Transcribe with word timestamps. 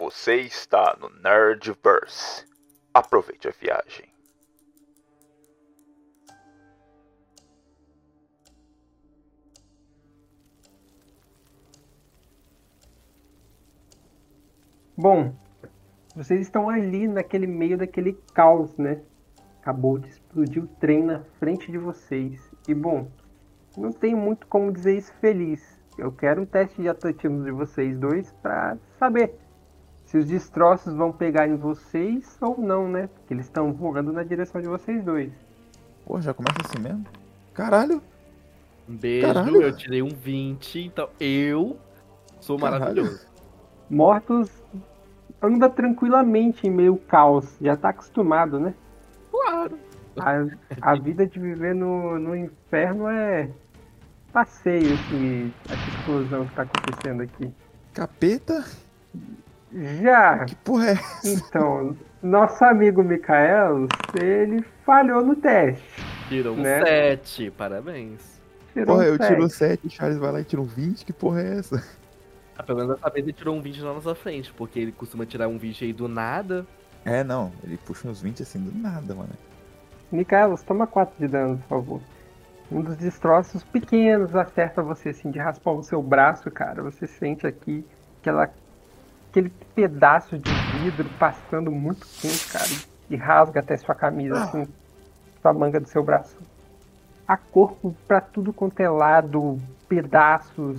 Você 0.00 0.36
está 0.36 0.96
no 0.98 1.10
Nerdverse. 1.10 2.46
Aproveite 2.94 3.48
a 3.48 3.50
viagem. 3.50 4.08
Bom, 14.96 15.34
vocês 16.16 16.40
estão 16.40 16.70
ali 16.70 17.06
naquele 17.06 17.46
meio 17.46 17.76
daquele 17.76 18.14
caos, 18.32 18.74
né? 18.78 19.02
Acabou 19.60 19.98
de 19.98 20.08
explodir 20.08 20.64
o 20.64 20.66
trem 20.66 21.04
na 21.04 21.20
frente 21.38 21.70
de 21.70 21.76
vocês. 21.76 22.40
E 22.66 22.72
bom, 22.72 23.06
não 23.76 23.92
tenho 23.92 24.16
muito 24.16 24.46
como 24.46 24.72
dizer 24.72 24.96
isso 24.96 25.12
feliz. 25.20 25.78
Eu 25.98 26.10
quero 26.10 26.40
um 26.40 26.46
teste 26.46 26.80
de 26.80 26.88
atletismo 26.88 27.44
de 27.44 27.50
vocês 27.50 27.98
dois 27.98 28.32
para 28.40 28.78
saber 28.98 29.38
se 30.10 30.18
os 30.18 30.26
destroços 30.26 30.92
vão 30.92 31.12
pegar 31.12 31.46
em 31.46 31.54
vocês 31.54 32.36
ou 32.40 32.58
não, 32.60 32.88
né? 32.88 33.08
Porque 33.14 33.32
eles 33.32 33.46
estão 33.46 33.72
voando 33.72 34.12
na 34.12 34.24
direção 34.24 34.60
de 34.60 34.66
vocês 34.66 35.04
dois. 35.04 35.30
Pô, 36.04 36.20
já 36.20 36.34
começa 36.34 36.58
assim 36.64 36.82
mesmo? 36.82 37.06
Caralho! 37.54 38.02
Um 38.88 38.96
beijo, 38.96 39.28
Caralho. 39.28 39.62
eu 39.62 39.76
tirei 39.76 40.02
um 40.02 40.08
20, 40.08 40.80
então 40.80 41.08
eu 41.20 41.78
sou 42.40 42.58
Caralho. 42.58 42.80
maravilhoso. 42.80 43.24
Mortos 43.88 44.50
anda 45.40 45.70
tranquilamente 45.70 46.66
em 46.66 46.70
meio 46.70 46.96
caos. 46.96 47.56
Já 47.60 47.76
tá 47.76 47.90
acostumado, 47.90 48.58
né? 48.58 48.74
Claro. 49.30 49.78
A, 50.18 50.90
a 50.90 50.94
vida 50.96 51.24
de 51.24 51.38
viver 51.38 51.72
no, 51.72 52.18
no 52.18 52.34
inferno 52.34 53.06
é 53.06 53.48
passeio, 54.32 54.92
esse, 54.92 55.54
essa 55.68 55.88
explosão 55.88 56.46
que 56.46 56.54
tá 56.56 56.62
acontecendo 56.62 57.22
aqui. 57.22 57.54
Capeta? 57.94 58.64
Já, 59.72 60.44
Que 60.46 60.54
porra 60.56 60.90
é? 60.92 60.98
então, 61.24 61.96
nosso 62.22 62.64
amigo 62.64 63.02
Mikael, 63.02 63.86
ele 64.20 64.62
falhou 64.84 65.24
no 65.24 65.36
teste. 65.36 65.82
Tirou 66.28 66.56
um 66.56 66.60
Né? 66.60 66.84
7, 66.84 67.50
parabéns. 67.52 68.40
Tirou 68.72 68.96
Porra, 68.96 69.04
um 69.04 69.08
eu 69.08 69.18
tiro 69.18 69.48
sete. 69.48 69.82
7, 69.82 69.86
o 69.86 69.90
Charles 69.90 70.18
vai 70.18 70.32
lá 70.32 70.40
e 70.40 70.44
tira 70.44 70.60
um 70.62 70.64
20, 70.66 71.04
que 71.04 71.12
porra 71.12 71.40
é 71.42 71.58
essa? 71.58 71.84
Ah, 72.56 72.62
pelo 72.62 72.78
menos 72.80 72.94
dessa 72.96 73.10
vez 73.10 73.24
ele 73.24 73.32
tirou 73.32 73.56
um 73.56 73.62
20 73.62 73.78
na 73.80 73.94
nossa 73.94 74.14
frente, 74.14 74.52
porque 74.52 74.78
ele 74.78 74.92
costuma 74.92 75.24
tirar 75.24 75.48
um 75.48 75.56
20 75.58 75.84
aí 75.84 75.92
do 75.92 76.08
nada. 76.08 76.66
É, 77.04 77.24
não, 77.24 77.50
ele 77.64 77.78
puxa 77.78 78.06
uns 78.08 78.20
20 78.20 78.42
assim 78.42 78.60
do 78.60 78.76
nada, 78.76 79.14
mano. 79.14 79.30
Mikael, 80.12 80.56
toma 80.66 80.86
4 80.86 81.14
de 81.18 81.26
dano, 81.28 81.56
por 81.58 81.68
favor. 81.68 82.00
Um 82.70 82.82
dos 82.82 82.96
destroços 82.96 83.64
pequenos 83.64 84.34
acerta 84.36 84.82
você, 84.82 85.08
assim, 85.08 85.30
de 85.30 85.38
raspar 85.38 85.72
o 85.72 85.82
seu 85.82 86.02
braço, 86.02 86.50
cara. 86.50 86.82
Você 86.82 87.06
sente 87.06 87.46
aqui 87.46 87.84
aquela, 88.20 88.50
aquele 89.30 89.50
pedaço 89.74 90.36
de 90.36 90.50
vidro 90.78 91.08
passando 91.18 91.70
muito 91.70 92.06
quente, 92.20 92.48
cara. 92.48 92.90
E 93.08 93.16
rasga 93.16 93.60
até 93.60 93.76
sua 93.76 93.94
camisa, 93.94 94.42
assim, 94.42 94.66
sua 95.40 95.52
manga 95.52 95.80
do 95.80 95.88
seu 95.88 96.02
braço. 96.02 96.36
Há 97.26 97.36
corpo 97.36 97.94
pra 98.06 98.20
tudo 98.20 98.52
quanto 98.52 98.80
é 98.80 98.88
lado, 98.88 99.58
pedaços, 99.88 100.78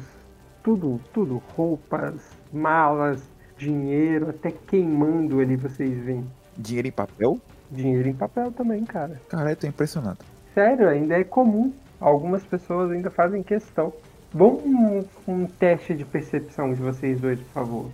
tudo, 0.61 0.99
tudo. 1.13 1.41
Roupas, 1.55 2.21
malas, 2.53 3.21
dinheiro, 3.57 4.29
até 4.29 4.51
queimando 4.51 5.39
ali 5.39 5.55
vocês 5.55 5.97
veem. 6.03 6.25
Dinheiro 6.57 6.87
em 6.89 6.91
papel? 6.91 7.39
Dinheiro 7.69 8.09
em 8.09 8.13
papel 8.13 8.51
também, 8.51 8.83
cara. 8.85 9.19
Caralho, 9.29 9.51
eu 9.51 9.55
tô 9.55 9.67
impressionado. 9.67 10.19
Sério, 10.53 10.89
ainda 10.89 11.17
é 11.17 11.23
comum. 11.23 11.73
Algumas 11.99 12.43
pessoas 12.43 12.91
ainda 12.91 13.09
fazem 13.09 13.43
questão. 13.43 13.93
Vamos 14.33 14.63
um, 14.63 15.03
um 15.27 15.45
teste 15.45 15.93
de 15.93 16.03
percepção 16.03 16.73
de 16.73 16.81
vocês 16.81 17.19
dois, 17.19 17.39
por 17.39 17.51
favor. 17.53 17.91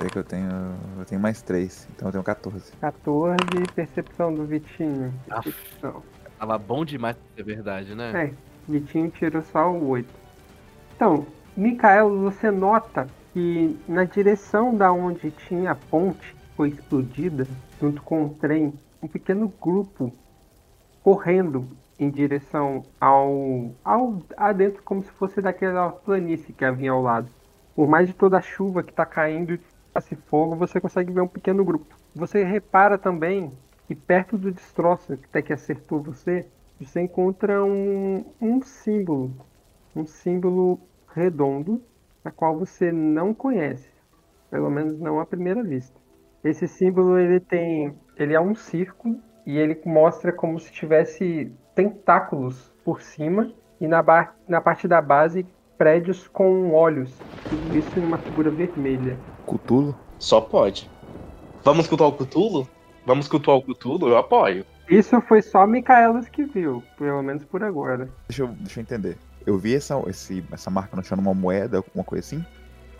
Peraí 0.00 0.10
que 0.10 0.18
eu 0.18 0.24
tenho. 0.24 0.48
Eu 0.98 1.04
tenho 1.04 1.20
mais 1.20 1.42
3, 1.42 1.88
então 1.94 2.08
eu 2.08 2.12
tenho 2.12 2.24
14. 2.24 2.72
14, 2.80 3.38
percepção 3.74 4.34
do 4.34 4.46
Vitinho. 4.46 5.12
Ah. 5.28 5.42
Percepção. 5.42 6.02
Tava 6.38 6.56
bom 6.56 6.86
demais 6.86 7.16
pra 7.16 7.26
ser 7.36 7.42
verdade, 7.42 7.94
né? 7.94 8.24
É, 8.24 8.32
Vitinho 8.66 9.10
tirou 9.10 9.42
só 9.42 9.70
o 9.70 9.88
8. 9.88 10.08
Então, 10.96 11.26
Mikael, 11.54 12.18
você 12.18 12.50
nota 12.50 13.08
que 13.34 13.78
na 13.86 14.04
direção 14.04 14.74
da 14.74 14.90
onde 14.90 15.30
tinha 15.32 15.72
a 15.72 15.74
ponte 15.74 16.34
que 16.34 16.56
foi 16.56 16.68
explodida, 16.70 17.46
junto 17.78 18.00
com 18.02 18.24
o 18.24 18.30
trem, 18.30 18.72
um 19.02 19.08
pequeno 19.08 19.52
grupo 19.60 20.10
correndo 21.02 21.68
em 21.98 22.08
direção 22.08 22.84
ao, 22.98 23.70
ao 23.84 24.22
adentro, 24.34 24.82
como 24.82 25.04
se 25.04 25.10
fosse 25.12 25.42
daquela 25.42 25.90
planície 25.90 26.54
que 26.54 26.64
havia 26.64 26.90
ao 26.90 27.02
lado. 27.02 27.28
Por 27.76 27.86
mais 27.86 28.08
de 28.08 28.14
toda 28.14 28.38
a 28.38 28.42
chuva 28.42 28.82
que 28.82 28.90
está 28.90 29.04
caindo 29.04 29.58
esse 29.98 30.14
fogo, 30.14 30.56
você 30.56 30.80
consegue 30.80 31.12
ver 31.12 31.20
um 31.20 31.28
pequeno 31.28 31.64
grupo. 31.64 31.98
Você 32.14 32.44
repara 32.44 32.96
também 32.96 33.52
que 33.86 33.94
perto 33.94 34.38
do 34.38 34.52
destroço 34.52 35.16
que 35.16 35.24
até 35.24 35.42
que 35.42 35.52
acertou 35.52 36.00
você, 36.00 36.46
você 36.80 37.00
encontra 37.00 37.64
um, 37.64 38.24
um 38.40 38.62
símbolo. 38.62 39.34
Um 39.94 40.06
símbolo 40.06 40.80
redondo, 41.12 41.82
a 42.24 42.30
qual 42.30 42.58
você 42.58 42.92
não 42.92 43.34
conhece. 43.34 43.90
Pelo 44.50 44.70
menos 44.70 44.98
não 44.98 45.20
à 45.20 45.26
primeira 45.26 45.62
vista. 45.62 45.98
Esse 46.42 46.66
símbolo 46.66 47.18
ele 47.18 47.40
tem. 47.40 47.94
Ele 48.16 48.34
é 48.34 48.40
um 48.40 48.54
círculo 48.54 49.18
e 49.46 49.58
ele 49.58 49.80
mostra 49.84 50.32
como 50.32 50.58
se 50.58 50.72
tivesse 50.72 51.52
tentáculos 51.74 52.72
por 52.84 53.02
cima 53.02 53.52
e 53.80 53.86
na, 53.86 54.04
na 54.48 54.60
parte 54.60 54.86
da 54.86 55.02
base 55.02 55.46
prédios 55.76 56.28
com 56.28 56.72
olhos. 56.72 57.24
Tudo 57.48 57.76
isso 57.76 57.98
em 57.98 58.04
uma 58.04 58.18
figura 58.18 58.50
vermelha. 58.50 59.18
Cutulo? 59.50 59.96
Só 60.16 60.40
pode. 60.40 60.88
Vamos 61.64 61.88
cultuar 61.88 62.08
o 62.08 62.12
Cthulhu? 62.12 62.68
Vamos 63.04 63.26
cultuar 63.26 63.56
o 63.56 63.62
Cthulhu? 63.62 64.08
Eu 64.08 64.16
apoio. 64.16 64.64
Isso 64.88 65.20
foi 65.22 65.42
só 65.42 65.66
Micaelas 65.66 66.28
que 66.28 66.44
viu, 66.44 66.84
pelo 66.96 67.20
menos 67.20 67.44
por 67.44 67.64
agora. 67.64 68.08
Deixa 68.28 68.44
eu, 68.44 68.48
deixa 68.48 68.78
eu 68.78 68.82
entender. 68.82 69.18
Eu 69.44 69.58
vi 69.58 69.74
essa, 69.74 70.00
esse, 70.06 70.44
essa 70.52 70.70
marca 70.70 70.96
no 70.96 71.02
chão 71.02 71.16
numa 71.16 71.34
moeda, 71.34 71.78
alguma 71.78 72.04
coisa 72.04 72.24
assim? 72.24 72.44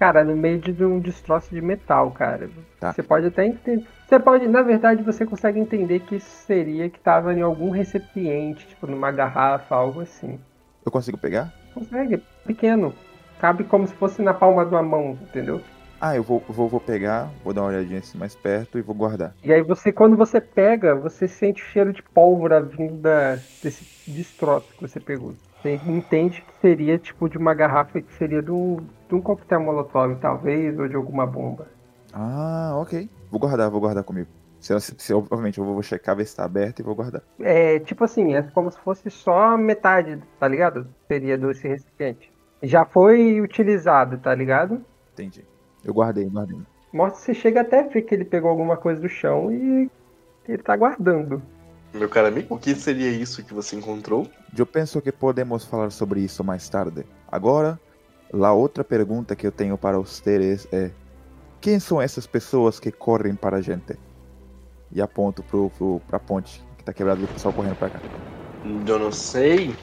Cara, 0.01 0.25
no 0.25 0.35
meio 0.35 0.59
de 0.59 0.85
um 0.85 0.99
destroço 0.99 1.55
de 1.55 1.61
metal, 1.61 2.11
cara. 2.11 2.51
Tá. 2.81 2.93
Você 2.93 3.03
pode 3.03 3.27
até 3.27 3.47
entender. 3.47 3.87
Você 4.09 4.19
pode, 4.19 4.49
na 4.49 4.63
verdade, 4.63 5.05
você 5.05 5.25
consegue 5.25 5.61
entender 5.61 6.01
que 6.01 6.17
isso 6.17 6.31
seria 6.47 6.91
que 6.91 6.99
tava 6.99 7.33
em 7.33 7.43
algum 7.43 7.71
recipiente, 7.71 8.67
tipo 8.67 8.89
numa 8.89 9.13
garrafa, 9.13 9.77
algo 9.77 10.01
assim. 10.01 10.41
Eu 10.85 10.91
consigo 10.91 11.17
pegar? 11.17 11.53
Consegue, 11.75 12.21
pequeno. 12.45 12.93
Cabe 13.39 13.63
como 13.63 13.87
se 13.87 13.95
fosse 13.95 14.21
na 14.21 14.35
palma 14.35 14.65
de 14.65 14.75
uma 14.75 14.83
mão, 14.83 15.17
entendeu? 15.23 15.61
Ah, 16.01 16.17
eu 16.17 16.23
vou, 16.23 16.43
vou, 16.49 16.67
vou 16.67 16.81
pegar, 16.81 17.31
vou 17.45 17.53
dar 17.53 17.61
uma 17.61 17.69
olhadinha 17.69 17.99
assim 17.99 18.17
mais 18.17 18.35
perto 18.35 18.79
e 18.79 18.83
vou 18.83 18.95
guardar. 18.95 19.35
E 19.45 19.53
aí 19.53 19.61
você, 19.61 19.93
quando 19.93 20.17
você 20.17 20.41
pega, 20.41 20.95
você 20.95 21.29
sente 21.29 21.63
o 21.63 21.67
cheiro 21.67 21.93
de 21.93 22.03
pólvora 22.03 22.63
vindo 22.63 22.95
da, 22.95 23.35
desse 23.63 24.11
destroço 24.11 24.73
que 24.75 24.81
você 24.81 24.99
pegou. 24.99 25.35
Você 25.61 25.79
entende 25.87 26.41
que 26.41 26.61
seria 26.61 26.99
tipo 26.99 27.29
de 27.29 27.37
uma 27.37 27.53
garrafa 27.53 28.01
que 28.01 28.13
seria 28.15 28.41
do, 28.41 28.81
de 29.09 29.15
um 29.15 29.21
coquetel 29.21 29.61
molotov, 29.61 30.17
talvez, 30.19 30.79
ou 30.79 30.89
de 30.89 30.97
alguma 30.97 31.27
bomba. 31.27 31.69
Ah, 32.15 32.73
ok. 32.77 33.07
Vou 33.31 33.39
guardar, 33.39 33.71
vou 33.71 33.81
guardar 33.81 34.03
comigo. 34.03 34.29
Se, 34.59 34.79
se, 34.81 35.13
obviamente, 35.13 35.59
eu 35.59 35.65
vou, 35.65 35.75
vou 35.75 35.83
checar, 35.83 36.17
ver 36.17 36.25
se 36.25 36.35
tá 36.35 36.45
aberto 36.45 36.81
e 36.81 36.83
vou 36.83 36.95
guardar. 36.95 37.23
É 37.39 37.79
tipo 37.79 38.05
assim, 38.05 38.35
é 38.35 38.43
como 38.43 38.71
se 38.71 38.79
fosse 38.81 39.11
só 39.11 39.57
metade, 39.57 40.19
tá 40.39 40.49
ligado? 40.49 40.87
Seria 41.09 41.37
desse 41.37 41.69
recipiente. 41.69 42.33
Já 42.63 42.87
foi 42.87 43.41
utilizado, 43.41 44.17
tá 44.17 44.35
ligado? 44.35 44.83
Entendi. 45.13 45.45
Eu 45.85 45.95
guardei, 45.95 46.27
guardei. 46.27 46.59
Mostra 46.93 47.21
você 47.21 47.35
chega 47.35 47.61
até 47.61 47.81
a 47.81 47.89
ver 47.89 48.03
que 48.03 48.15
ele 48.15 48.25
pegou 48.25 48.51
alguma 48.51 48.77
coisa 48.77 49.01
do 49.01 49.09
chão 49.09 49.53
e 49.53 49.91
ele 50.49 50.63
tá 50.63 50.77
guardando. 50.77 51.43
Meu 51.93 52.09
caro 52.09 52.29
amigo, 52.29 52.55
o 52.55 52.59
que 52.59 52.75
seria 52.75 53.11
isso 53.11 53.45
que 53.45 53.53
você 53.53 53.77
encontrou? 53.77 54.29
Eu 54.57 54.67
penso 54.67 55.01
que 55.01 55.11
podemos 55.11 55.65
falar 55.65 55.91
sobre 55.91 56.21
isso 56.21 56.45
mais 56.45 56.69
tarde. 56.69 57.05
Agora, 57.31 57.81
a 58.33 58.53
outra 58.53 58.85
pergunta 58.85 59.35
que 59.35 59.47
eu 59.47 59.53
tenho 59.53 59.77
para 59.77 59.99
vocês 59.99 60.69
é: 60.73 60.91
quem 61.61 61.81
são 61.81 62.01
essas 62.01 62.27
pessoas 62.27 62.79
que 62.79 62.93
correm 62.93 63.35
para 63.35 63.57
a 63.57 63.61
gente? 63.61 63.99
E 64.93 65.01
aponto 65.01 65.43
pro, 65.43 65.71
pro, 65.71 66.01
pra 66.07 66.19
ponte 66.19 66.65
que 66.79 66.85
tá 66.85 66.93
quebrada 66.93 67.21
e 67.21 67.25
o 67.25 67.29
pessoal 67.29 67.53
correndo 67.53 67.77
pra 67.77 67.91
cá. 67.91 68.01
Eu 68.87 68.99
não 68.99 69.13
sei. 69.13 69.75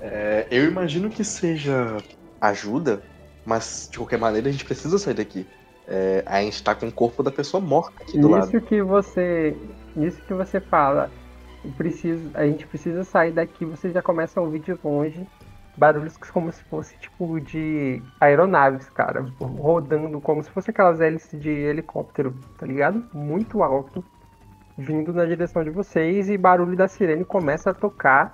É, 0.00 0.46
eu 0.50 0.64
imagino 0.64 1.08
que 1.10 1.24
seja 1.24 1.96
ajuda, 2.40 3.02
mas 3.46 3.88
de 3.90 3.98
qualquer 3.98 4.18
maneira 4.18 4.48
a 4.48 4.52
gente 4.52 4.64
precisa 4.64 4.98
sair 4.98 5.14
daqui. 5.14 5.46
É, 5.88 6.24
a 6.26 6.42
gente 6.42 6.62
tá 6.62 6.74
com 6.74 6.88
o 6.88 6.92
corpo 6.92 7.22
da 7.22 7.30
pessoa 7.30 7.60
morta 7.60 8.02
aqui 8.02 8.18
do 8.18 8.28
lado. 8.28 8.46
Nisso 8.46 8.60
que 8.60 8.82
você. 8.82 9.56
Nisso 9.94 10.20
que 10.26 10.34
você 10.34 10.60
fala, 10.60 11.10
preciso, 11.76 12.28
a 12.34 12.44
gente 12.44 12.66
precisa 12.66 13.04
sair 13.04 13.32
daqui, 13.32 13.64
você 13.64 13.90
já 13.90 14.02
começa 14.02 14.38
a 14.38 14.42
ouvir 14.42 14.58
de 14.58 14.76
longe 14.84 15.26
barulhos 15.76 16.16
como 16.16 16.50
se 16.52 16.62
fosse 16.64 16.96
tipo 16.98 17.38
de 17.40 18.02
aeronaves, 18.20 18.88
cara, 18.90 19.26
rodando 19.38 20.20
como 20.20 20.42
se 20.42 20.50
fosse 20.50 20.70
aquelas 20.70 21.00
hélices 21.00 21.40
de 21.40 21.50
helicóptero, 21.50 22.34
tá 22.58 22.66
ligado? 22.66 23.04
Muito 23.12 23.62
alto, 23.62 24.02
vindo 24.76 25.12
na 25.12 25.24
direção 25.24 25.62
de 25.62 25.70
vocês 25.70 26.30
e 26.30 26.38
barulho 26.38 26.76
da 26.76 26.88
sirene 26.88 27.24
começa 27.24 27.70
a 27.70 27.74
tocar 27.74 28.32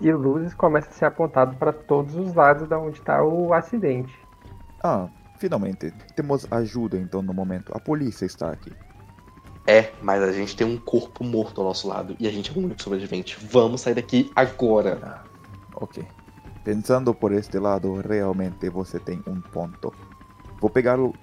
e 0.00 0.10
luzes 0.12 0.54
começam 0.54 0.90
a 0.90 0.94
ser 0.94 1.04
apontadas 1.04 1.54
para 1.56 1.72
todos 1.72 2.16
os 2.16 2.34
lados 2.34 2.66
da 2.66 2.78
onde 2.78 3.00
tá 3.02 3.22
o 3.22 3.52
acidente. 3.52 4.18
Ah, 4.82 5.08
Finalmente, 5.40 5.90
temos 6.14 6.46
ajuda 6.52 6.98
então 6.98 7.22
no 7.22 7.32
momento. 7.32 7.72
A 7.74 7.80
polícia 7.80 8.26
está 8.26 8.52
aqui. 8.52 8.70
É, 9.66 9.90
mas 10.02 10.22
a 10.22 10.30
gente 10.32 10.54
tem 10.54 10.66
um 10.66 10.76
corpo 10.76 11.24
morto 11.24 11.62
ao 11.62 11.68
nosso 11.68 11.88
lado 11.88 12.14
e 12.20 12.28
a 12.28 12.30
gente 12.30 12.50
é 12.50 12.54
o 12.54 12.62
único 12.62 12.82
sobrevivente. 12.82 13.38
Vamos 13.50 13.80
sair 13.80 13.94
daqui 13.94 14.30
agora. 14.36 15.22
Ok. 15.74 16.06
Pensando 16.62 17.14
por 17.14 17.32
este 17.32 17.58
lado, 17.58 18.02
realmente 18.06 18.68
você 18.68 19.00
tem 19.00 19.22
um 19.26 19.40
ponto. 19.40 19.94
Vou 20.60 20.68
pegar 20.68 21.00
o. 21.00 21.14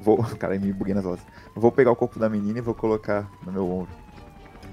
Vou. 0.00 0.18
Cara, 0.38 0.56
me 0.56 0.72
buguei 0.72 0.94
nas 0.94 1.04
horas. 1.04 1.26
Vou 1.56 1.72
pegar 1.72 1.90
o 1.90 1.96
corpo 1.96 2.16
da 2.16 2.28
menina 2.28 2.58
e 2.58 2.62
vou 2.62 2.74
colocar 2.74 3.28
no 3.44 3.50
meu 3.50 3.68
ombro. 3.68 3.92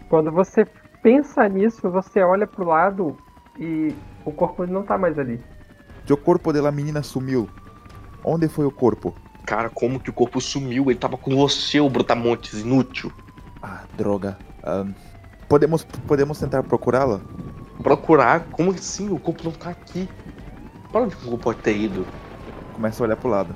Quando 0.09 0.31
você 0.31 0.63
pensa 1.01 1.49
nisso, 1.49 1.89
você 1.89 2.21
olha 2.21 2.45
pro 2.45 2.65
lado 2.65 3.17
e 3.57 3.95
o 4.23 4.31
corpo 4.31 4.63
não 4.67 4.83
tá 4.83 4.95
mais 4.95 5.17
ali. 5.17 5.43
O 6.07 6.15
corpo 6.15 6.53
da 6.53 6.71
menina 6.71 7.01
sumiu. 7.01 7.49
Onde 8.27 8.47
foi 8.47 8.65
o 8.65 8.71
corpo? 8.71 9.13
Cara, 9.45 9.69
como 9.69 9.99
que 9.99 10.09
o 10.09 10.13
corpo 10.13 10.41
sumiu? 10.41 10.89
Ele 10.89 10.97
tava 10.97 11.15
com 11.15 11.35
você, 11.35 11.79
o 11.79 11.87
Brutamontes, 11.87 12.61
inútil. 12.61 13.11
Ah, 13.61 13.83
droga. 13.95 14.35
Ahn, 14.63 14.93
podemos, 15.47 15.83
podemos 15.83 16.39
tentar 16.39 16.63
procurá-la? 16.63 17.21
Procurar? 17.83 18.45
Como 18.51 18.71
assim? 18.71 19.11
O 19.11 19.19
corpo 19.19 19.43
não 19.43 19.51
tá 19.51 19.69
aqui. 19.69 20.09
Pra 20.91 21.01
onde 21.01 21.13
o 21.13 21.19
corpo 21.19 21.37
pode 21.37 21.59
ter 21.59 21.77
ido? 21.77 22.03
Começa 22.73 23.03
a 23.03 23.05
olhar 23.05 23.15
pro 23.15 23.29
lado. 23.29 23.53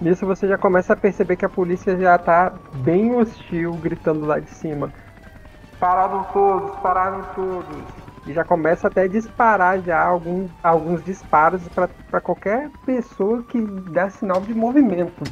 Nisso 0.00 0.24
você 0.24 0.48
já 0.48 0.56
começa 0.56 0.94
a 0.94 0.96
perceber 0.96 1.36
que 1.36 1.44
a 1.44 1.48
polícia 1.50 1.94
já 1.98 2.16
tá 2.16 2.54
bem 2.76 3.14
hostil, 3.14 3.74
gritando 3.74 4.24
lá 4.24 4.38
de 4.38 4.48
cima. 4.48 4.90
Pararam 5.78 6.24
todos, 6.32 6.74
pararam 6.80 7.26
todos. 7.34 8.07
E 8.28 8.34
já 8.34 8.44
começa 8.44 8.88
até 8.88 9.02
a 9.02 9.08
disparar 9.08 9.80
já 9.80 9.98
algum, 9.98 10.46
alguns 10.62 11.02
disparos 11.02 11.62
para 11.68 12.20
qualquer 12.20 12.70
pessoa 12.84 13.42
que 13.42 13.58
dá 13.90 14.10
sinal 14.10 14.42
de 14.42 14.52
movimento. 14.52 15.24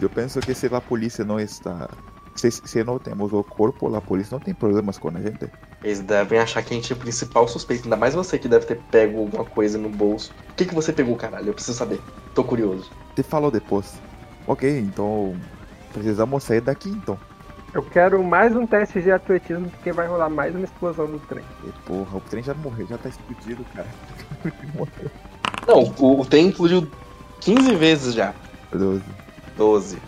Eu 0.00 0.08
penso 0.08 0.40
que 0.40 0.54
se 0.54 0.66
a 0.66 0.80
polícia 0.80 1.26
não 1.26 1.38
está. 1.38 1.90
Se, 2.34 2.50
se 2.50 2.82
não 2.82 2.98
temos 2.98 3.32
o 3.34 3.44
corpo, 3.44 3.94
a 3.94 4.00
polícia 4.00 4.34
não 4.34 4.40
tem 4.40 4.54
problemas 4.54 4.96
com 4.96 5.08
a 5.08 5.20
gente. 5.20 5.50
Eles 5.84 6.00
devem 6.00 6.38
achar 6.38 6.62
que 6.62 6.72
a 6.72 6.76
gente 6.76 6.90
é 6.90 6.96
o 6.96 6.98
principal 6.98 7.46
suspeito. 7.46 7.84
Ainda 7.84 7.96
mais 7.96 8.14
você 8.14 8.38
que 8.38 8.48
deve 8.48 8.64
ter 8.64 8.80
pego 8.90 9.18
alguma 9.18 9.44
coisa 9.44 9.76
no 9.76 9.90
bolso. 9.90 10.32
O 10.50 10.54
que, 10.54 10.64
que 10.64 10.74
você 10.74 10.90
pegou, 10.90 11.16
caralho? 11.16 11.48
Eu 11.48 11.54
preciso 11.54 11.76
saber. 11.76 12.00
Tô 12.34 12.42
curioso. 12.42 12.90
Te 13.14 13.22
falo 13.22 13.50
depois. 13.50 13.94
Ok, 14.46 14.78
então. 14.78 15.36
Precisamos 15.92 16.44
sair 16.44 16.60
daqui 16.60 16.88
então. 16.88 17.18
Eu 17.74 17.82
quero 17.82 18.24
mais 18.24 18.56
um 18.56 18.66
teste 18.66 19.02
de 19.02 19.12
atletismo 19.12 19.68
porque 19.68 19.92
vai 19.92 20.06
rolar 20.06 20.30
mais 20.30 20.54
uma 20.54 20.64
explosão 20.64 21.06
do 21.06 21.18
trem. 21.20 21.44
E, 21.64 21.72
porra, 21.86 22.16
o 22.16 22.20
trem 22.20 22.42
já 22.42 22.54
morreu, 22.54 22.86
já 22.86 22.96
tá 22.96 23.10
explodido, 23.10 23.64
cara. 23.74 23.88
Morreu. 24.74 25.10
Não, 25.68 25.94
o, 25.98 26.20
o 26.20 26.24
trem 26.24 26.48
explodiu 26.48 26.88
15 27.40 27.74
vezes 27.76 28.14
já. 28.14 28.34
12. 28.72 29.04
12. 29.56 29.98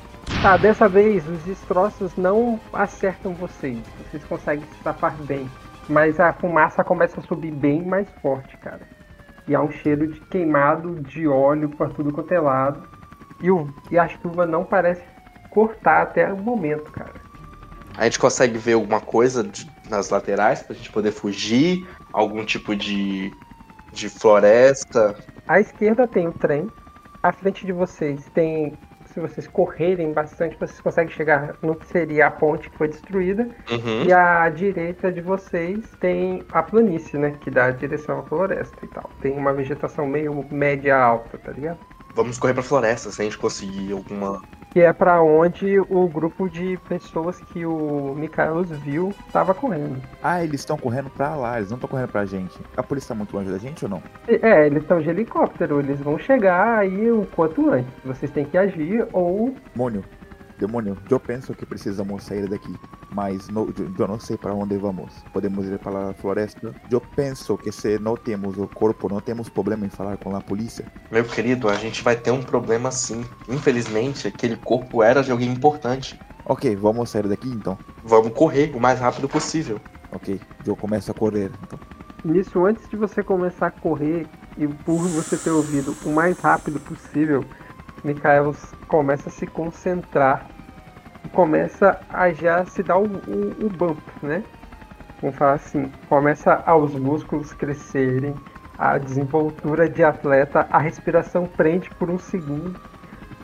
Tá, 0.40 0.56
dessa 0.56 0.88
vez 0.88 1.28
os 1.28 1.38
destroços 1.42 2.16
não 2.16 2.58
acertam 2.72 3.34
vocês. 3.34 3.78
Vocês 4.10 4.24
conseguem 4.24 4.64
se 4.64 4.82
safar 4.82 5.14
bem. 5.24 5.50
Mas 5.86 6.18
a 6.18 6.32
fumaça 6.32 6.82
começa 6.82 7.20
a 7.20 7.22
subir 7.22 7.50
bem 7.50 7.84
mais 7.84 8.08
forte, 8.22 8.56
cara. 8.56 8.80
E 9.46 9.54
há 9.54 9.60
um 9.60 9.70
cheiro 9.70 10.06
de 10.06 10.20
queimado, 10.20 11.00
de 11.00 11.28
óleo 11.28 11.68
por 11.68 11.92
tudo 11.92 12.10
quanto 12.10 12.32
é 12.32 12.40
lado. 12.40 12.88
E, 13.42 13.50
o, 13.50 13.68
e 13.90 13.98
a 13.98 14.08
chuva 14.08 14.46
não 14.46 14.64
parece 14.64 15.02
cortar 15.50 16.02
até 16.02 16.32
o 16.32 16.38
momento, 16.38 16.90
cara. 16.90 17.29
A 18.00 18.04
gente 18.04 18.18
consegue 18.18 18.56
ver 18.56 18.72
alguma 18.72 18.98
coisa 18.98 19.44
de- 19.44 19.70
nas 19.90 20.08
laterais 20.08 20.62
pra 20.62 20.74
gente 20.74 20.90
poder 20.90 21.12
fugir? 21.12 21.86
Algum 22.14 22.42
tipo 22.46 22.74
de, 22.74 23.30
de 23.92 24.08
floresta? 24.08 25.14
À 25.46 25.60
esquerda 25.60 26.08
tem 26.08 26.26
o 26.26 26.32
trem. 26.32 26.66
À 27.22 27.30
frente 27.30 27.66
de 27.66 27.72
vocês 27.72 28.24
tem. 28.32 28.72
Se 29.12 29.20
vocês 29.20 29.46
correrem 29.46 30.14
bastante, 30.14 30.56
vocês 30.58 30.80
conseguem 30.80 31.12
chegar 31.12 31.56
no 31.62 31.74
que 31.74 31.86
seria 31.88 32.28
a 32.28 32.30
ponte 32.30 32.70
que 32.70 32.78
foi 32.78 32.88
destruída. 32.88 33.46
Uhum. 33.70 34.04
E 34.06 34.12
à 34.14 34.48
direita 34.48 35.12
de 35.12 35.20
vocês 35.20 35.84
tem 36.00 36.42
a 36.52 36.62
planície, 36.62 37.18
né? 37.18 37.32
Que 37.42 37.50
dá 37.50 37.70
direção 37.70 38.20
à 38.20 38.22
floresta 38.22 38.82
e 38.82 38.88
tal. 38.88 39.10
Tem 39.20 39.32
uma 39.36 39.52
vegetação 39.52 40.06
meio 40.06 40.46
média 40.50 40.96
alta, 40.96 41.36
tá 41.36 41.52
ligado? 41.52 41.80
Vamos 42.14 42.38
correr 42.38 42.54
pra 42.54 42.62
floresta 42.62 43.10
se 43.10 43.20
a 43.20 43.24
gente 43.24 43.38
conseguir 43.38 43.92
alguma. 43.92 44.42
Que 44.70 44.80
é 44.80 44.92
pra 44.92 45.20
onde 45.20 45.80
o 45.80 46.06
grupo 46.08 46.48
de 46.48 46.78
pessoas 46.88 47.40
que 47.40 47.66
o 47.66 48.14
Mikaelos 48.16 48.70
viu 48.70 49.12
tava 49.32 49.52
correndo. 49.52 50.00
Ah, 50.22 50.44
eles 50.44 50.60
estão 50.60 50.76
correndo 50.76 51.10
pra 51.10 51.34
lá, 51.34 51.56
eles 51.58 51.70
não 51.70 51.76
estão 51.76 51.90
correndo 51.90 52.08
pra 52.08 52.24
gente. 52.24 52.56
A 52.76 52.82
polícia 52.82 53.08
tá 53.08 53.14
muito 53.16 53.36
longe 53.36 53.50
da 53.50 53.58
gente 53.58 53.84
ou 53.84 53.90
não? 53.90 54.02
É, 54.28 54.66
eles 54.66 54.82
estão 54.82 55.00
de 55.00 55.10
helicóptero, 55.10 55.80
eles 55.80 55.98
vão 55.98 56.18
chegar 56.18 56.78
aí 56.78 57.10
o 57.10 57.26
quanto 57.34 57.68
antes. 57.68 57.92
Vocês 58.04 58.30
têm 58.30 58.44
que 58.44 58.56
agir 58.56 59.06
ou 59.12 59.52
Demônio, 59.74 60.04
demônio, 60.60 60.96
eu 61.10 61.18
penso 61.18 61.54
que 61.54 61.66
precisamos 61.66 62.22
sair 62.24 62.46
daqui. 62.48 62.74
Mas 63.12 63.48
no- 63.48 63.68
eu 63.78 63.90
eu 63.98 64.08
não 64.08 64.20
sei 64.20 64.36
para 64.36 64.54
onde 64.54 64.76
vamos. 64.78 65.12
Podemos 65.32 65.66
ir 65.66 65.78
para 65.78 66.10
a 66.10 66.14
floresta. 66.14 66.74
Eu 66.90 67.00
penso 67.00 67.56
que 67.58 67.72
se 67.72 67.98
não 67.98 68.16
temos 68.16 68.56
o 68.58 68.68
corpo, 68.68 69.08
não 69.08 69.20
temos 69.20 69.48
problema 69.48 69.84
em 69.86 69.90
falar 69.90 70.16
com 70.16 70.34
a 70.36 70.40
polícia. 70.40 70.84
Meu 71.10 71.24
querido, 71.24 71.68
a 71.68 71.74
gente 71.74 72.02
vai 72.02 72.14
ter 72.16 72.30
um 72.30 72.42
problema 72.42 72.90
sim. 72.90 73.24
Infelizmente, 73.48 74.28
aquele 74.28 74.56
corpo 74.56 75.02
era 75.02 75.22
de 75.22 75.32
alguém 75.32 75.50
importante. 75.50 76.18
Ok, 76.46 76.76
vamos 76.76 77.10
sair 77.10 77.26
daqui 77.28 77.48
então. 77.48 77.76
Vamos 78.04 78.32
correr 78.32 78.72
o 78.74 78.80
mais 78.80 79.00
rápido 79.00 79.28
possível. 79.28 79.80
Ok, 80.12 80.40
eu 80.66 80.76
começo 80.76 81.10
a 81.10 81.14
correr. 81.14 81.50
Então. 81.64 81.78
Nisso, 82.24 82.64
antes 82.66 82.88
de 82.88 82.96
você 82.96 83.22
começar 83.22 83.68
a 83.68 83.70
correr 83.70 84.26
e 84.58 84.66
por 84.68 84.98
você 84.98 85.36
ter 85.36 85.50
ouvido 85.50 85.96
o 86.04 86.10
mais 86.10 86.38
rápido 86.38 86.78
possível, 86.80 87.44
Mikael 88.04 88.54
começa 88.88 89.28
a 89.28 89.32
se 89.32 89.46
concentrar 89.46 90.46
e 91.24 91.28
começa 91.28 92.00
a 92.08 92.32
já 92.32 92.64
se 92.64 92.82
dar 92.82 92.98
o, 92.98 93.04
o, 93.04 93.66
o 93.66 93.68
bump, 93.68 94.00
né? 94.22 94.42
Vamos 95.20 95.36
falar 95.36 95.54
assim, 95.54 95.90
começa 96.08 96.62
aos 96.64 96.94
músculos 96.94 97.52
crescerem, 97.52 98.34
a 98.78 98.96
desenvoltura 98.96 99.88
de 99.88 100.02
atleta, 100.02 100.66
a 100.70 100.78
respiração 100.78 101.46
prende 101.46 101.90
por 101.90 102.08
um 102.08 102.18
segundo 102.18 102.80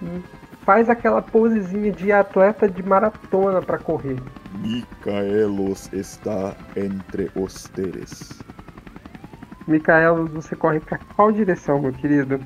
e 0.03 0.25
faz 0.65 0.89
aquela 0.89 1.21
posezinha 1.21 1.93
de 1.93 2.11
atleta 2.11 2.67
de 2.67 2.83
maratona 2.83 3.61
para 3.61 3.79
correr. 3.79 4.17
Micaelos 4.55 5.93
está 5.93 6.57
entre 6.75 7.31
os 7.37 7.65
teres. 7.69 8.43
Mikael, 9.69 10.27
você 10.27 10.57
corre 10.57 10.81
para 10.81 10.99
qual 11.15 11.31
direção, 11.31 11.81
meu 11.81 11.93
querido? 11.93 12.41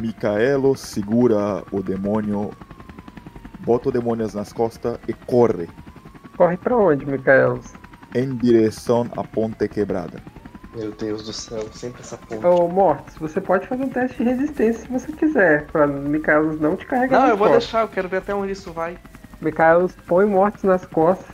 Micaelos 0.00 0.80
segura 0.80 1.64
o 1.72 1.82
demônio, 1.82 2.50
bota 3.60 3.88
o 3.88 3.92
demônio 3.92 4.28
nas 4.32 4.52
costas 4.52 4.98
e 5.08 5.12
corre 5.12 5.68
Corre 6.36 6.56
para 6.56 6.76
onde, 6.76 7.04
Mikael? 7.04 7.60
em 8.14 8.36
direção 8.36 9.10
à 9.16 9.24
ponte 9.24 9.68
quebrada. 9.68 10.22
Meu 10.74 10.92
Deus 10.92 11.24
do 11.24 11.32
céu, 11.32 11.68
sempre 11.72 12.02
essa 12.02 12.16
porra. 12.16 12.48
Ô, 12.50 12.68
Mortis, 12.68 13.16
você 13.18 13.40
pode 13.40 13.66
fazer 13.66 13.82
um 13.82 13.88
teste 13.88 14.18
de 14.18 14.24
resistência 14.30 14.82
se 14.82 14.88
você 14.88 15.12
quiser, 15.12 15.66
pra 15.66 15.86
Mikaelos 15.86 16.60
não 16.60 16.76
te 16.76 16.86
carregar 16.86 17.20
Não, 17.20 17.28
eu 17.28 17.36
vou 17.36 17.48
costas. 17.48 17.64
deixar, 17.64 17.80
eu 17.82 17.88
quero 17.88 18.08
ver 18.08 18.18
até 18.18 18.34
onde 18.34 18.52
isso 18.52 18.72
vai. 18.72 18.96
Mikaelos 19.40 19.94
põe 20.06 20.26
Mortis 20.26 20.62
nas 20.62 20.86
costas 20.86 21.26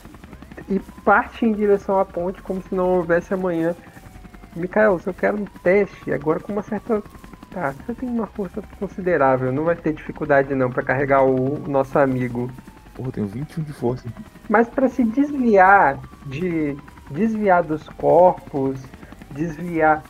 e 0.68 0.78
parte 1.04 1.44
em 1.44 1.52
direção 1.52 1.98
à 1.98 2.04
ponte 2.04 2.40
como 2.42 2.62
se 2.62 2.74
não 2.74 2.96
houvesse 2.96 3.34
amanhã. 3.34 3.74
Mikaelos, 4.56 5.04
eu 5.06 5.12
quero 5.14 5.36
um 5.36 5.44
teste 5.62 6.12
agora 6.12 6.40
com 6.40 6.52
uma 6.52 6.62
certa. 6.62 7.02
Tá, 7.54 7.72
você 7.86 7.94
tem 7.94 8.08
uma 8.08 8.26
força 8.26 8.60
considerável, 8.80 9.52
não 9.52 9.62
vai 9.62 9.76
ter 9.76 9.92
dificuldade 9.92 10.52
não 10.56 10.72
pra 10.72 10.82
carregar 10.82 11.22
o 11.22 11.56
nosso 11.68 11.96
amigo. 11.96 12.50
Porra, 12.96 13.08
eu 13.08 13.12
tenho 13.12 13.26
21 13.28 13.62
de 13.62 13.72
força. 13.72 14.08
Mas 14.48 14.68
para 14.68 14.88
se 14.88 15.04
desviar 15.04 16.00
de 16.26 16.76
desviar 17.12 17.62
dos 17.62 17.88
corpos, 17.90 18.80
desviar 19.30 20.02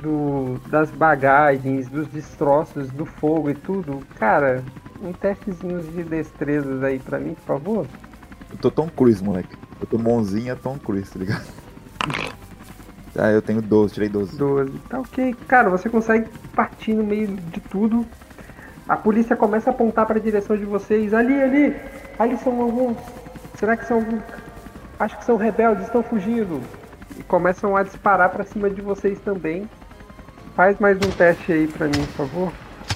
do, 0.00 0.60
das 0.68 0.92
bagagens, 0.92 1.88
dos 1.88 2.06
destroços, 2.06 2.88
do 2.92 3.04
fogo 3.04 3.50
e 3.50 3.54
tudo, 3.54 4.00
cara, 4.16 4.62
um 5.02 5.12
testezinho 5.12 5.82
de 5.82 6.04
destrezas 6.04 6.84
aí 6.84 7.00
pra 7.00 7.18
mim, 7.18 7.34
por 7.34 7.58
favor. 7.58 7.86
Eu 8.48 8.58
tô 8.58 8.70
Tom 8.70 8.88
Cruise, 8.88 9.22
moleque. 9.24 9.56
Eu 9.80 9.88
tô 9.88 9.98
mãozinha 9.98 10.54
Tom 10.54 10.78
Cruise, 10.78 11.10
tá 11.10 11.18
ligado? 11.18 11.44
Ah, 13.16 13.30
eu 13.30 13.42
tenho 13.42 13.60
12, 13.60 13.94
tirei 13.94 14.08
12. 14.08 14.36
12. 14.36 14.78
Tá 14.88 15.00
ok. 15.00 15.34
Cara, 15.46 15.68
você 15.68 15.88
consegue 15.88 16.28
partir 16.54 16.94
no 16.94 17.04
meio 17.04 17.28
de 17.28 17.60
tudo. 17.60 18.06
A 18.88 18.96
polícia 18.96 19.36
começa 19.36 19.70
a 19.70 19.72
apontar 19.72 20.06
para 20.06 20.18
a 20.18 20.22
direção 20.22 20.56
de 20.56 20.64
vocês. 20.64 21.12
Ali, 21.12 21.40
ali! 21.40 21.76
Ali 22.18 22.36
são 22.38 22.60
alguns. 22.60 22.96
Será 23.56 23.76
que 23.76 23.86
são 23.86 23.98
alguns? 23.98 24.22
Acho 24.98 25.18
que 25.18 25.24
são 25.24 25.36
rebeldes, 25.36 25.84
estão 25.84 26.02
fugindo. 26.02 26.60
E 27.18 27.22
começam 27.24 27.76
a 27.76 27.82
disparar 27.82 28.30
para 28.30 28.44
cima 28.44 28.70
de 28.70 28.80
vocês 28.80 29.20
também. 29.20 29.68
Faz 30.56 30.78
mais 30.78 30.96
um 30.96 31.10
teste 31.10 31.52
aí 31.52 31.66
pra 31.66 31.86
mim, 31.86 32.04
por 32.16 32.28
favor. 32.28 32.52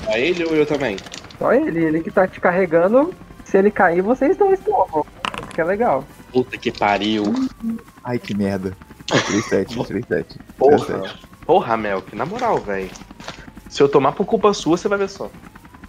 A 0.08 0.18
ele 0.18 0.44
ou 0.44 0.54
eu 0.54 0.66
também? 0.66 0.96
Só 1.38 1.52
ele, 1.52 1.84
ele 1.84 2.00
que 2.00 2.10
tá 2.10 2.26
te 2.26 2.40
carregando. 2.40 3.14
Se 3.44 3.56
ele 3.58 3.70
cair, 3.70 4.02
vocês 4.02 4.36
dois 4.36 4.58
tomam. 4.60 5.04
Isso 5.42 5.50
que 5.54 5.60
é 5.60 5.64
legal. 5.64 6.04
Puta 6.32 6.58
que 6.58 6.72
pariu. 6.72 7.24
Ai, 8.04 8.18
que 8.18 8.36
merda. 8.36 8.76
Tirei 9.06 9.42
7, 9.42 9.84
tirei 9.84 10.04
7. 10.06 10.38
Porra. 10.58 11.02
Porra, 11.46 11.76
Melk, 11.76 12.14
na 12.16 12.26
moral, 12.26 12.58
velho. 12.58 12.90
Se 13.68 13.82
eu 13.82 13.88
tomar 13.88 14.12
por 14.12 14.24
culpa 14.24 14.52
sua, 14.52 14.76
você 14.76 14.88
vai 14.88 14.98
ver 14.98 15.08
só. 15.08 15.30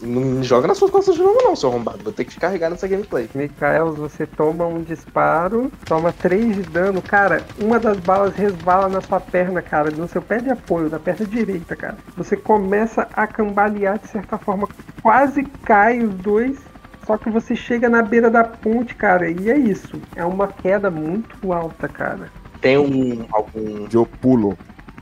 Não 0.01 0.21
me 0.21 0.43
joga 0.43 0.67
nas 0.67 0.77
suas 0.77 0.91
costas 0.91 1.15
de 1.15 1.21
novo, 1.21 1.39
não, 1.43 1.55
seu 1.55 1.69
arrombado. 1.69 2.03
Vou 2.03 2.13
ter 2.13 2.23
que 2.25 2.31
te 2.31 2.39
carregar 2.39 2.69
nessa 2.69 2.87
gameplay. 2.87 3.27
Mikael, 3.33 3.93
você 3.93 4.27
toma 4.27 4.67
um 4.67 4.83
disparo, 4.83 5.71
toma 5.85 6.13
3 6.13 6.55
de 6.57 6.61
dano. 6.63 7.01
Cara, 7.01 7.43
uma 7.57 7.79
das 7.79 7.97
balas 7.99 8.35
resvala 8.35 8.87
na 8.87 9.01
sua 9.01 9.19
perna, 9.19 9.61
cara, 9.61 9.89
no 9.89 10.07
seu 10.07 10.21
pé 10.21 10.37
de 10.37 10.51
apoio, 10.51 10.89
na 10.89 10.99
perna 10.99 11.25
direita, 11.25 11.75
cara. 11.75 11.97
Você 12.15 12.37
começa 12.37 13.07
a 13.13 13.25
cambalear 13.25 13.97
de 13.97 14.07
certa 14.07 14.37
forma, 14.37 14.67
quase 15.01 15.43
cai 15.63 16.03
os 16.03 16.13
dois. 16.15 16.59
Só 17.07 17.17
que 17.17 17.29
você 17.29 17.55
chega 17.55 17.89
na 17.89 18.03
beira 18.03 18.29
da 18.29 18.43
ponte, 18.43 18.93
cara, 18.93 19.31
e 19.31 19.49
é 19.49 19.57
isso. 19.57 19.99
É 20.15 20.25
uma 20.25 20.47
queda 20.49 20.91
muito 20.91 21.53
alta, 21.53 21.87
cara. 21.87 22.29
Tem 22.61 22.77
um. 22.77 23.25
algum. 23.31 23.87
Eu 23.91 24.05
pulo. 24.05 24.57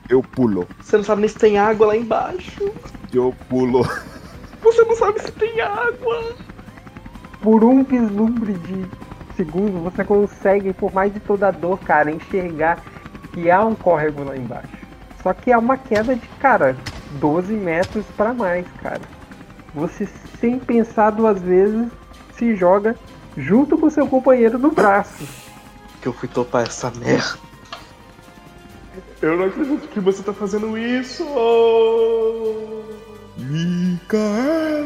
Eu 0.09 0.21
pulo. 0.21 0.67
Você 0.81 0.97
não 0.97 1.03
sabe 1.03 1.21
nem 1.21 1.29
se 1.29 1.37
tem 1.37 1.57
água 1.57 1.87
lá 1.87 1.97
embaixo. 1.97 2.71
Eu 3.13 3.33
pulo. 3.49 3.83
Você 4.61 4.83
não 4.83 4.95
sabe 4.95 5.21
se 5.21 5.31
tem 5.31 5.61
água. 5.61 6.35
Por 7.41 7.63
um 7.63 7.83
vislumbre 7.83 8.53
de 8.53 8.85
segundo, 9.35 9.83
você 9.83 10.03
consegue, 10.03 10.73
por 10.73 10.93
mais 10.93 11.13
de 11.13 11.19
toda 11.19 11.47
a 11.47 11.51
dor, 11.51 11.79
cara, 11.79 12.11
enxergar 12.11 12.83
que 13.33 13.51
há 13.51 13.63
um 13.63 13.75
córrego 13.75 14.23
lá 14.23 14.35
embaixo. 14.35 14.75
Só 15.21 15.33
que 15.33 15.51
é 15.51 15.57
uma 15.57 15.77
queda 15.77 16.15
de, 16.15 16.27
cara, 16.39 16.75
12 17.19 17.53
metros 17.53 18.05
para 18.17 18.33
mais, 18.33 18.65
cara. 18.81 19.01
Você, 19.73 20.07
sem 20.39 20.59
pensar 20.59 21.11
duas 21.11 21.41
vezes, 21.41 21.87
se 22.37 22.55
joga 22.55 22.95
junto 23.37 23.77
com 23.77 23.89
seu 23.89 24.07
companheiro 24.07 24.57
no 24.57 24.71
braço. 24.71 25.44
Que 26.05 26.09
eu 26.09 26.13
fui 26.13 26.29
topar 26.29 26.67
essa 26.67 26.91
merda. 26.91 27.39
Eu 29.23 29.35
não 29.37 29.45
acredito 29.45 29.87
que 29.87 29.99
você 29.99 30.21
tá 30.21 30.31
fazendo 30.31 30.77
isso. 30.77 31.25
Micaela! 33.35 34.85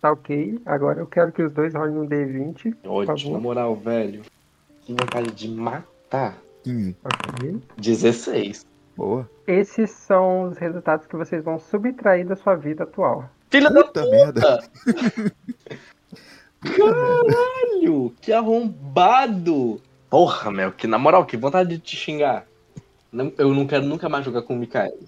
Tá 0.00 0.12
ok. 0.12 0.60
Agora 0.64 1.00
eu 1.00 1.06
quero 1.06 1.30
que 1.32 1.42
os 1.42 1.52
dois 1.52 1.74
rolem 1.74 1.96
um 1.96 2.08
D20. 2.08 2.74
Por 2.82 2.90
Ótimo, 3.10 3.32
na 3.34 3.38
moral, 3.38 3.76
velho. 3.76 4.22
Que 4.82 4.92
vontade 4.92 5.30
de 5.32 5.48
matar. 5.48 6.38
15. 6.64 6.96
Ok. 7.04 7.60
16. 7.76 8.66
Boa. 8.96 9.28
Esses 9.46 9.90
são 9.90 10.44
os 10.44 10.58
resultados 10.58 11.06
que 11.06 11.16
vocês 11.16 11.42
vão 11.44 11.58
subtrair 11.58 12.26
da 12.26 12.36
sua 12.36 12.54
vida 12.54 12.84
atual. 12.84 13.28
Filha 13.50 13.70
da 13.70 13.84
Puta 13.84 14.06
merda. 14.06 14.62
Caralho, 16.60 18.14
que 18.20 18.32
arrombado! 18.32 19.80
Porra, 20.08 20.50
meu, 20.50 20.72
que 20.72 20.86
na 20.86 20.98
moral, 20.98 21.24
que 21.24 21.36
vontade 21.36 21.70
de 21.70 21.78
te 21.78 21.96
xingar. 21.96 22.46
Não- 23.12 23.32
eu 23.38 23.54
não 23.54 23.66
quero 23.66 23.84
nunca 23.84 24.08
mais 24.08 24.24
jogar 24.24 24.42
com 24.42 24.54
o 24.54 24.58
Mikael. 24.58 24.98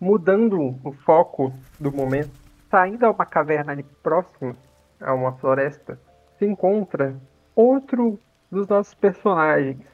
Mudando 0.00 0.76
o 0.84 0.92
foco 0.92 1.52
do 1.80 1.90
momento, 1.90 2.30
saindo 2.70 3.04
a 3.06 3.10
uma 3.10 3.26
caverna 3.26 3.72
ali 3.72 3.82
próximo 4.02 4.56
a 5.00 5.14
uma 5.14 5.32
floresta, 5.32 5.98
se 6.38 6.44
encontra 6.46 7.16
outro 7.54 8.18
dos 8.50 8.66
nossos 8.68 8.94
personagens. 8.94 9.84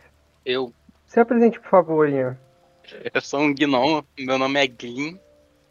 Eu, 0.44 0.72
Se 1.06 1.20
apresente, 1.20 1.60
por 1.60 1.68
favor, 1.68 2.08
Ian. 2.08 2.38
eu 3.12 3.20
sou 3.20 3.40
um 3.40 3.54
gnomo, 3.54 4.04
meu 4.18 4.38
nome 4.38 4.62
é 4.62 4.66
Glyn, 4.66 5.18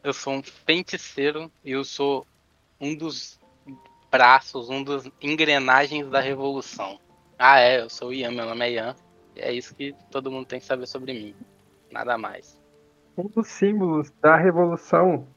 eu 0.03 0.13
sou 0.13 0.33
um 0.33 0.43
feiticeiro 0.43 1.51
e 1.63 1.71
eu 1.71 1.83
sou 1.83 2.25
um 2.79 2.95
dos 2.95 3.39
braços, 4.11 4.69
um 4.69 4.83
dos 4.83 5.09
engrenagens 5.21 6.07
da 6.09 6.19
revolução. 6.19 6.99
Ah, 7.37 7.59
é, 7.59 7.81
eu 7.81 7.89
sou 7.89 8.09
o 8.09 8.13
Ian, 8.13 8.31
meu 8.31 8.45
nome 8.45 8.65
é 8.65 8.71
Ian, 8.73 8.95
e 9.35 9.39
é 9.41 9.51
isso 9.51 9.73
que 9.75 9.95
todo 10.11 10.31
mundo 10.31 10.45
tem 10.45 10.59
que 10.59 10.65
saber 10.65 10.85
sobre 10.87 11.13
mim. 11.13 11.35
Nada 11.91 12.17
mais. 12.17 12.59
Um 13.17 13.27
dos 13.27 13.47
símbolos 13.47 14.11
da 14.21 14.35
revolução, 14.35 15.27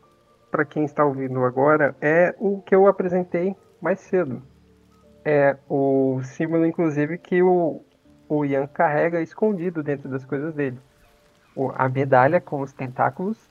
para 0.51 0.65
quem 0.65 0.85
está 0.85 1.05
ouvindo 1.05 1.45
agora, 1.45 1.95
é 2.01 2.35
o 2.39 2.61
que 2.63 2.75
eu 2.75 2.87
apresentei 2.87 3.57
mais 3.81 4.01
cedo. 4.01 4.43
É 5.25 5.57
o 5.69 6.21
símbolo, 6.23 6.65
inclusive, 6.65 7.19
que 7.19 7.43
o, 7.43 7.83
o 8.29 8.45
Ian 8.45 8.67
carrega 8.67 9.21
escondido 9.21 9.83
dentro 9.83 10.09
das 10.09 10.25
coisas 10.25 10.55
dele. 10.55 10.79
O- 11.55 11.73
a 11.75 11.89
medalha 11.89 12.41
com 12.41 12.61
os 12.61 12.73
tentáculos, 12.73 13.51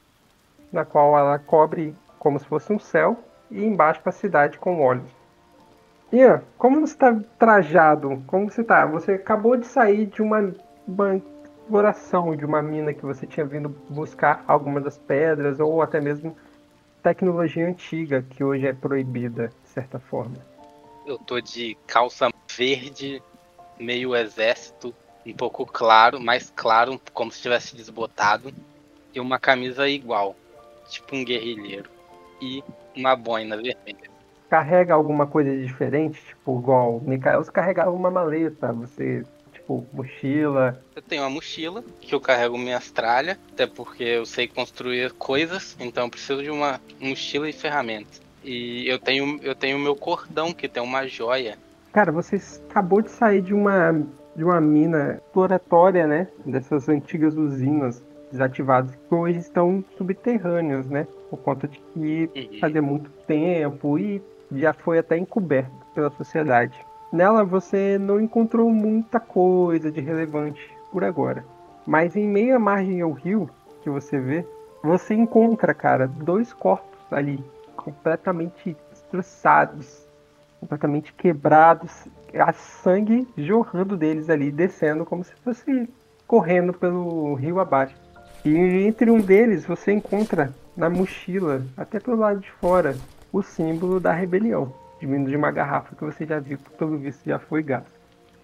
na 0.71 0.85
qual 0.85 1.17
ela 1.17 1.37
cobre 1.37 1.93
como 2.17 2.39
se 2.39 2.45
fosse 2.45 2.71
um 2.71 2.79
céu, 2.79 3.17
e 3.51 3.63
embaixo 3.63 4.01
a 4.05 4.11
cidade 4.11 4.57
com 4.57 4.81
olhos. 4.81 5.11
Ian, 6.11 6.41
como 6.57 6.79
você 6.79 6.93
está 6.93 7.13
trajado? 7.37 8.23
Como 8.25 8.49
você 8.49 8.61
está? 8.61 8.85
Você 8.85 9.13
acabou 9.13 9.57
de 9.57 9.65
sair 9.65 10.05
de 10.05 10.21
uma, 10.21 10.53
uma 10.87 11.15
exploração 11.17 12.35
de 12.35 12.45
uma 12.45 12.61
mina 12.61 12.93
que 12.93 13.05
você 13.05 13.25
tinha 13.27 13.45
vindo 13.45 13.69
buscar 13.89 14.43
alguma 14.47 14.79
das 14.79 14.97
pedras 14.97 15.59
ou 15.59 15.81
até 15.81 15.99
mesmo 15.99 16.35
tecnologia 17.05 17.67
antiga 17.67 18.23
que 18.23 18.43
hoje 18.43 18.65
é 18.65 18.73
proibida 18.73 19.49
de 19.63 19.69
certa 19.69 19.99
forma. 19.99 20.37
Eu 21.05 21.19
tô 21.19 21.39
de 21.39 21.77
calça 21.85 22.29
verde, 22.57 23.21
meio 23.79 24.15
exército, 24.15 24.91
um 25.23 25.33
pouco 25.33 25.67
claro, 25.67 26.19
mais 26.19 26.51
claro, 26.55 26.99
como 27.13 27.31
se 27.31 27.43
tivesse 27.43 27.75
desbotado, 27.75 28.51
e 29.13 29.19
uma 29.19 29.37
camisa 29.37 29.87
igual, 29.87 30.35
tipo 30.89 31.15
um 31.15 31.23
guerrilheiro, 31.23 31.87
e 32.41 32.63
uma 32.97 33.15
boina 33.15 33.55
vermelha. 33.55 34.09
Carrega 34.49 34.95
alguma 34.95 35.27
coisa 35.27 35.55
diferente, 35.55 36.19
tipo 36.25 36.57
igual 36.59 36.97
o 36.97 37.07
Mikael 37.07 37.45
carregava 37.45 37.91
uma 37.91 38.09
maleta, 38.09 38.73
você 38.73 39.23
tipo 39.65 39.87
mochila. 39.91 40.79
Eu 40.95 41.01
tenho 41.01 41.23
uma 41.23 41.29
mochila 41.29 41.83
que 41.99 42.13
eu 42.13 42.21
carrego 42.21 42.57
minhas 42.57 42.91
tralhas, 42.91 43.37
até 43.51 43.65
porque 43.65 44.03
eu 44.03 44.25
sei 44.25 44.47
construir 44.47 45.11
coisas, 45.13 45.75
então 45.79 46.05
eu 46.05 46.09
preciso 46.09 46.43
de 46.43 46.51
uma 46.51 46.79
mochila 47.01 47.49
e 47.49 47.53
ferramentas. 47.53 48.21
E 48.43 48.87
eu 48.87 48.99
tenho 48.99 49.39
eu 49.41 49.55
tenho 49.55 49.79
meu 49.79 49.95
cordão 49.95 50.53
que 50.53 50.69
tem 50.69 50.81
uma 50.81 51.07
joia. 51.07 51.57
Cara, 51.91 52.11
você 52.11 52.39
acabou 52.69 53.01
de 53.01 53.09
sair 53.09 53.41
de 53.41 53.53
uma 53.53 53.91
de 54.35 54.43
uma 54.43 54.61
mina 54.61 55.15
exploratória, 55.25 56.05
né? 56.05 56.27
Dessas 56.45 56.87
antigas 56.87 57.35
usinas 57.35 58.03
desativadas 58.31 58.93
que 58.93 59.15
hoje 59.15 59.39
estão 59.39 59.83
subterrâneos, 59.97 60.85
né? 60.87 61.07
Por 61.29 61.39
conta 61.39 61.67
de 61.67 61.79
que 61.93 62.29
Uhum. 62.35 62.59
fazia 62.59 62.81
muito 62.81 63.09
tempo 63.25 63.97
e 63.97 64.21
já 64.51 64.73
foi 64.73 64.99
até 64.99 65.17
encoberto 65.17 65.71
pela 65.95 66.11
sociedade. 66.11 66.77
Nela 67.11 67.43
você 67.43 67.97
não 67.97 68.19
encontrou 68.19 68.69
muita 68.69 69.19
coisa 69.19 69.91
de 69.91 70.01
relevante 70.01 70.61
por 70.91 71.03
agora. 71.03 71.45
Mas 71.85 72.15
em 72.15 72.27
meia 72.27 72.57
margem 72.57 73.01
ao 73.01 73.11
rio 73.11 73.49
que 73.81 73.89
você 73.89 74.19
vê, 74.19 74.45
você 74.83 75.13
encontra, 75.13 75.73
cara, 75.73 76.07
dois 76.07 76.51
corpos 76.51 76.99
ali 77.11 77.43
completamente 77.75 78.75
destroçados, 78.89 80.07
completamente 80.59 81.13
quebrados, 81.13 82.07
a 82.33 82.51
sangue 82.51 83.27
jorrando 83.37 83.95
deles 83.95 84.29
ali, 84.29 84.51
descendo 84.51 85.05
como 85.05 85.23
se 85.23 85.33
fosse 85.35 85.87
correndo 86.27 86.73
pelo 86.73 87.35
rio 87.35 87.59
abaixo. 87.59 87.95
E 88.43 88.55
entre 88.85 89.09
um 89.09 89.19
deles 89.19 89.65
você 89.65 89.91
encontra 89.91 90.53
na 90.75 90.89
mochila, 90.89 91.63
até 91.77 91.99
pelo 91.99 92.17
lado 92.17 92.39
de 92.39 92.51
fora, 92.53 92.95
o 93.31 93.41
símbolo 93.41 93.99
da 93.99 94.11
rebelião, 94.11 94.73
vindo 95.01 95.29
de 95.29 95.35
uma 95.35 95.51
garrafa 95.51 95.95
que 95.95 96.03
você 96.03 96.25
já 96.25 96.39
viu, 96.39 96.57
que 96.57 96.69
pelo 96.71 96.97
visto 96.97 97.25
já 97.25 97.39
foi 97.39 97.61
gasto. 97.63 97.91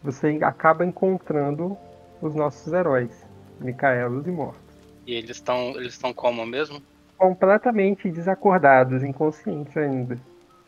Você 0.04 0.40
acaba 0.44 0.86
encontrando 0.86 1.78
os 2.22 2.36
nossos 2.36 2.72
heróis, 2.74 3.26
Micaelos 3.60 4.26
e 4.28 4.32
Mortos, 4.32 4.62
E 5.06 5.14
eles 5.16 5.32
estão 5.38 5.70
eles 5.76 5.94
estão 5.94 6.14
como 6.14 6.46
mesmo? 6.46 6.82
completamente 7.18 8.10
desacordados, 8.10 9.04
inconscientes 9.04 9.76
ainda. 9.78 10.18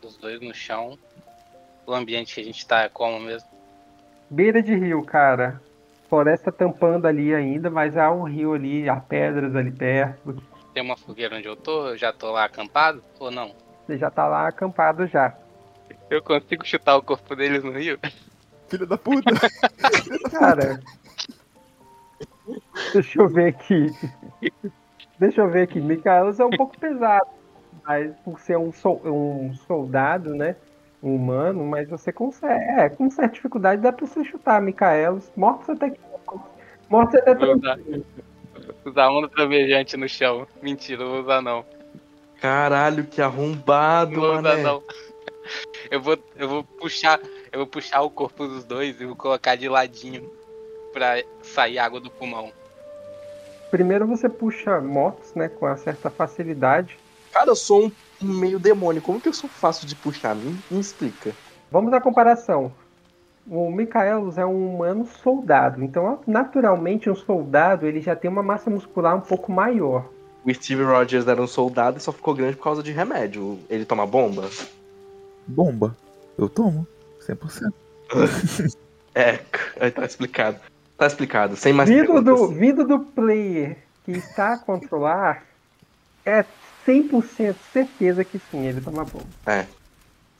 Os 0.02 0.16
dois 0.16 0.40
no 0.40 0.54
chão. 0.54 0.96
O 1.86 1.92
ambiente 1.92 2.34
que 2.36 2.40
a 2.40 2.44
gente 2.44 2.64
tá 2.66 2.82
é 2.82 2.88
como 2.88 3.18
mesmo? 3.18 3.48
Beira 4.30 4.62
de 4.62 4.74
rio, 4.74 5.02
cara. 5.04 5.60
Floresta 6.08 6.52
tampando 6.52 7.06
ali 7.06 7.34
ainda, 7.34 7.68
mas 7.70 7.96
há 7.96 8.10
um 8.12 8.22
rio 8.22 8.54
ali, 8.54 8.88
há 8.88 8.96
pedras 8.96 9.56
ali 9.56 9.72
perto. 9.72 10.40
Tem 10.72 10.82
uma 10.82 10.96
fogueira 10.96 11.36
onde 11.36 11.48
eu 11.48 11.56
tô? 11.56 11.88
Eu 11.88 11.98
já 11.98 12.12
tô 12.12 12.30
lá 12.30 12.44
acampado 12.44 13.02
ou 13.18 13.30
não? 13.30 13.52
Você 13.84 13.98
já 13.98 14.10
tá 14.10 14.26
lá 14.28 14.46
acampado 14.46 15.06
já. 15.08 15.36
Eu 16.14 16.22
consigo 16.22 16.64
chutar 16.66 16.96
o 16.96 17.02
corpo 17.02 17.34
deles 17.34 17.64
no 17.64 17.72
rio? 17.72 17.98
Filho 18.68 18.86
da 18.86 18.96
puta. 18.96 19.30
Cara, 20.30 20.80
Deixa 22.92 23.20
eu 23.20 23.28
ver 23.28 23.48
aqui. 23.48 23.86
Deixa 25.18 25.40
eu 25.40 25.50
ver 25.50 25.62
aqui. 25.62 25.80
Micaelos 25.80 26.38
é 26.38 26.44
um 26.44 26.50
pouco 26.50 26.78
pesado, 26.78 27.26
mas 27.84 28.14
por 28.24 28.38
ser 28.40 28.56
um, 28.58 28.72
sol- 28.72 29.00
um 29.04 29.54
soldado, 29.66 30.34
né? 30.34 30.56
Um 31.02 31.14
humano, 31.16 31.64
mas 31.64 31.88
você 31.88 32.12
consegue. 32.12 32.64
É, 32.80 32.88
com 32.88 33.10
certa 33.10 33.34
dificuldade 33.34 33.82
dá 33.82 33.92
pra 33.92 34.06
você 34.06 34.24
chutar 34.24 34.60
Micaelos. 34.60 35.30
Mortos 35.36 35.68
até 35.70 35.90
que. 35.90 36.00
Mortos 36.88 37.14
até 37.20 37.34
Vou 37.34 37.56
usar, 37.56 37.74
tranquilo. 37.74 38.06
usar 38.84 39.08
onda 39.10 39.28
trovejante 39.28 39.96
no 39.96 40.08
chão. 40.08 40.46
Mentira, 40.62 41.02
eu 41.02 41.08
vou 41.10 41.20
usar 41.22 41.42
não. 41.42 41.64
Caralho, 42.40 43.04
que 43.04 43.20
arrombado, 43.22 44.12
Não 44.12 44.20
vou 44.20 44.30
usar 44.32 44.42
mané. 44.42 44.62
não. 44.62 44.82
Eu 45.90 46.00
vou, 46.00 46.18
eu 46.36 46.48
vou 46.48 46.64
puxar. 46.64 47.20
Eu 47.52 47.60
vou 47.60 47.66
puxar 47.66 48.02
o 48.02 48.10
corpo 48.10 48.46
dos 48.46 48.64
dois 48.64 49.00
e 49.00 49.06
vou 49.06 49.16
colocar 49.16 49.56
de 49.56 49.68
ladinho 49.68 50.30
pra 50.92 51.22
sair 51.42 51.78
água 51.78 52.00
do 52.00 52.10
pulmão. 52.10 52.52
Primeiro 53.70 54.06
você 54.06 54.28
puxa 54.28 54.80
mortos, 54.80 55.34
né? 55.34 55.48
Com 55.48 55.66
uma 55.66 55.76
certa 55.76 56.10
facilidade. 56.10 56.96
Cara, 57.32 57.50
eu 57.50 57.56
sou 57.56 57.90
um 58.22 58.26
meio 58.26 58.58
demônio. 58.58 59.02
Como 59.02 59.20
que 59.20 59.28
eu 59.28 59.32
sou 59.32 59.50
fácil 59.50 59.86
de 59.86 59.96
puxar? 59.96 60.34
Me, 60.34 60.56
me 60.70 60.80
explica. 60.80 61.32
Vamos 61.70 61.92
à 61.92 62.00
comparação. 62.00 62.72
O 63.46 63.70
Micaelos 63.70 64.38
é 64.38 64.46
um 64.46 64.74
humano 64.74 65.06
soldado, 65.22 65.84
então 65.84 66.18
naturalmente 66.26 67.10
um 67.10 67.14
soldado 67.14 67.86
ele 67.86 68.00
já 68.00 68.16
tem 68.16 68.30
uma 68.30 68.42
massa 68.42 68.70
muscular 68.70 69.14
um 69.14 69.20
pouco 69.20 69.52
maior. 69.52 70.08
O 70.44 70.54
Steve 70.54 70.82
Rogers 70.82 71.26
era 71.26 71.42
um 71.42 71.46
soldado 71.46 71.98
e 71.98 72.00
só 72.00 72.10
ficou 72.10 72.34
grande 72.34 72.56
por 72.56 72.64
causa 72.64 72.82
de 72.82 72.90
remédio. 72.90 73.58
Ele 73.68 73.84
toma 73.84 74.06
bomba? 74.06 74.48
Bomba. 75.46 75.96
Eu 76.38 76.48
tomo. 76.48 76.86
100%. 77.26 77.72
É, 79.16 79.38
aí 79.78 79.92
tá 79.92 80.04
explicado. 80.04 80.58
Tá 80.98 81.06
explicado. 81.06 81.54
Sem 81.54 81.72
mais 81.72 81.88
Vindo 81.88 82.20
do, 82.20 82.48
vindo 82.48 82.84
do 82.84 82.98
player 82.98 83.78
que 84.04 84.10
está 84.10 84.54
a 84.54 84.58
controlar, 84.58 85.44
é 86.26 86.44
100% 86.84 87.54
certeza 87.72 88.24
que 88.24 88.40
sim, 88.50 88.66
ele 88.66 88.80
toma 88.80 89.04
bomba. 89.04 89.24
É. 89.46 89.66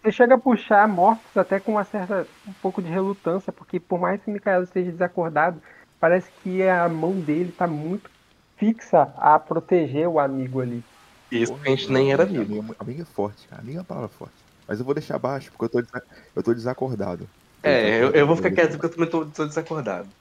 Você 0.03 0.13
chega 0.13 0.35
a 0.35 0.39
puxar 0.39 0.87
mortos 0.87 1.37
até 1.37 1.59
com 1.61 1.73
uma 1.73 1.85
certa, 1.85 2.27
um 2.47 2.53
pouco 2.55 2.83
de 2.83 2.91
relutância, 2.91 3.53
porque 3.53 3.81
por 3.81 3.99
mais 3.99 4.21
que 4.21 4.29
o 4.29 4.35
Micaelos 4.35 4.69
esteja 4.69 4.91
desacordado, 4.91 5.63
parece 5.99 6.29
que 6.43 6.63
a 6.63 6.89
mão 6.89 7.13
dele 7.13 7.51
está 7.51 7.67
muito 7.67 8.11
fixa 8.57 9.13
a 9.17 9.39
proteger 9.39 10.09
o 10.09 10.19
amigo 10.19 10.61
ali. 10.61 10.85
Isso 11.31 11.55
que 11.55 11.69
a 11.69 11.71
gente 11.71 11.91
nem 11.91 12.13
era 12.13 12.25
amigo. 12.25 12.75
Amiga 12.79 13.03
é 13.03 13.07
forte, 13.07 13.49
cara. 13.49 13.63
Amiga 13.63 13.79
é 13.79 13.81
uma 13.81 13.85
palavra 13.85 14.09
forte. 14.09 14.44
Mas 14.66 14.78
eu 14.80 14.85
vou 14.85 14.94
deixar 14.94 15.18
baixo 15.18 15.50
porque 15.52 15.64
eu 15.66 15.71
tô, 15.71 15.80
desa- 15.83 16.06
eu 16.35 16.42
tô 16.42 16.54
desacordado. 16.54 17.30
É, 17.62 18.02
eu, 18.02 18.12
eu 18.12 18.26
vou 18.26 18.37
ficar 18.37 18.50
quieto 18.50 18.73
porque 18.73 18.87
eu 18.87 18.90
também 18.90 19.11
tô, 19.11 19.30
tô 19.30 19.47
desacordado. 19.47 20.14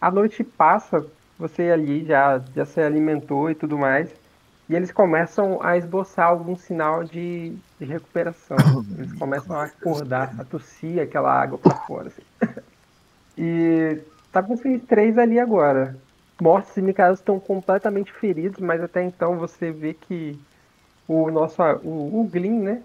A 0.00 0.10
noite 0.10 0.42
passa, 0.44 1.10
você 1.38 1.70
ali 1.70 2.04
já, 2.04 2.38
já 2.54 2.64
se 2.64 2.80
alimentou 2.80 3.50
e 3.50 3.54
tudo 3.54 3.78
mais, 3.78 4.14
e 4.68 4.74
eles 4.74 4.92
começam 4.92 5.62
a 5.62 5.76
esboçar 5.76 6.28
algum 6.28 6.56
sinal 6.56 7.04
de, 7.04 7.58
de 7.78 7.84
recuperação. 7.86 8.56
Eles 8.96 9.12
começam 9.12 9.56
a 9.56 9.64
acordar, 9.64 10.34
a 10.38 10.44
tossir 10.44 11.00
aquela 11.00 11.32
água 11.32 11.58
pra 11.58 11.74
fora. 11.74 12.08
assim. 12.08 12.22
E 13.36 14.04
tá 14.30 14.42
com 14.42 14.56
vocês 14.56 14.82
três 14.86 15.16
ali 15.18 15.38
agora. 15.38 16.02
Mortos 16.40 16.76
e 16.76 16.82
Mikael 16.82 17.14
estão 17.14 17.38
completamente 17.40 18.12
feridos, 18.12 18.60
mas 18.60 18.80
até 18.82 19.02
então 19.02 19.38
você 19.38 19.72
vê 19.72 19.94
que 19.94 20.40
o 21.06 21.30
nosso 21.30 21.62
o, 21.84 22.20
o 22.22 22.28
Glyn, 22.28 22.60
né? 22.62 22.84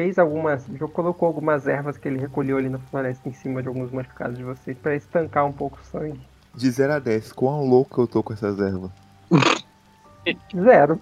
Fez 0.00 0.18
algumas. 0.18 0.64
Já 0.66 0.88
colocou 0.88 1.26
algumas 1.26 1.68
ervas 1.68 1.98
que 1.98 2.08
ele 2.08 2.18
recolheu 2.18 2.56
ali 2.56 2.70
na 2.70 2.78
floresta 2.78 3.28
em 3.28 3.34
cima 3.34 3.60
de 3.60 3.68
alguns 3.68 3.90
machucados 3.90 4.38
de 4.38 4.42
vocês 4.42 4.74
para 4.78 4.96
estancar 4.96 5.44
um 5.44 5.52
pouco 5.52 5.78
o 5.78 5.84
sangue. 5.84 6.18
De 6.54 6.70
0 6.70 6.94
a 6.94 6.98
10, 6.98 7.32
quão 7.32 7.68
louco 7.68 8.00
eu 8.00 8.06
tô 8.06 8.22
com 8.22 8.32
essas 8.32 8.58
ervas? 8.58 8.90
Zero. 10.56 10.98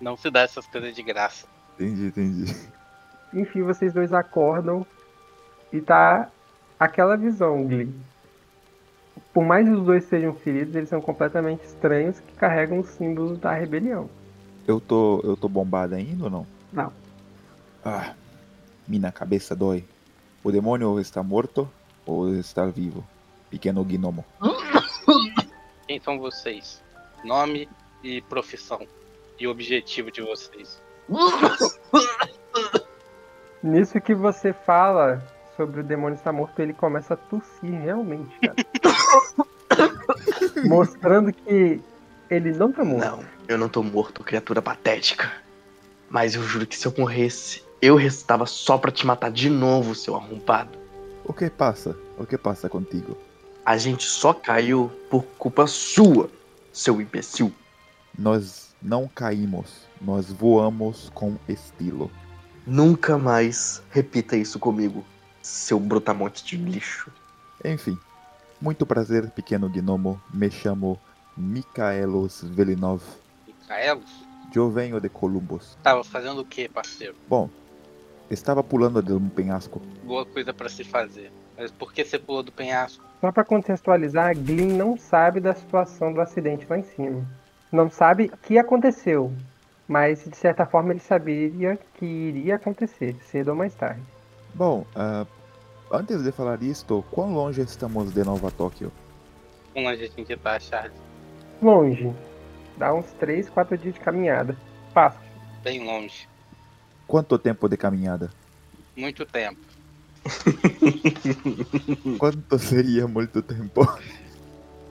Não 0.00 0.16
se 0.16 0.30
dá 0.30 0.40
essas 0.40 0.66
coisas 0.66 0.96
de 0.96 1.02
graça. 1.02 1.46
Entendi, 1.74 2.06
entendi. 2.06 2.56
Enfim, 3.34 3.60
vocês 3.60 3.92
dois 3.92 4.14
acordam 4.14 4.86
e 5.70 5.78
tá 5.82 6.30
aquela 6.80 7.18
visão, 7.18 7.66
Glee. 7.66 7.94
Por 9.34 9.44
mais 9.44 9.68
que 9.68 9.74
os 9.74 9.84
dois 9.84 10.04
sejam 10.04 10.32
feridos, 10.32 10.74
eles 10.74 10.88
são 10.88 11.02
completamente 11.02 11.66
estranhos 11.66 12.18
que 12.18 12.32
carregam 12.32 12.78
os 12.78 12.88
símbolos 12.88 13.38
da 13.38 13.52
rebelião. 13.52 14.08
Eu 14.66 14.80
tô, 14.80 15.20
eu 15.22 15.36
tô 15.36 15.50
bombado 15.50 15.94
ainda 15.94 16.24
ou 16.24 16.30
não? 16.30 16.46
Não. 16.72 17.01
Ah, 17.84 18.14
minha 18.86 19.10
cabeça 19.10 19.56
dói. 19.56 19.84
O 20.44 20.52
demônio 20.52 21.00
está 21.00 21.22
morto 21.22 21.70
ou 22.06 22.34
está 22.34 22.66
vivo? 22.66 23.04
Pequeno 23.50 23.84
gnomo. 23.84 24.24
Quem 25.86 26.00
são 26.00 26.18
vocês? 26.18 26.82
Nome 27.24 27.68
e 28.02 28.20
profissão. 28.22 28.86
E 29.38 29.46
objetivo 29.46 30.10
de 30.10 30.22
vocês. 30.22 30.82
Nisso 33.62 34.00
que 34.00 34.14
você 34.14 34.52
fala 34.52 35.22
sobre 35.56 35.80
o 35.80 35.84
demônio 35.84 36.16
estar 36.16 36.32
morto, 36.32 36.60
ele 36.60 36.72
começa 36.72 37.14
a 37.14 37.16
tossir 37.16 37.70
realmente, 37.70 38.34
cara. 38.40 38.56
Mostrando 40.64 41.32
que 41.32 41.80
ele 42.30 42.52
não 42.52 42.72
tá 42.72 42.84
morto. 42.84 43.04
Não, 43.04 43.24
eu 43.48 43.58
não 43.58 43.68
tô 43.68 43.82
morto, 43.82 44.24
criatura 44.24 44.62
patética. 44.62 45.30
Mas 46.08 46.34
eu 46.34 46.42
juro 46.42 46.66
que 46.66 46.76
se 46.76 46.86
eu 46.86 46.94
morresse, 46.96 47.62
eu 47.82 47.96
restava 47.96 48.46
só 48.46 48.78
pra 48.78 48.92
te 48.92 49.04
matar 49.04 49.32
de 49.32 49.50
novo, 49.50 49.92
seu 49.92 50.14
arrombado. 50.14 50.78
O 51.24 51.32
que 51.32 51.50
passa? 51.50 51.96
O 52.16 52.24
que 52.24 52.38
passa 52.38 52.68
contigo? 52.68 53.18
A 53.66 53.76
gente 53.76 54.04
só 54.04 54.32
caiu 54.32 54.90
por 55.10 55.24
culpa 55.36 55.66
sua, 55.66 56.30
seu 56.72 57.00
imbecil. 57.00 57.52
Nós 58.16 58.72
não 58.80 59.08
caímos, 59.08 59.82
nós 60.00 60.30
voamos 60.30 61.10
com 61.12 61.36
estilo. 61.48 62.08
Nunca 62.64 63.18
mais 63.18 63.82
repita 63.90 64.36
isso 64.36 64.60
comigo, 64.60 65.04
seu 65.42 65.80
brutamonte 65.80 66.44
de 66.44 66.56
lixo. 66.56 67.10
Enfim, 67.64 67.98
muito 68.60 68.86
prazer, 68.86 69.28
pequeno 69.30 69.68
gnomo. 69.68 70.22
Me 70.32 70.48
chamo 70.48 71.00
Mikaelos 71.36 72.44
Velinov. 72.44 73.02
Micaelos? 73.44 74.24
Eu 74.54 74.70
venho 74.70 75.00
de 75.00 75.08
Columbus. 75.08 75.76
Tava 75.82 76.04
fazendo 76.04 76.42
o 76.42 76.44
que, 76.44 76.68
parceiro? 76.68 77.14
Bom, 77.26 77.48
estava 78.34 78.62
pulando 78.62 79.02
de 79.02 79.12
um 79.12 79.28
penhasco. 79.28 79.80
Boa 80.04 80.24
coisa 80.24 80.52
pra 80.52 80.68
se 80.68 80.84
fazer. 80.84 81.30
Mas 81.56 81.70
por 81.70 81.92
que 81.92 82.04
você 82.04 82.18
pulou 82.18 82.42
do 82.42 82.50
penhasco? 82.50 83.04
Só 83.20 83.30
pra 83.30 83.44
contextualizar, 83.44 84.30
a 84.30 84.34
Glyn 84.34 84.76
não 84.76 84.96
sabe 84.96 85.40
da 85.40 85.54
situação 85.54 86.12
do 86.12 86.20
acidente 86.20 86.66
lá 86.68 86.78
em 86.78 86.82
cima. 86.82 87.24
Não 87.70 87.88
sabe 87.88 88.24
o 88.24 88.36
que 88.36 88.58
aconteceu, 88.58 89.32
mas 89.86 90.24
de 90.24 90.36
certa 90.36 90.66
forma 90.66 90.92
ele 90.92 91.00
sabia 91.00 91.78
que 91.94 92.04
iria 92.04 92.56
acontecer, 92.56 93.16
cedo 93.22 93.48
ou 93.48 93.54
mais 93.54 93.74
tarde. 93.74 94.02
Bom, 94.54 94.84
ah, 94.96 95.26
antes 95.90 96.22
de 96.22 96.32
falar 96.32 96.62
isto, 96.62 97.04
quão 97.10 97.32
longe 97.32 97.60
estamos 97.60 98.12
de 98.12 98.24
Nova 98.24 98.50
Tóquio? 98.50 98.92
Como 99.72 99.88
a 99.88 99.94
gente 99.94 100.36
tá, 100.36 100.58
Charles? 100.58 100.92
Longe. 101.62 102.12
Dá 102.76 102.92
uns 102.92 103.12
3, 103.12 103.48
4 103.48 103.78
dias 103.78 103.94
de 103.94 104.00
caminhada. 104.00 104.56
Fácil. 104.92 105.20
Bem 105.62 105.84
longe. 105.86 106.28
Quanto 107.12 107.38
tempo 107.38 107.68
de 107.68 107.76
caminhada? 107.76 108.30
Muito 108.96 109.26
tempo. 109.26 109.60
Quanto 112.18 112.58
seria 112.58 113.06
muito 113.06 113.42
tempo? 113.42 113.86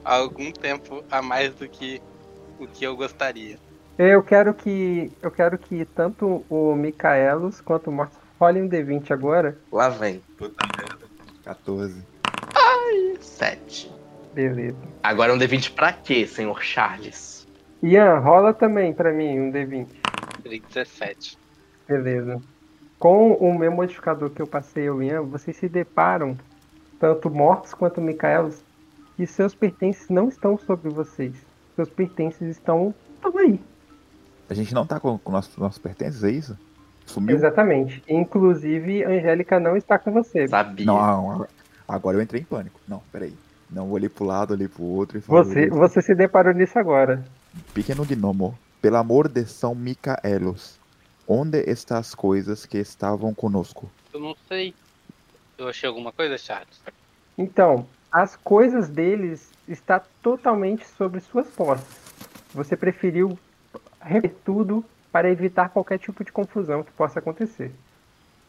Algum 0.04 0.52
tempo 0.52 1.02
a 1.10 1.20
mais 1.20 1.52
do 1.56 1.68
que 1.68 2.00
o 2.60 2.68
que 2.68 2.84
eu 2.84 2.94
gostaria. 2.94 3.58
Eu 3.98 4.22
quero 4.22 4.54
que. 4.54 5.10
Eu 5.20 5.32
quero 5.32 5.58
que 5.58 5.84
tanto 5.84 6.44
o 6.48 6.76
Micaelos 6.76 7.60
quanto 7.60 7.90
o 7.90 7.92
Mortis 7.92 8.16
rolem 8.38 8.62
um 8.62 8.68
D20 8.68 9.10
agora. 9.10 9.58
Lá 9.72 9.88
vem. 9.88 10.22
14. 11.42 12.04
Sete. 13.20 13.92
Beleza. 14.32 14.78
Agora 15.02 15.34
um 15.34 15.38
D20 15.38 15.74
pra 15.74 15.92
quê, 15.92 16.24
senhor 16.24 16.62
Charles? 16.62 17.48
Ian, 17.82 18.20
rola 18.20 18.54
também 18.54 18.94
pra 18.94 19.12
mim 19.12 19.40
um 19.40 19.50
D20. 19.50 19.88
17. 20.68 21.41
Beleza. 21.88 22.40
Com 22.98 23.32
o 23.32 23.58
meu 23.58 23.72
modificador 23.72 24.30
que 24.30 24.40
eu 24.40 24.46
passei 24.46 24.86
ao 24.88 25.02
Ian, 25.02 25.22
vocês 25.22 25.56
se 25.56 25.68
deparam, 25.68 26.36
tanto 27.00 27.28
mortos 27.30 27.74
quanto 27.74 28.00
Micaelos, 28.00 28.62
que 29.16 29.26
seus 29.26 29.54
pertences 29.54 30.08
não 30.08 30.28
estão 30.28 30.56
sobre 30.56 30.88
vocês. 30.90 31.34
Seus 31.74 31.88
pertences 31.88 32.42
estão, 32.48 32.94
estão 33.16 33.36
aí. 33.38 33.60
A 34.48 34.54
gente 34.54 34.72
não 34.74 34.86
tá 34.86 35.00
com, 35.00 35.18
com 35.18 35.32
nossos, 35.32 35.56
nossos 35.56 35.78
pertences, 35.78 36.22
é 36.22 36.30
isso? 36.30 36.56
Sumiu? 37.06 37.34
Exatamente. 37.34 38.02
Inclusive, 38.08 39.04
a 39.04 39.08
Angélica 39.08 39.58
não 39.58 39.76
está 39.76 39.98
com 39.98 40.12
você. 40.12 40.46
Sabia. 40.46 40.86
Não, 40.86 40.98
agora- 40.98 41.48
agora 41.88 42.16
eu 42.18 42.22
entrei 42.22 42.42
em 42.42 42.44
pânico. 42.44 42.78
Não, 42.86 43.02
peraí. 43.10 43.34
Não, 43.70 43.90
olhei 43.90 44.08
pro 44.08 44.24
lado, 44.24 44.52
olhei 44.52 44.68
pro 44.68 44.84
outro 44.84 45.18
e 45.18 45.20
falei. 45.20 45.42
Você, 45.44 45.68
você 45.70 46.02
se 46.02 46.14
deparou 46.14 46.52
nisso 46.52 46.78
agora. 46.78 47.24
Pequeno 47.74 48.04
gnomo, 48.04 48.56
pelo 48.80 48.96
amor 48.96 49.28
de 49.28 49.44
São 49.46 49.74
Micaelos, 49.74 50.78
onde 51.32 51.62
estão 51.66 51.96
as 51.96 52.14
coisas 52.14 52.66
que 52.66 52.76
estavam 52.76 53.32
conosco? 53.32 53.90
Eu 54.12 54.20
não 54.20 54.36
sei. 54.46 54.74
Eu 55.56 55.66
achei 55.68 55.88
alguma 55.88 56.12
coisa, 56.12 56.36
Charles? 56.36 56.82
Então, 57.38 57.86
as 58.10 58.36
coisas 58.36 58.90
deles 58.90 59.50
está 59.66 60.00
totalmente 60.22 60.86
sobre 60.86 61.20
suas 61.20 61.48
posses. 61.48 61.86
Você 62.52 62.76
preferiu 62.76 63.38
rever 63.98 64.34
tudo 64.44 64.84
para 65.10 65.30
evitar 65.30 65.70
qualquer 65.70 65.98
tipo 65.98 66.22
de 66.22 66.30
confusão 66.30 66.82
que 66.82 66.92
possa 66.92 67.18
acontecer. 67.18 67.72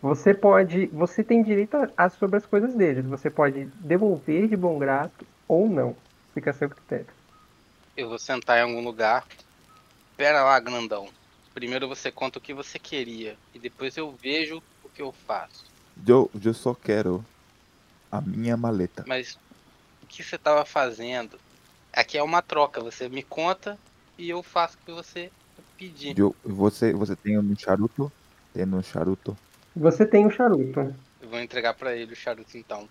Você 0.02 0.34
pode, 0.34 0.88
você 0.88 1.24
tem 1.24 1.42
direito 1.42 1.78
a, 1.78 1.90
a 1.96 2.10
sobre 2.10 2.36
as 2.36 2.46
coisas 2.46 2.76
deles. 2.76 3.06
Você 3.06 3.30
pode 3.30 3.66
devolver 3.80 4.50
de 4.50 4.58
bom 4.58 4.78
grado 4.78 5.12
ou 5.48 5.70
não. 5.70 5.96
Fica 6.34 6.50
a 6.50 6.54
seu 6.54 6.70
critério. 6.70 7.08
Eu 7.96 8.10
vou 8.10 8.20
sentar 8.20 8.58
em 8.58 8.64
algum 8.64 8.84
lugar. 8.84 9.26
Pera 10.18 10.44
lá, 10.44 10.60
grandão. 10.60 11.08
Primeiro 11.54 11.88
você 11.88 12.12
conta 12.12 12.40
o 12.40 12.42
que 12.42 12.54
você 12.54 12.80
queria 12.80 13.38
e 13.54 13.60
depois 13.60 13.96
eu 13.96 14.12
vejo 14.12 14.62
o 14.84 14.90
que 14.90 15.02
eu 15.02 15.12
faço. 15.12 15.66
Eu, 16.08 16.30
eu 16.44 16.54
só 16.54 16.74
quero 16.74 17.24
a 18.12 18.20
minha 18.20 18.58
maleta. 18.58 19.04
Mas 19.08 19.38
o 20.02 20.08
que 20.08 20.24
você 20.24 20.38
tava 20.38 20.66
fazendo? 20.66 21.40
Aqui 21.92 22.18
é 22.18 22.24
uma 22.24 22.42
troca. 22.42 22.82
Você 22.82 23.08
me 23.08 23.22
conta 23.22 23.78
e 24.18 24.30
eu 24.30 24.42
faço 24.42 24.78
o 24.78 24.86
que 24.86 24.92
você 24.92 25.32
pedir. 25.78 26.18
Eu, 26.18 26.36
você, 26.44 26.94
você 26.94 27.16
tem 27.16 27.38
um 27.38 27.56
charuto? 27.56 28.12
Tem 28.54 28.66
um 28.66 28.82
charuto? 28.82 29.38
Você 29.76 30.06
tem 30.06 30.26
o 30.26 30.32
charuto. 30.32 30.96
Eu 31.22 31.30
vou 31.30 31.40
entregar 31.40 31.74
pra 31.74 31.96
ele 31.96 32.14
o 32.14 32.16
charuto 32.16 32.58
então. 32.58 32.88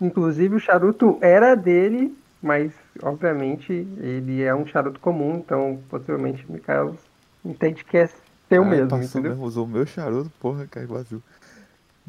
Inclusive 0.00 0.54
o 0.54 0.60
charuto 0.60 1.18
era 1.20 1.54
dele, 1.54 2.16
mas 2.42 2.72
obviamente 3.02 3.72
ele 3.72 4.42
é 4.42 4.54
um 4.54 4.66
charuto 4.66 5.00
comum, 5.00 5.36
então 5.36 5.82
possivelmente 5.88 6.50
Mikael 6.50 6.96
entende 7.44 7.84
que 7.84 7.96
é 7.96 8.08
seu 8.48 8.62
Ah, 8.62 8.66
mesmo, 8.66 8.88
passou 8.88 9.04
entendeu? 9.04 9.30
mesmo, 9.32 9.44
usou 9.46 9.64
o 9.64 9.68
meu 9.68 9.86
charuto, 9.86 10.30
porra, 10.40 10.66
cai 10.66 10.86
vazio. 10.86 11.22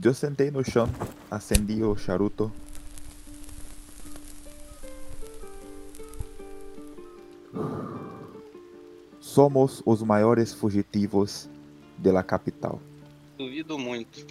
Eu 0.01 0.13
sentei 0.13 0.49
no 0.49 0.63
chão, 0.63 0.89
acendi 1.29 1.83
o 1.83 1.95
charuto. 1.97 2.51
Somos 9.19 9.81
os 9.85 10.01
maiores 10.01 10.53
fugitivos 10.53 11.49
da 11.97 12.23
capital. 12.23 12.81
Duvido 13.37 13.77
muito. 13.77 14.25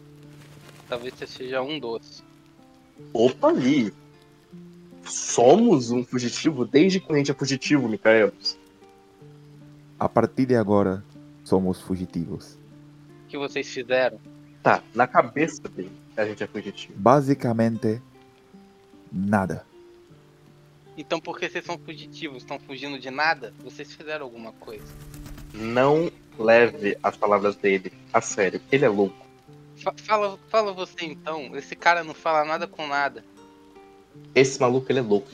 Talvez 0.88 1.14
você 1.14 1.26
seja 1.26 1.62
um 1.62 1.78
doce. 1.78 2.22
Opa 3.12 3.48
ali! 3.48 3.92
Somos 5.04 5.90
um 5.90 6.04
fugitivo 6.04 6.64
desde 6.64 7.00
quando 7.00 7.16
a 7.16 7.18
gente 7.18 7.30
é 7.30 7.34
fugitivo, 7.34 7.88
Micaelos. 7.88 8.57
A 9.98 10.08
partir 10.08 10.46
de 10.46 10.54
agora, 10.54 11.04
somos 11.44 11.80
fugitivos. 11.80 12.58
O 13.24 13.28
que 13.28 13.36
vocês 13.38 13.68
fizeram? 13.68 14.20
Tá, 14.62 14.82
na 14.94 15.06
cabeça 15.06 15.62
dele 15.68 15.92
a 16.16 16.24
gente 16.24 16.42
é 16.42 16.46
fugitivo. 16.46 16.94
Basicamente, 16.96 18.00
nada. 19.12 19.64
Então 20.96 21.20
por 21.20 21.38
que 21.38 21.48
vocês 21.48 21.64
são 21.64 21.78
fugitivos? 21.78 22.38
Estão 22.38 22.58
fugindo 22.58 22.98
de 22.98 23.10
nada? 23.10 23.54
Vocês 23.62 23.92
fizeram 23.92 24.24
alguma 24.24 24.52
coisa? 24.52 24.84
Não 25.54 26.10
leve 26.38 26.96
as 27.02 27.16
palavras 27.16 27.56
dele 27.56 27.92
a 28.12 28.20
sério. 28.20 28.60
Ele 28.70 28.84
é 28.84 28.88
louco. 28.88 29.16
Fa- 29.76 29.94
fala, 29.96 30.38
fala 30.48 30.72
você 30.72 31.04
então. 31.04 31.56
Esse 31.56 31.76
cara 31.76 32.02
não 32.02 32.14
fala 32.14 32.44
nada 32.44 32.66
com 32.66 32.86
nada. 32.86 33.24
Esse 34.34 34.60
maluco, 34.60 34.90
ele 34.90 34.98
é 34.98 35.02
louco. 35.02 35.30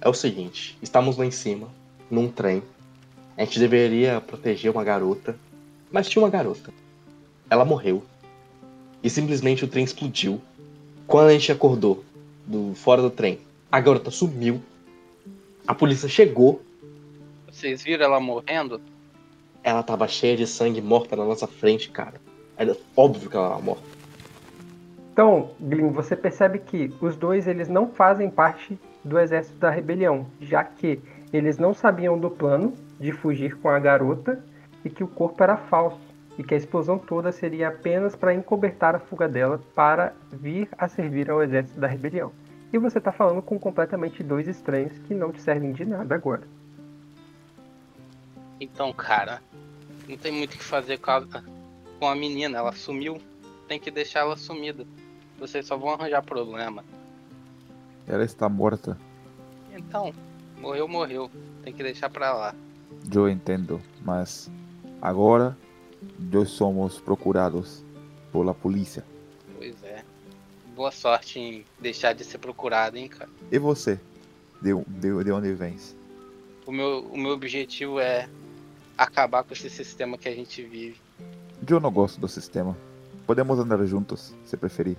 É 0.00 0.08
o 0.08 0.14
seguinte, 0.14 0.78
estamos 0.80 1.16
lá 1.18 1.26
em 1.26 1.30
cima, 1.30 1.68
num 2.10 2.30
trem. 2.30 2.62
A 3.36 3.44
gente 3.44 3.58
deveria 3.58 4.20
proteger 4.20 4.70
uma 4.70 4.82
garota, 4.82 5.36
mas 5.90 6.08
tinha 6.08 6.22
uma 6.22 6.30
garota. 6.30 6.72
Ela 7.50 7.64
morreu. 7.64 8.02
E 9.02 9.10
simplesmente 9.10 9.64
o 9.64 9.68
trem 9.68 9.84
explodiu. 9.84 10.40
Quando 11.06 11.28
a 11.28 11.32
gente 11.32 11.52
acordou 11.52 12.02
do 12.46 12.74
fora 12.74 13.02
do 13.02 13.10
trem, 13.10 13.38
a 13.70 13.80
garota 13.80 14.10
sumiu. 14.10 14.60
A 15.66 15.74
polícia 15.74 16.08
chegou, 16.08 16.62
Vocês 17.46 17.82
viram 17.82 18.04
ela 18.06 18.20
morrendo? 18.20 18.80
ela 19.62 19.82
tava 19.82 20.06
cheia 20.06 20.36
de 20.36 20.46
sangue 20.46 20.80
morta 20.80 21.16
na 21.16 21.24
nossa 21.24 21.46
frente, 21.46 21.90
cara. 21.90 22.20
Era 22.56 22.76
óbvio 22.96 23.28
que 23.28 23.36
ela 23.36 23.54
era 23.54 23.58
morta. 23.58 23.82
Então, 25.12 25.50
Glyn, 25.60 25.90
você 25.90 26.14
percebe 26.14 26.60
que 26.60 26.92
os 27.00 27.16
dois 27.16 27.48
eles 27.48 27.68
não 27.68 27.88
fazem 27.88 28.30
parte 28.30 28.78
do 29.02 29.18
exército 29.18 29.58
da 29.58 29.70
rebelião, 29.70 30.26
já 30.40 30.62
que 30.62 31.00
eles 31.32 31.58
não 31.58 31.74
sabiam 31.74 32.18
do 32.18 32.30
plano 32.30 32.74
de 32.98 33.12
fugir 33.12 33.56
com 33.58 33.68
a 33.68 33.78
garota 33.78 34.42
e 34.84 34.90
que 34.90 35.04
o 35.04 35.08
corpo 35.08 35.42
era 35.42 35.56
falso 35.56 36.00
e 36.38 36.44
que 36.44 36.54
a 36.54 36.56
explosão 36.56 36.98
toda 36.98 37.32
seria 37.32 37.68
apenas 37.68 38.14
para 38.14 38.34
encobertar 38.34 38.94
a 38.94 38.98
fuga 38.98 39.28
dela 39.28 39.60
para 39.74 40.14
vir 40.30 40.68
a 40.76 40.86
servir 40.88 41.30
ao 41.30 41.42
exército 41.42 41.80
da 41.80 41.86
rebelião. 41.86 42.32
E 42.72 42.78
você 42.78 43.00
tá 43.00 43.12
falando 43.12 43.40
com 43.40 43.58
completamente 43.58 44.22
dois 44.22 44.46
estranhos 44.46 44.98
que 44.98 45.14
não 45.14 45.32
te 45.32 45.40
servem 45.40 45.72
de 45.72 45.84
nada 45.84 46.14
agora. 46.14 46.46
Então, 48.60 48.92
cara, 48.92 49.40
não 50.08 50.16
tem 50.16 50.32
muito 50.32 50.54
o 50.54 50.58
que 50.58 50.64
fazer 50.64 50.98
com 50.98 51.10
a, 51.10 51.22
com 51.98 52.08
a 52.08 52.14
menina. 52.14 52.58
Ela 52.58 52.72
sumiu. 52.72 53.20
Tem 53.68 53.78
que 53.78 53.90
deixar 53.90 54.20
ela 54.20 54.36
sumida. 54.36 54.86
Vocês 55.38 55.66
só 55.66 55.76
vão 55.76 55.90
arranjar 55.90 56.22
problema. 56.22 56.84
Ela 58.06 58.24
está 58.24 58.48
morta. 58.48 58.98
Então, 59.74 60.12
morreu, 60.58 60.88
morreu. 60.88 61.30
Tem 61.62 61.72
que 61.72 61.82
deixar 61.82 62.08
pra 62.08 62.32
lá. 62.32 62.54
Eu 63.12 63.28
entendo, 63.28 63.80
mas 64.04 64.50
agora 65.00 65.56
nós 66.18 66.50
somos 66.50 67.00
procurados 67.00 67.84
pela 68.32 68.54
polícia. 68.54 69.04
Pois 69.56 69.82
é. 69.84 70.04
Boa 70.74 70.90
sorte 70.90 71.38
em 71.38 71.64
deixar 71.80 72.12
de 72.12 72.24
ser 72.24 72.38
procurado, 72.38 72.96
hein, 72.98 73.08
cara. 73.08 73.30
E 73.50 73.58
você? 73.58 73.98
De, 74.60 74.74
de, 74.86 75.24
de 75.24 75.32
onde 75.32 75.52
vens? 75.52 75.96
O 76.66 76.72
meu, 76.72 77.06
o 77.06 77.16
meu 77.16 77.32
objetivo 77.32 78.00
é 78.00 78.28
acabar 78.98 79.44
com 79.44 79.52
esse 79.52 79.70
sistema 79.70 80.18
que 80.18 80.28
a 80.28 80.34
gente 80.34 80.62
vive. 80.62 81.00
Eu 81.68 81.80
não 81.80 81.90
gosto 81.90 82.20
do 82.20 82.28
sistema. 82.28 82.76
Podemos 83.26 83.58
andar 83.58 83.84
juntos, 83.86 84.34
se 84.44 84.56
preferir, 84.56 84.96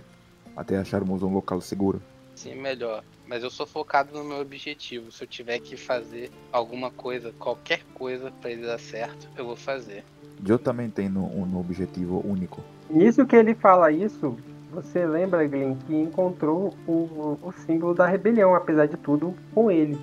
até 0.56 0.78
acharmos 0.78 1.24
um 1.24 1.34
local 1.34 1.62
seguro. 1.62 2.02
Sim, 2.38 2.54
melhor. 2.54 3.04
Mas 3.28 3.42
eu 3.42 3.50
sou 3.50 3.66
focado 3.66 4.16
no 4.16 4.24
meu 4.24 4.40
objetivo. 4.40 5.12
Se 5.12 5.24
eu 5.24 5.28
tiver 5.28 5.58
que 5.58 5.76
fazer 5.76 6.30
alguma 6.52 6.92
coisa, 6.92 7.34
qualquer 7.40 7.82
coisa 7.96 8.32
pra 8.40 8.52
ele 8.52 8.62
dar 8.62 8.78
certo, 8.78 9.28
eu 9.36 9.44
vou 9.44 9.56
fazer. 9.56 10.04
Eu 10.48 10.60
também 10.60 10.88
tenho 10.88 11.20
um 11.20 11.60
objetivo 11.60 12.22
único. 12.24 12.64
Nisso 12.92 13.26
que 13.26 13.36
ele 13.36 13.56
fala 13.56 13.92
isso, 13.92 14.38
você 14.72 15.04
lembra, 15.04 15.48
Glenn, 15.48 15.76
que 15.88 15.96
encontrou 15.96 16.76
o, 16.88 17.40
o 17.42 17.52
símbolo 17.66 17.96
da 17.96 18.06
rebelião, 18.06 18.54
apesar 18.54 18.86
de 18.86 18.98
tudo, 18.98 19.34
com 19.52 19.72
ele. 19.72 19.98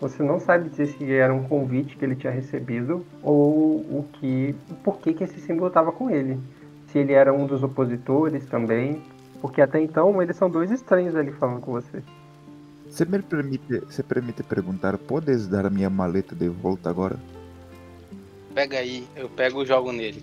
Você 0.00 0.22
não 0.22 0.40
sabe 0.40 0.70
dizer 0.70 0.86
se 0.86 1.12
era 1.12 1.32
um 1.32 1.46
convite 1.46 1.94
que 1.94 2.06
ele 2.06 2.16
tinha 2.16 2.32
recebido 2.32 3.04
ou 3.22 3.80
o 3.80 4.08
que, 4.14 4.54
por 4.82 4.98
que 4.98 5.12
que 5.12 5.24
esse 5.24 5.38
símbolo 5.40 5.68
estava 5.68 5.92
com 5.92 6.08
ele. 6.08 6.40
Se 6.86 6.98
ele 6.98 7.12
era 7.12 7.34
um 7.34 7.46
dos 7.46 7.62
opositores 7.62 8.46
também, 8.46 9.02
porque 9.46 9.62
até 9.62 9.80
então 9.80 10.20
eles 10.20 10.36
são 10.36 10.50
dois 10.50 10.72
estranhos 10.72 11.14
ali 11.14 11.30
falando 11.30 11.60
com 11.60 11.70
você. 11.70 12.02
Se 12.90 13.04
me 13.04 13.22
permite, 13.22 13.80
se 13.90 14.02
permite 14.02 14.42
perguntar, 14.42 14.98
podes 14.98 15.46
dar 15.46 15.70
minha 15.70 15.88
maleta 15.88 16.34
de 16.34 16.48
volta 16.48 16.90
agora? 16.90 17.16
Pega 18.52 18.78
aí, 18.78 19.06
eu 19.14 19.28
pego 19.28 19.62
e 19.62 19.66
jogo 19.66 19.92
nele. 19.92 20.20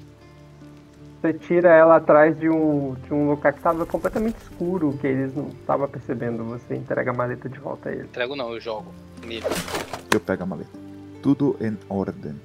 Você 1.22 1.34
tira 1.36 1.70
ela 1.70 1.96
atrás 1.96 2.38
de 2.38 2.50
um, 2.50 2.96
de 2.96 3.14
um 3.14 3.30
lugar 3.30 3.54
que 3.54 3.60
estava 3.60 3.86
completamente 3.86 4.36
escuro, 4.42 4.98
que 5.00 5.08
eles 5.08 5.34
não 5.34 5.48
estavam 5.48 5.88
percebendo. 5.88 6.44
Você 6.44 6.76
entrega 6.76 7.12
a 7.12 7.14
maleta 7.14 7.48
de 7.48 7.60
volta 7.60 7.88
a 7.88 7.94
ele. 7.94 8.04
Entrego 8.04 8.36
não, 8.36 8.52
eu 8.52 8.60
jogo 8.60 8.92
nele. 9.26 9.46
Eu 10.14 10.20
pego 10.20 10.44
a 10.44 10.46
maleta. 10.46 10.78
Tudo 11.22 11.56
em 11.62 11.78
ordem. 11.90 12.36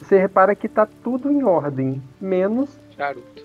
Você 0.00 0.16
repara 0.16 0.54
que 0.54 0.68
tá 0.68 0.86
tudo 1.02 1.32
em 1.32 1.42
ordem, 1.42 2.00
menos 2.20 2.78
Charuto. 2.96 3.44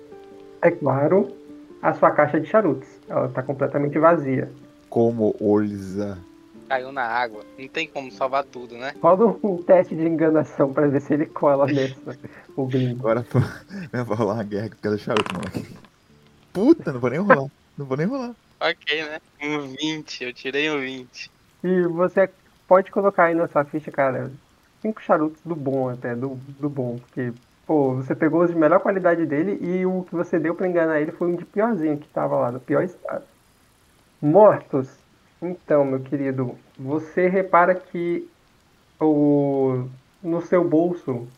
é 0.62 0.70
claro, 0.70 1.34
a 1.84 1.92
sua 1.92 2.10
caixa 2.10 2.40
de 2.40 2.48
charutos. 2.48 2.88
Ela 3.06 3.28
tá 3.28 3.42
completamente 3.42 3.98
vazia. 3.98 4.50
Como 4.88 5.36
Olza. 5.38 6.16
Caiu 6.66 6.90
na 6.90 7.02
água. 7.02 7.44
Não 7.58 7.68
tem 7.68 7.86
como 7.86 8.10
salvar 8.10 8.42
tudo, 8.42 8.74
né? 8.74 8.94
Roda 9.02 9.26
um 9.46 9.62
teste 9.62 9.94
de 9.94 10.06
enganação 10.06 10.72
pra 10.72 10.86
ver 10.86 11.02
se 11.02 11.12
ele 11.12 11.26
cola 11.26 11.66
nessa, 11.66 12.18
o 12.56 12.66
gringo. 12.66 13.00
Agora 13.00 13.22
tô... 13.22 13.38
eu 13.92 14.04
vou 14.06 14.16
rolar 14.16 14.34
uma 14.34 14.44
guerra 14.44 14.70
com 14.70 14.76
aquele 14.76 14.96
charuto, 14.96 15.34
moleque. 15.34 15.76
Puta, 16.54 16.90
não 16.90 17.00
vou 17.00 17.10
nem 17.10 17.20
rolar. 17.20 17.50
Não 17.76 17.84
vou 17.84 17.96
nem 17.98 18.06
rolar. 18.06 18.34
Ok, 18.58 19.04
né? 19.04 19.20
Um 19.42 19.74
20, 19.74 20.24
eu 20.24 20.32
tirei 20.32 20.70
um 20.70 20.80
20. 20.80 21.30
E 21.64 21.82
você 21.82 22.30
pode 22.66 22.90
colocar 22.90 23.24
aí 23.24 23.34
na 23.34 23.46
sua 23.46 23.62
ficha, 23.64 23.90
cara, 23.90 24.32
cinco 24.80 25.02
charutos 25.02 25.42
do 25.44 25.54
bom 25.54 25.90
até, 25.90 26.14
do, 26.14 26.38
do 26.58 26.70
bom. 26.70 26.98
Porque, 26.98 27.30
pô, 27.66 27.94
você 27.94 28.14
pegou 28.14 28.42
os 28.42 28.50
de 28.50 28.56
melhor 28.56 28.80
qualidade 28.80 29.24
dele 29.26 29.58
e 29.60 29.84
o 29.86 30.02
que 30.04 30.14
você 30.14 30.38
deu 30.38 30.54
pra 30.54 30.68
enganar 30.68 31.00
ele 31.00 31.12
foi 31.12 31.28
um 31.28 31.36
de 31.36 31.44
piorzinho 31.44 31.98
que 31.98 32.08
tava 32.08 32.36
lá, 32.36 32.52
no 32.52 32.60
pior 32.60 32.82
estado. 32.82 33.24
Mortos. 34.20 34.88
Então, 35.42 35.84
meu 35.84 36.00
querido, 36.00 36.56
você 36.78 37.28
repara 37.28 37.74
que 37.74 38.26
o 39.00 39.84
no 40.22 40.40
seu 40.40 40.64
bolso, 40.64 41.28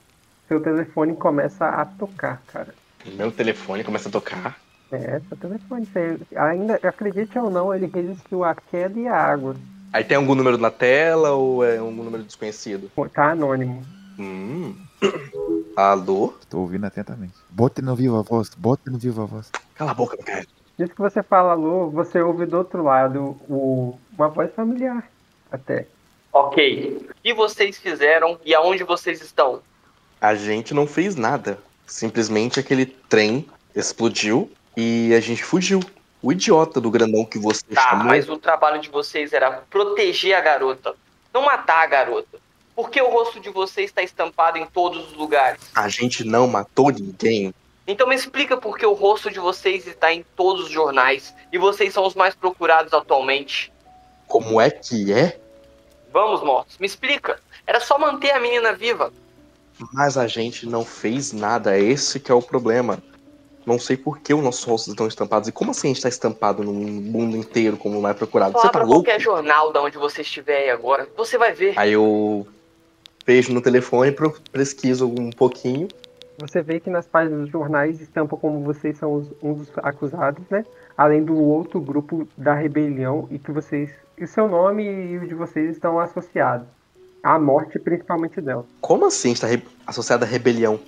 seu 0.47 0.61
telefone 0.61 1.17
começa 1.17 1.67
a 1.67 1.85
tocar, 1.85 2.41
cara. 2.47 2.73
Meu 3.05 3.33
telefone 3.33 3.83
começa 3.83 4.09
a 4.09 4.12
tocar. 4.12 4.57
É, 4.93 5.21
seu 5.29 5.37
telefone. 5.37 5.87
Você, 5.87 6.19
ainda, 6.37 6.75
acredite 6.83 7.37
ou 7.39 7.51
não, 7.51 7.75
ele 7.75 7.91
resistiu 7.93 8.45
à 8.45 8.55
queda 8.55 8.99
e 8.99 9.09
à 9.09 9.17
água. 9.17 9.57
Aí 9.93 10.05
tem 10.05 10.17
algum 10.17 10.35
número 10.35 10.59
na 10.59 10.71
tela 10.71 11.33
ou 11.33 11.65
é 11.65 11.81
um 11.83 11.91
número 11.91 12.23
desconhecido? 12.23 12.91
Tá 13.12 13.31
anônimo. 13.31 13.83
Hum. 14.19 14.75
Alô? 15.76 16.35
Estou 16.40 16.61
ouvindo 16.62 16.85
atentamente. 16.87 17.35
Bote 17.50 17.82
no 17.82 17.94
viva 17.94 18.22
voz, 18.22 18.50
bote 18.56 18.88
no 18.90 18.98
viva 18.98 19.26
voz. 19.26 19.50
Cala 19.74 19.90
a 19.90 19.94
boca, 19.94 20.16
cara. 20.18 20.46
Isso 20.78 20.92
que 20.92 21.00
você 21.00 21.22
fala 21.22 21.52
alô, 21.52 21.88
você 21.90 22.20
ouve 22.20 22.44
do 22.46 22.59
outro 22.59 22.82
lado 22.82 23.37
o, 23.48 23.98
uma 24.16 24.28
voz 24.28 24.52
familiar. 24.54 25.09
Até. 25.50 25.87
Ok. 26.32 27.09
O 27.11 27.14
que 27.22 27.35
vocês 27.35 27.78
fizeram 27.78 28.38
e 28.44 28.54
aonde 28.54 28.85
vocês 28.85 29.22
estão? 29.22 29.61
A 30.20 30.35
gente 30.35 30.74
não 30.74 30.87
fez 30.87 31.14
nada. 31.16 31.59
Simplesmente 31.87 32.59
aquele 32.61 32.87
trem 32.87 33.46
explodiu 33.74 34.50
e 34.76 35.14
a 35.14 35.20
gente 35.20 35.42
fugiu. 35.44 35.80
O 36.22 36.32
idiota 36.32 36.80
do 36.80 36.90
grandão 36.90 37.24
que 37.24 37.38
você 37.38 37.62
Tá, 37.74 37.90
chamou. 37.90 38.06
mas 38.06 38.28
o 38.28 38.37
trabalho 38.37 38.80
de 38.80 38.88
vocês 38.90 39.32
era 39.32 39.62
proteger 39.70 40.35
a 40.35 40.40
garota, 40.40 40.94
não 41.32 41.44
matar 41.44 41.85
a 41.85 41.87
garota. 41.87 42.38
Por 42.77 42.91
que 42.91 43.01
o 43.01 43.09
rosto 43.09 43.41
de 43.41 43.49
vocês 43.49 43.87
está 43.89 44.03
estampado 44.03 44.59
em 44.59 44.67
todos 44.67 45.09
os 45.09 45.15
lugares? 45.15 45.62
A 45.75 45.89
gente 45.89 46.23
não 46.23 46.47
matou 46.47 46.91
ninguém. 46.91 47.55
Então 47.87 48.07
me 48.07 48.15
explica 48.15 48.57
por 48.57 48.77
que 48.77 48.85
o 48.85 48.93
rosto 48.93 49.31
de 49.31 49.41
vocês 49.41 49.87
está 49.87 50.12
em 50.12 50.23
todos 50.37 50.67
os 50.67 50.71
jornais 50.71 51.33
e 51.51 51.57
vocês 51.57 51.95
são 51.95 52.05
os 52.05 52.15
mais 52.15 52.35
procurados 52.35 52.93
atualmente. 52.93 53.73
Como 54.27 54.61
é 54.61 54.71
que 54.71 55.11
é? 55.11 55.41
Vamos, 56.12 56.43
mortos, 56.43 56.77
me 56.79 56.87
explica. 56.87 57.41
Era 57.67 57.81
só 57.81 57.99
manter 57.99 58.33
a 58.33 58.41
menina 58.41 58.75
viva. 58.75 59.11
Mas 59.93 60.19
a 60.19 60.27
gente 60.27 60.67
não 60.67 60.85
fez 60.85 61.33
nada. 61.33 61.79
Esse 61.79 62.21
que 62.21 62.31
é 62.31 62.35
o 62.35 62.43
problema. 62.43 63.03
Não 63.65 63.79
sei 63.79 63.97
por 63.97 64.19
que 64.19 64.33
os 64.35 64.43
nossos 64.43 64.65
rostos 64.65 64.93
estão 64.93 65.07
estampados. 65.07 65.49
E 65.49 65.53
como 65.53 65.71
assim 65.71 65.89
a 65.89 65.93
gente 65.93 66.03
tá 66.03 66.09
estampado 66.09 66.62
no 66.62 66.73
mundo 66.73 67.37
inteiro 67.37 67.77
como 67.77 68.01
mais 68.01 68.17
procurado? 68.17 68.53
Só 68.53 68.61
Você 68.61 68.62
tá 68.65 68.79
abra 68.79 68.85
louco? 68.85 69.05
qualquer 69.05 69.21
jornal 69.21 69.73
da 69.73 69.83
onde 69.83 69.99
você 69.99 70.23
estiver 70.23 70.59
aí 70.59 70.71
agora. 70.71 71.09
Você 71.17 71.37
vai 71.37 71.53
ver. 71.53 71.73
Aí 71.77 71.93
eu 71.93 72.47
vejo 73.27 73.53
no 73.53 73.61
telefone, 73.61 74.12
pro- 74.12 74.37
pesquiso 74.53 75.09
um 75.09 75.31
pouquinho. 75.31 75.89
Você 76.39 76.62
vê 76.62 76.79
que 76.79 76.91
nas 76.91 77.07
páginas 77.07 77.41
dos 77.41 77.51
jornais 77.51 78.01
estampam 78.01 78.39
como 78.39 78.61
vocês 78.62 78.99
são 78.99 79.15
os, 79.15 79.29
um 79.43 79.55
dos 79.55 79.71
acusados, 79.79 80.45
né? 80.51 80.65
Além 80.97 81.25
do 81.25 81.35
outro 81.37 81.81
grupo 81.81 82.29
da 82.37 82.55
rebelião 82.55 83.27
e 83.31 83.39
que 83.39 83.51
vocês. 83.51 83.91
E 84.19 84.25
o 84.25 84.29
seu 84.29 84.47
nome 84.49 84.85
e 84.85 85.19
o 85.19 85.27
de 85.27 85.35
vocês 85.35 85.71
estão 85.71 85.99
associados. 85.99 86.67
À 87.23 87.39
morte, 87.39 87.79
principalmente 87.79 88.41
dela. 88.41 88.65
Como 88.81 89.07
assim 89.07 89.33
está 89.33 89.47
re- 89.47 89.62
associado 89.87 90.25
à 90.25 90.29
rebelião? 90.29 90.79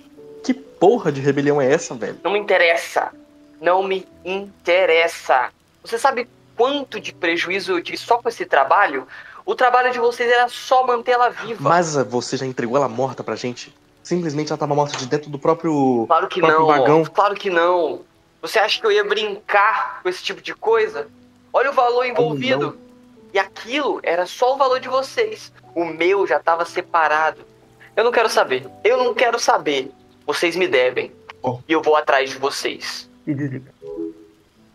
Que 0.43 0.53
porra 0.53 1.11
de 1.11 1.19
rebelião 1.19 1.59
é 1.61 1.69
essa, 1.71 1.93
velho? 1.95 2.17
Não 2.23 2.31
me 2.31 2.39
interessa. 2.39 3.11
Não 3.59 3.83
me 3.83 4.07
interessa. 4.23 5.49
Você 5.83 5.97
sabe 5.97 6.27
quanto 6.55 6.99
de 6.99 7.13
prejuízo 7.13 7.73
eu 7.73 7.81
tive 7.83 7.97
só 7.97 8.17
com 8.19 8.29
esse 8.29 8.45
trabalho? 8.45 9.05
O 9.49 9.55
trabalho 9.55 9.91
de 9.91 9.97
vocês 9.97 10.31
era 10.31 10.47
só 10.47 10.85
mantê-la 10.85 11.29
viva. 11.29 11.57
Mas 11.59 11.95
você 11.95 12.37
já 12.37 12.45
entregou 12.45 12.77
ela 12.77 12.87
morta 12.87 13.23
pra 13.23 13.35
gente? 13.35 13.75
Simplesmente 14.03 14.51
ela 14.51 14.59
tava 14.59 14.75
morta 14.75 14.95
de 14.95 15.07
dentro 15.07 15.27
do 15.31 15.39
próprio. 15.39 16.05
Claro 16.05 16.27
que 16.27 16.39
próprio 16.39 16.59
não, 16.59 16.67
vagão. 16.67 17.03
Claro 17.05 17.33
que 17.33 17.49
não. 17.49 18.01
Você 18.43 18.59
acha 18.59 18.79
que 18.79 18.85
eu 18.85 18.91
ia 18.91 19.03
brincar 19.03 20.03
com 20.03 20.09
esse 20.09 20.21
tipo 20.21 20.39
de 20.39 20.53
coisa? 20.53 21.07
Olha 21.51 21.71
o 21.71 21.73
valor 21.73 22.05
envolvido. 22.05 22.77
E 23.33 23.39
aquilo 23.39 23.99
era 24.03 24.27
só 24.27 24.53
o 24.53 24.57
valor 24.57 24.79
de 24.79 24.87
vocês. 24.87 25.51
O 25.73 25.83
meu 25.83 26.27
já 26.27 26.37
estava 26.37 26.63
separado. 26.63 27.41
Eu 27.95 28.03
não 28.03 28.11
quero 28.11 28.29
saber. 28.29 28.67
Eu 28.83 29.03
não 29.03 29.15
quero 29.15 29.39
saber. 29.39 29.91
Vocês 30.27 30.55
me 30.55 30.67
devem. 30.67 31.11
Oh. 31.41 31.57
E 31.67 31.73
eu 31.73 31.81
vou 31.81 31.95
atrás 31.95 32.29
de 32.29 32.37
vocês. 32.37 33.09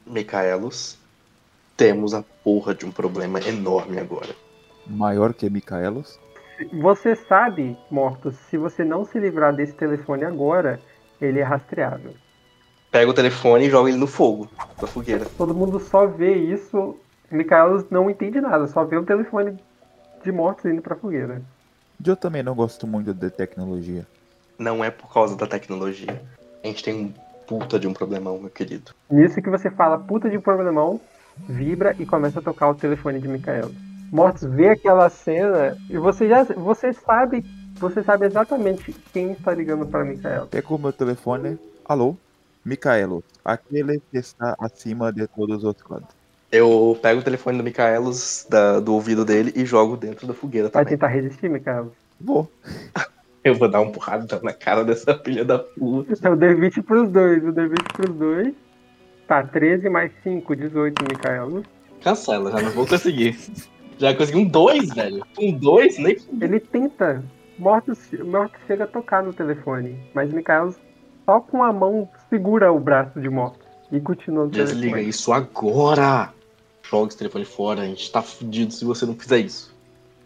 Micaelos, 0.05 0.99
temos 1.77 2.13
a 2.13 2.25
porra 2.43 2.75
de 2.75 2.85
um 2.85 2.91
problema 2.91 3.39
enorme 3.39 4.01
agora. 4.01 4.35
Maior 4.87 5.33
que 5.35 5.49
Micaelos. 5.49 6.19
Você 6.73 7.17
sabe, 7.17 7.77
Mortos, 7.91 8.37
se 8.49 8.57
você 8.57 8.85
não 8.85 9.05
se 9.05 9.19
livrar 9.19 9.55
desse 9.55 9.75
telefone 9.75 10.25
agora, 10.25 10.81
ele 11.21 11.41
é 11.41 11.43
rastreável. 11.43 12.15
Pega 12.91 13.11
o 13.11 13.15
telefone 13.15 13.67
e 13.67 13.71
joga 13.71 13.89
ele 13.89 13.99
no 13.99 14.07
fogo 14.07 14.49
da 14.81 14.87
fogueira. 14.87 15.27
Todo 15.37 15.55
mundo 15.55 15.81
só 15.81 16.07
vê 16.07 16.35
isso. 16.35 16.97
Micaelos 17.31 17.85
não 17.91 18.09
entende 18.09 18.41
nada, 18.41 18.69
só 18.69 18.85
vê 18.85 18.97
o 18.97 19.05
telefone 19.05 19.59
de 20.23 20.31
Mortos 20.31 20.65
indo 20.67 20.81
pra 20.81 20.95
fogueira. 20.95 21.43
Eu 22.05 22.17
também 22.17 22.43
não 22.43 22.55
gosto 22.55 22.87
muito 22.87 23.13
de 23.13 23.31
tecnologia. 23.31 24.07
Não 24.59 24.85
é 24.85 24.91
por 24.91 25.13
causa 25.13 25.37
da 25.37 25.47
tecnologia. 25.47 26.23
A 26.63 26.67
gente 26.67 26.85
tem 26.85 26.95
um 26.95 27.13
puta 27.47 27.79
de 27.79 27.87
um 27.87 27.93
problemão, 27.93 28.39
meu 28.39 28.51
querido. 28.51 28.93
Nisso 29.11 29.43
que 29.43 29.51
você 29.51 29.71
fala 29.71 29.99
puta 29.99 30.31
de 30.31 30.39
problemão, 30.39 31.01
vibra 31.49 31.95
e 31.99 32.07
começa 32.07 32.39
a 32.39 32.43
tocar 32.43 32.69
o 32.69 32.75
telefone 32.75 33.21
de 33.21 33.29
Micaela. 33.29 33.73
Mortos 34.11 34.43
vê 34.45 34.69
aquela 34.71 35.09
cena 35.09 35.77
e 35.91 35.99
você 35.99 36.29
já 36.29 36.45
você 36.45 36.93
sabe, 36.93 37.45
você 37.75 38.03
sabe 38.03 38.27
exatamente 38.27 38.93
quem 39.13 39.33
está 39.33 39.53
ligando 39.55 39.87
para 39.87 40.05
Micaela. 40.05 40.47
Pego 40.47 40.79
meu 40.79 40.93
telefone. 40.93 41.59
Alô? 41.85 42.17
Micaelos, 42.65 43.23
aquele 43.45 44.01
que 44.11 44.17
está 44.19 44.55
acima 44.59 45.13
de 45.13 45.27
todos 45.29 45.63
os 45.65 45.75
lados. 45.89 46.09
Eu 46.51 46.97
pego 47.03 47.21
o 47.21 47.25
telefone 47.25 47.59
do 47.59 47.65
Micaelos 47.65 48.47
da- 48.49 48.79
do 48.81 48.95
ouvido 48.95 49.25
dele 49.25 49.53
e 49.57 49.67
jogo 49.67 49.97
dentro 49.97 50.27
da 50.27 50.33
fogueira 50.33 50.69
Vai 50.69 50.85
também. 50.85 50.97
tentar 50.99 51.09
resistir, 51.09 51.51
Micaela? 51.51 51.91
Vou. 52.21 52.51
Eu 53.45 53.55
vou 53.57 53.69
dar 53.71 53.83
um 53.83 53.93
porrada 53.93 54.41
na 54.43 54.55
cara 54.55 54.83
dessa 54.85 55.19
filha 55.19 55.45
da 55.45 55.59
puta. 55.59 56.11
Então, 56.15 56.33
o 56.33 56.37
D20 56.37 56.83
pros 56.83 57.11
dois, 57.11 57.45
o 57.45 57.53
D20 57.53 57.93
pros 57.93 58.17
dois. 58.17 58.55
Tá, 59.29 59.43
13 59.43 59.91
mais 59.91 60.11
5, 60.23 60.57
18, 60.57 61.03
Micaela. 61.05 61.63
Cancela, 62.03 62.51
já 62.51 62.63
não 62.63 62.71
vou 62.71 62.87
conseguir. 62.87 63.37
Já 63.99 64.15
consegui 64.15 64.39
um 64.39 64.45
2, 64.47 64.95
velho. 64.95 65.25
Um 65.39 65.53
2? 65.53 65.99
Nem 65.99 66.17
Ele 66.41 66.61
tenta. 66.61 67.25
Mortos, 67.59 67.99
Mortos 68.25 68.59
chega 68.67 68.85
a 68.85 68.87
tocar 68.89 69.23
no 69.23 69.33
telefone, 69.33 69.97
mas 70.13 70.33
Micaela 70.33 70.75
só 71.25 71.41
com 71.41 71.63
a 71.63 71.73
mão 71.73 72.09
segura 72.29 72.73
o 72.73 72.81
braço 72.81 73.21
de 73.21 73.29
Mortos 73.29 73.65
e 73.93 74.01
continua 74.01 74.45
no 74.45 74.51
Desliga 74.51 74.81
telefone. 74.95 75.09
isso 75.09 75.33
agora! 75.33 76.33
Joga 76.83 77.09
esse 77.09 77.17
telefone 77.19 77.45
fora, 77.45 77.83
a 77.83 77.87
gente 77.87 78.11
tá 78.11 78.21
fudido 78.21 78.73
se 78.73 78.85
você 78.85 79.07
não 79.07 79.15
fizer 79.15 79.39
isso. 79.39 79.73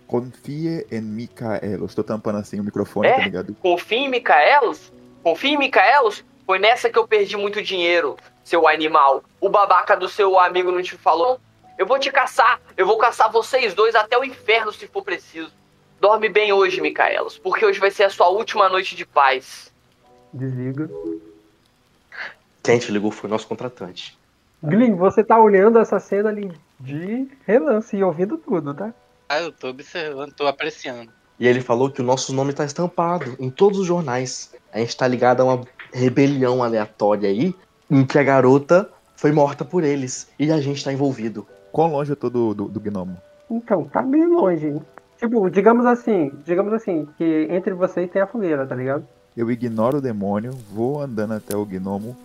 Confie 0.07 0.87
em 0.90 1.00
Micaelos. 1.02 1.94
Tô 1.94 2.02
tampando 2.02 2.38
assim 2.38 2.59
o 2.59 2.64
microfone, 2.64 3.09
É? 3.09 3.16
tá 3.16 3.22
ligado? 3.24 3.54
Confia 3.61 3.98
em 3.98 4.09
Micaelos? 4.09 4.90
Confia 5.22 5.50
em 5.50 5.59
Micaelos? 5.59 6.24
Foi 6.46 6.59
nessa 6.59 6.88
que 6.88 6.98
eu 6.98 7.07
perdi 7.07 7.37
muito 7.37 7.62
dinheiro, 7.62 8.16
seu 8.42 8.66
animal. 8.66 9.22
O 9.38 9.50
babaca 9.50 9.94
do 9.94 10.09
seu 10.09 10.38
amigo 10.40 10.72
não 10.72 10.83
te 10.83 10.96
falou? 10.96 11.38
Eu 11.78 11.86
vou 11.86 11.98
te 11.98 12.10
caçar. 12.10 12.60
Eu 12.76 12.84
vou 12.84 12.98
caçar 12.98 13.30
vocês 13.30 13.72
dois 13.72 13.94
até 13.94 14.18
o 14.18 14.24
inferno 14.24 14.72
se 14.72 14.88
for 14.88 15.04
preciso. 15.04 15.52
Dorme 16.00 16.28
bem 16.28 16.52
hoje, 16.52 16.80
Micaelos, 16.80 17.38
porque 17.38 17.64
hoje 17.64 17.78
vai 17.78 17.92
ser 17.92 18.02
a 18.02 18.10
sua 18.10 18.28
última 18.28 18.68
noite 18.68 18.96
de 18.96 19.06
paz. 19.06 19.72
Desliga. 20.32 20.90
Quem 22.64 22.78
te 22.80 22.90
ligou 22.90 23.12
foi 23.12 23.28
o 23.28 23.30
nosso 23.30 23.46
contratante. 23.46 24.18
Glyn, 24.60 24.96
você 24.96 25.22
tá 25.22 25.40
olhando 25.40 25.78
essa 25.78 26.00
cena 26.00 26.28
ali 26.28 26.52
de 26.80 27.28
relance 27.46 27.96
e 27.96 28.02
ouvindo 28.02 28.36
tudo, 28.36 28.74
tá? 28.74 28.92
Ah, 29.28 29.40
eu 29.40 29.52
tô 29.52 29.68
observando, 29.68 30.32
tô 30.32 30.46
apreciando. 30.48 31.12
E 31.38 31.46
ele 31.46 31.60
falou 31.60 31.90
que 31.90 32.00
o 32.00 32.04
nosso 32.04 32.32
nome 32.32 32.52
tá 32.52 32.64
estampado 32.64 33.36
em 33.38 33.50
todos 33.50 33.78
os 33.78 33.86
jornais. 33.86 34.52
A 34.72 34.78
gente 34.78 34.96
tá 34.96 35.06
ligado 35.06 35.40
a 35.40 35.44
uma 35.44 35.64
rebelião 35.92 36.62
aleatória 36.62 37.28
aí, 37.28 37.54
em 37.88 38.04
que 38.04 38.18
a 38.18 38.22
garota 38.24 38.90
foi 39.14 39.30
morta 39.30 39.64
por 39.64 39.84
eles. 39.84 40.28
E 40.38 40.50
a 40.50 40.60
gente 40.60 40.82
tá 40.82 40.92
envolvido. 40.92 41.46
Quão 41.72 41.90
longe 41.90 42.12
eu 42.12 42.16
tô 42.16 42.31
do, 42.31 42.54
do, 42.54 42.68
do 42.68 42.81
gnomo? 42.81 43.16
Então, 43.50 43.85
tá 43.85 44.02
bem 44.02 44.26
longe. 44.26 44.81
Tipo, 45.18 45.50
digamos 45.50 45.85
assim, 45.87 46.33
digamos 46.44 46.72
assim, 46.72 47.09
que 47.16 47.48
entre 47.50 47.74
vocês 47.74 48.11
tem 48.11 48.22
a 48.22 48.26
fogueira, 48.26 48.66
tá 48.66 48.74
ligado? 48.74 49.07
Eu 49.37 49.50
ignoro 49.50 49.98
o 49.98 50.00
demônio, 50.00 50.52
vou 50.72 51.00
andando 51.00 51.35
até 51.35 51.57
o 51.57 51.64
gnomo, 51.64 52.16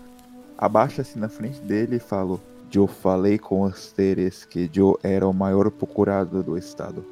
abaixo 0.57 1.01
assim 1.01 1.19
na 1.19 1.29
frente 1.29 1.59
dele 1.61 1.95
e 1.97 1.99
falo: 1.99 2.39
Eu 2.73 2.87
falei 2.87 3.37
com 3.37 3.61
os 3.61 3.79
seres 3.79 4.45
que 4.45 4.69
eu 4.75 4.99
era 5.03 5.27
o 5.27 5.33
maior 5.33 5.69
procurado 5.71 6.43
do 6.43 6.57
estado. 6.57 7.05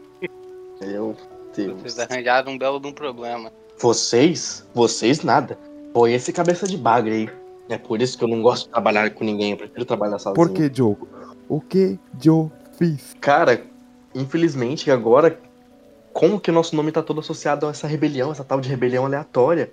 Meu 0.82 1.16
Deus. 1.56 1.82
Vocês 1.82 2.00
arranjaram 2.00 2.54
um 2.54 2.58
belo 2.58 2.80
de 2.80 2.88
um 2.88 2.94
problema. 2.94 3.52
Vocês? 3.78 4.66
Vocês 4.74 5.24
nada. 5.24 5.58
Foi 5.94 6.14
esse 6.14 6.32
cabeça 6.32 6.68
de 6.68 6.78
bagre 6.78 7.14
aí. 7.14 7.30
É 7.70 7.78
por 7.78 8.02
isso 8.02 8.18
que 8.18 8.24
eu 8.24 8.28
não 8.28 8.42
gosto 8.42 8.66
de 8.66 8.72
trabalhar 8.72 9.10
com 9.12 9.24
ninguém. 9.24 9.52
Eu 9.52 9.58
prefiro 9.58 9.86
trabalhar 9.86 10.20
sozinho. 10.20 10.36
Por 10.36 10.54
que, 10.54 10.72
Joe? 10.74 10.96
O 11.52 11.60
que 11.60 12.00
eu 12.26 12.50
fiz? 12.78 13.14
Cara, 13.20 13.62
infelizmente 14.16 14.90
agora, 14.90 15.38
como 16.14 16.40
que 16.40 16.50
o 16.50 16.54
nosso 16.54 16.74
nome 16.78 16.94
tá 16.94 17.04
todo 17.04 17.20
associado 17.20 17.68
a 17.68 17.72
essa 17.72 17.88
rebelião, 17.88 18.32
essa 18.32 18.42
tal 18.42 18.62
de 18.62 18.70
rebelião 18.70 19.06
aleatória? 19.06 19.70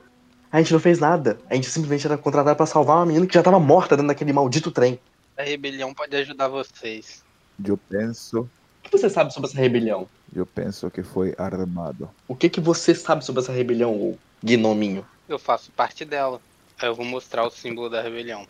A 0.50 0.58
gente 0.58 0.72
não 0.72 0.80
fez 0.80 0.98
nada. 0.98 1.38
A 1.48 1.54
gente 1.54 1.70
simplesmente 1.70 2.04
era 2.04 2.18
contratado 2.18 2.56
pra 2.56 2.66
salvar 2.66 2.96
uma 2.96 3.06
menina 3.06 3.28
que 3.28 3.34
já 3.34 3.44
tava 3.44 3.60
morta 3.60 3.96
dentro 3.96 4.08
daquele 4.08 4.32
maldito 4.32 4.72
trem. 4.72 4.98
A 5.36 5.44
rebelião 5.44 5.94
pode 5.94 6.16
ajudar 6.16 6.48
vocês. 6.48 7.22
Eu 7.64 7.76
penso, 7.76 8.40
O 8.40 8.48
que 8.82 8.98
você 8.98 9.08
sabe 9.08 9.32
sobre 9.32 9.48
essa 9.48 9.58
rebelião? 9.60 10.08
eu 10.34 10.44
penso 10.44 10.90
que 10.90 11.04
foi 11.04 11.32
armado. 11.38 12.10
O 12.26 12.34
que 12.34 12.48
que 12.50 12.60
você 12.60 12.92
sabe 12.92 13.24
sobre 13.24 13.40
essa 13.40 13.52
rebelião, 13.52 13.94
ô 13.94 14.18
gnominho? 14.42 15.06
Eu 15.28 15.38
faço 15.38 15.70
parte 15.70 16.04
dela. 16.04 16.40
Aí 16.82 16.88
eu 16.88 16.94
vou 16.96 17.06
mostrar 17.06 17.46
o 17.46 17.50
símbolo 17.50 17.88
da 17.88 18.02
rebelião. 18.02 18.44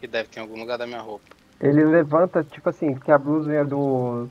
Que 0.00 0.06
deve 0.06 0.28
ter 0.28 0.38
em 0.38 0.42
algum 0.44 0.56
lugar 0.60 0.78
da 0.78 0.86
minha 0.86 1.00
roupa. 1.00 1.39
Ele 1.60 1.84
levanta, 1.84 2.42
tipo 2.42 2.68
assim, 2.70 2.94
que 2.94 3.12
a 3.12 3.18
blusa 3.18 3.64
do 3.64 4.28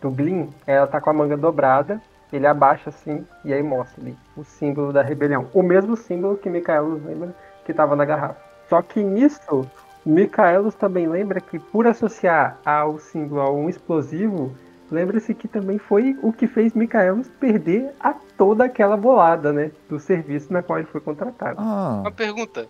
do 0.00 0.10
Glyn, 0.10 0.48
ela 0.66 0.86
tá 0.86 1.00
com 1.00 1.08
a 1.08 1.12
manga 1.14 1.34
dobrada, 1.34 1.98
ele 2.30 2.46
abaixa 2.46 2.90
assim 2.90 3.24
e 3.42 3.54
aí 3.54 3.62
mostra 3.62 4.02
ali 4.02 4.14
o 4.36 4.44
símbolo 4.44 4.92
da 4.92 5.00
rebelião. 5.00 5.48
O 5.54 5.62
mesmo 5.62 5.96
símbolo 5.96 6.36
que 6.36 6.50
Micaelos 6.50 7.02
lembra 7.02 7.34
que 7.64 7.70
estava 7.70 7.96
na 7.96 8.04
garrafa. 8.04 8.36
Só 8.68 8.82
que 8.82 9.02
nisso, 9.02 9.66
Micaelos 10.04 10.74
também 10.74 11.06
lembra 11.06 11.40
que 11.40 11.58
por 11.58 11.86
associar 11.86 12.58
ao 12.66 12.98
símbolo 12.98 13.40
a 13.40 13.50
um 13.50 13.66
explosivo, 13.66 14.54
lembra-se 14.90 15.32
que 15.34 15.48
também 15.48 15.78
foi 15.78 16.18
o 16.22 16.32
que 16.34 16.46
fez 16.46 16.74
Micaelos 16.74 17.28
perder 17.40 17.94
a 17.98 18.12
toda 18.36 18.64
aquela 18.64 18.96
bolada, 18.96 19.54
né? 19.54 19.70
Do 19.88 19.98
serviço 19.98 20.52
na 20.52 20.62
qual 20.62 20.78
ele 20.78 20.88
foi 20.88 21.00
contratado. 21.00 21.56
Ah, 21.58 22.00
Uma 22.02 22.12
pergunta. 22.12 22.66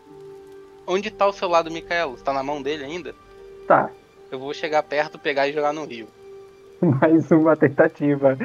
Onde 0.86 1.10
tá 1.10 1.26
o 1.26 1.32
celular 1.32 1.62
do 1.62 1.70
Micaelo? 1.70 2.16
Tá 2.18 2.32
na 2.32 2.42
mão 2.42 2.62
dele 2.62 2.84
ainda? 2.84 3.14
Tá, 3.66 3.90
Eu 4.30 4.38
vou 4.38 4.52
chegar 4.52 4.82
perto, 4.82 5.18
pegar 5.18 5.48
e 5.48 5.52
jogar 5.52 5.72
no 5.72 5.84
rio. 5.84 6.08
mais 7.00 7.30
uma 7.30 7.56
tentativa. 7.56 8.36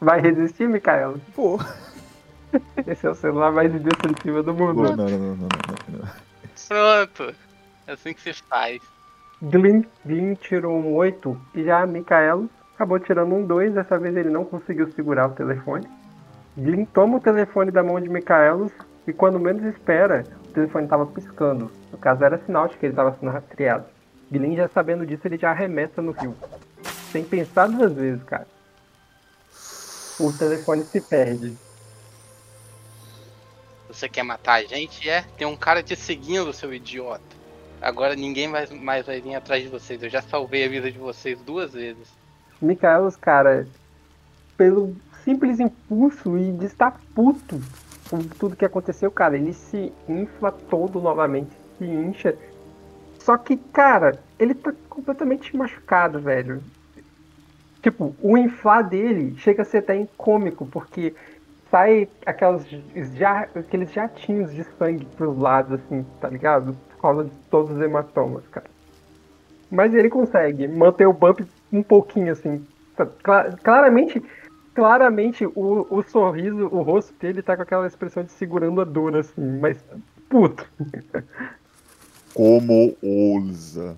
Vai 0.00 0.20
resistir, 0.20 0.68
Micaelos? 0.68 1.20
pô. 1.34 1.58
Esse 2.86 3.06
é 3.06 3.10
o 3.10 3.14
celular 3.14 3.52
mais 3.52 3.74
indestrutível 3.74 4.42
do 4.42 4.54
Pô, 4.54 4.66
mundo. 4.72 4.96
não, 4.96 4.96
não, 4.96 5.08
não, 5.08 5.18
não, 5.18 5.36
não, 5.36 5.98
não. 5.98 6.08
Pronto. 6.68 7.34
É 7.86 7.92
assim 7.92 8.14
que 8.14 8.20
se 8.20 8.32
faz. 8.32 8.80
Glyn, 9.42 9.84
Glyn 10.04 10.34
tirou 10.34 10.74
um 10.78 10.94
8 10.94 11.38
e 11.54 11.64
já 11.64 11.84
Micaelos 11.86 12.48
acabou 12.74 12.98
tirando 12.98 13.34
um 13.34 13.44
2. 13.46 13.74
Dessa 13.74 13.98
vez 13.98 14.16
ele 14.16 14.30
não 14.30 14.44
conseguiu 14.44 14.90
segurar 14.92 15.26
o 15.28 15.34
telefone. 15.34 15.86
Glyn 16.56 16.86
toma 16.86 17.18
o 17.18 17.20
telefone 17.20 17.70
da 17.70 17.82
mão 17.82 18.00
de 18.00 18.08
Micaelos 18.08 18.72
e 19.06 19.12
quando 19.12 19.38
menos 19.38 19.62
espera, 19.64 20.24
o 20.48 20.52
telefone 20.52 20.84
estava 20.84 21.04
piscando. 21.06 21.70
No 21.92 21.98
caso 21.98 22.24
era 22.24 22.38
sinal 22.38 22.68
de 22.68 22.76
que 22.78 22.86
ele 22.86 22.92
estava 22.92 23.14
sendo 23.20 23.30
rastreado. 23.32 23.84
Glyn 24.30 24.56
já 24.56 24.68
sabendo 24.68 25.06
disso, 25.06 25.26
ele 25.26 25.38
já 25.38 25.50
arremessa 25.50 26.02
no 26.02 26.12
rio. 26.12 26.36
Sem 27.12 27.24
pensar 27.24 27.68
duas 27.68 27.92
vezes, 27.92 28.22
cara. 28.24 28.46
O 30.18 30.32
telefone 30.32 30.82
se 30.82 31.00
perde. 31.00 31.56
Você 33.88 34.08
quer 34.08 34.22
matar 34.22 34.54
a 34.54 34.62
gente? 34.62 35.08
É? 35.08 35.22
Tem 35.36 35.46
um 35.46 35.56
cara 35.56 35.82
te 35.82 35.94
seguindo, 35.94 36.52
seu 36.52 36.72
idiota. 36.74 37.36
Agora 37.80 38.16
ninguém 38.16 38.48
mais, 38.48 38.70
mais 38.70 39.06
vai 39.06 39.20
vir 39.20 39.34
atrás 39.34 39.62
de 39.62 39.68
vocês. 39.68 40.02
Eu 40.02 40.10
já 40.10 40.22
salvei 40.22 40.64
a 40.64 40.68
vida 40.68 40.90
de 40.90 40.98
vocês 40.98 41.38
duas 41.40 41.72
vezes. 41.72 42.08
Micaelos, 42.60 43.16
cara, 43.16 43.66
pelo 44.56 44.96
simples 45.24 45.60
impulso 45.60 46.38
e 46.38 46.52
de 46.52 46.66
estar 46.66 46.98
puto 47.14 47.60
com 48.08 48.22
tudo 48.22 48.56
que 48.56 48.64
aconteceu, 48.64 49.10
cara, 49.10 49.36
ele 49.36 49.52
se 49.52 49.92
infla 50.08 50.52
todo 50.52 51.00
novamente, 51.00 51.50
se 51.78 51.84
incha. 51.84 52.36
Só 53.26 53.36
que, 53.36 53.56
cara, 53.56 54.16
ele 54.38 54.54
tá 54.54 54.72
completamente 54.88 55.56
machucado, 55.56 56.20
velho. 56.20 56.62
Tipo, 57.82 58.14
o 58.22 58.38
inflar 58.38 58.88
dele 58.88 59.34
chega 59.38 59.62
a 59.62 59.64
ser 59.64 59.78
até 59.78 59.96
incômico, 59.96 60.64
porque 60.66 61.12
sai 61.68 62.08
aquelas, 62.24 62.64
ja, 63.16 63.48
aqueles 63.52 63.92
jatinhos 63.92 64.54
de 64.54 64.62
sangue 64.78 65.04
pros 65.16 65.36
lados, 65.36 65.72
assim, 65.72 66.06
tá 66.20 66.28
ligado? 66.28 66.76
Por 66.90 67.00
causa 67.02 67.24
de 67.24 67.30
todos 67.50 67.72
os 67.72 67.82
hematomas, 67.82 68.46
cara. 68.46 68.70
Mas 69.72 69.92
ele 69.92 70.08
consegue 70.08 70.68
manter 70.68 71.06
o 71.08 71.12
bump 71.12 71.40
um 71.72 71.82
pouquinho, 71.82 72.30
assim. 72.30 72.64
Tá- 72.96 73.06
cla- 73.24 73.50
claramente, 73.60 74.22
claramente 74.72 75.44
o, 75.44 75.84
o 75.90 76.00
sorriso, 76.04 76.68
o 76.68 76.80
rosto 76.80 77.12
dele 77.18 77.42
tá 77.42 77.56
com 77.56 77.62
aquela 77.62 77.88
expressão 77.88 78.22
de 78.22 78.30
segurando 78.30 78.80
a 78.80 78.84
dor, 78.84 79.16
assim, 79.16 79.58
mas 79.58 79.84
puto. 80.28 80.64
Como 82.36 82.94
ousa? 83.02 83.96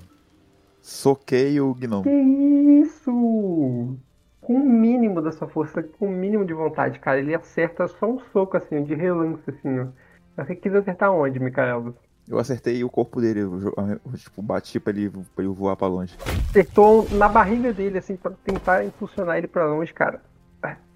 Soquei 0.81 1.61
o 1.61 1.75
Gnome. 1.75 2.05
Que 2.05 2.87
isso? 2.87 3.97
Com 4.41 4.55
o 4.55 4.65
mínimo 4.65 5.21
da 5.21 5.33
sua 5.33 5.49
força, 5.49 5.83
com 5.83 6.07
o 6.07 6.11
mínimo 6.11 6.45
de 6.45 6.55
vontade, 6.55 7.01
cara, 7.01 7.19
ele 7.19 7.35
acerta 7.35 7.89
só 7.89 8.07
um 8.07 8.21
soco, 8.33 8.57
assim, 8.57 8.85
de 8.85 8.95
relance, 8.95 9.43
assim, 9.49 9.81
ó. 9.81 9.87
Você 10.37 10.55
quis 10.55 10.73
acertar 10.73 11.13
onde, 11.13 11.41
Mikael? 11.41 11.93
Eu 12.29 12.39
acertei 12.39 12.85
o 12.85 12.89
corpo 12.89 13.21
dele, 13.21 13.41
eu, 13.41 13.75
tipo, 14.15 14.41
bati 14.41 14.79
pra 14.79 14.93
ele, 14.93 15.11
pra 15.11 15.45
ele 15.45 15.53
voar 15.53 15.75
pra 15.77 15.89
longe. 15.89 16.17
Acertou 16.49 17.09
na 17.11 17.29
barriga 17.29 17.73
dele, 17.73 17.99
assim, 17.99 18.15
pra 18.15 18.31
tentar 18.45 18.85
impulsionar 18.85 19.37
ele 19.37 19.49
pra 19.49 19.67
longe, 19.67 19.93
cara. 19.93 20.23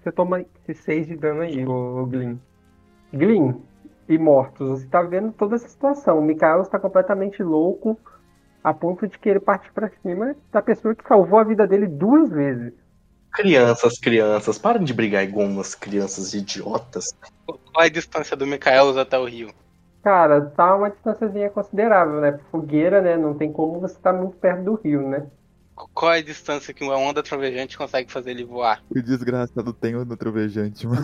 Você 0.01 0.13
toma 0.13 0.45
esses 0.67 0.81
6 0.83 1.07
de 1.07 1.17
dano 1.17 1.41
aí, 1.41 1.65
ô 1.67 2.05
Glyn. 2.05 2.39
Glyn 3.11 3.53
e 4.07 4.17
Mortos, 4.17 4.81
você 4.81 4.87
tá 4.87 5.01
vendo 5.01 5.31
toda 5.31 5.55
essa 5.55 5.67
situação. 5.67 6.19
O 6.19 6.21
Mikael 6.21 6.61
está 6.61 6.79
completamente 6.79 7.41
louco, 7.41 7.99
a 8.63 8.73
ponto 8.73 9.07
de 9.07 9.17
querer 9.17 9.39
partir 9.39 9.71
pra 9.73 9.89
cima 10.01 10.35
da 10.51 10.61
pessoa 10.61 10.95
que 10.95 11.07
salvou 11.07 11.39
a 11.39 11.43
vida 11.43 11.67
dele 11.67 11.87
duas 11.87 12.29
vezes. 12.29 12.73
Crianças, 13.31 13.97
crianças, 13.97 14.59
parem 14.59 14.83
de 14.83 14.93
brigar 14.93 15.23
igual 15.23 15.47
umas 15.47 15.73
crianças 15.73 16.33
idiotas. 16.33 17.17
Qual 17.45 17.83
é 17.83 17.85
a 17.85 17.89
distância 17.89 18.37
do 18.37 18.45
Micaelos 18.45 18.95
até 18.95 19.17
o 19.17 19.25
rio? 19.25 19.51
Cara, 20.03 20.41
tá 20.41 20.75
uma 20.75 20.89
distânciazinha 20.89 21.49
considerável, 21.49 22.21
né? 22.21 22.39
Fogueira, 22.51 23.01
né? 23.01 23.17
Não 23.17 23.33
tem 23.33 23.51
como 23.51 23.79
você 23.79 23.95
estar 23.95 24.13
muito 24.13 24.37
perto 24.37 24.63
do 24.63 24.75
rio, 24.75 25.07
né? 25.07 25.25
Qual 25.93 26.13
é 26.13 26.19
a 26.19 26.23
distância 26.23 26.73
que 26.73 26.83
uma 26.83 26.95
onda 26.95 27.23
trovejante 27.23 27.77
consegue 27.77 28.11
fazer 28.11 28.31
ele 28.31 28.43
voar? 28.43 28.83
O 28.89 29.01
desgraçado 29.01 29.73
tem 29.73 29.95
o 29.95 30.05
no 30.05 30.15
trovejante, 30.15 30.85
mano. 30.85 31.01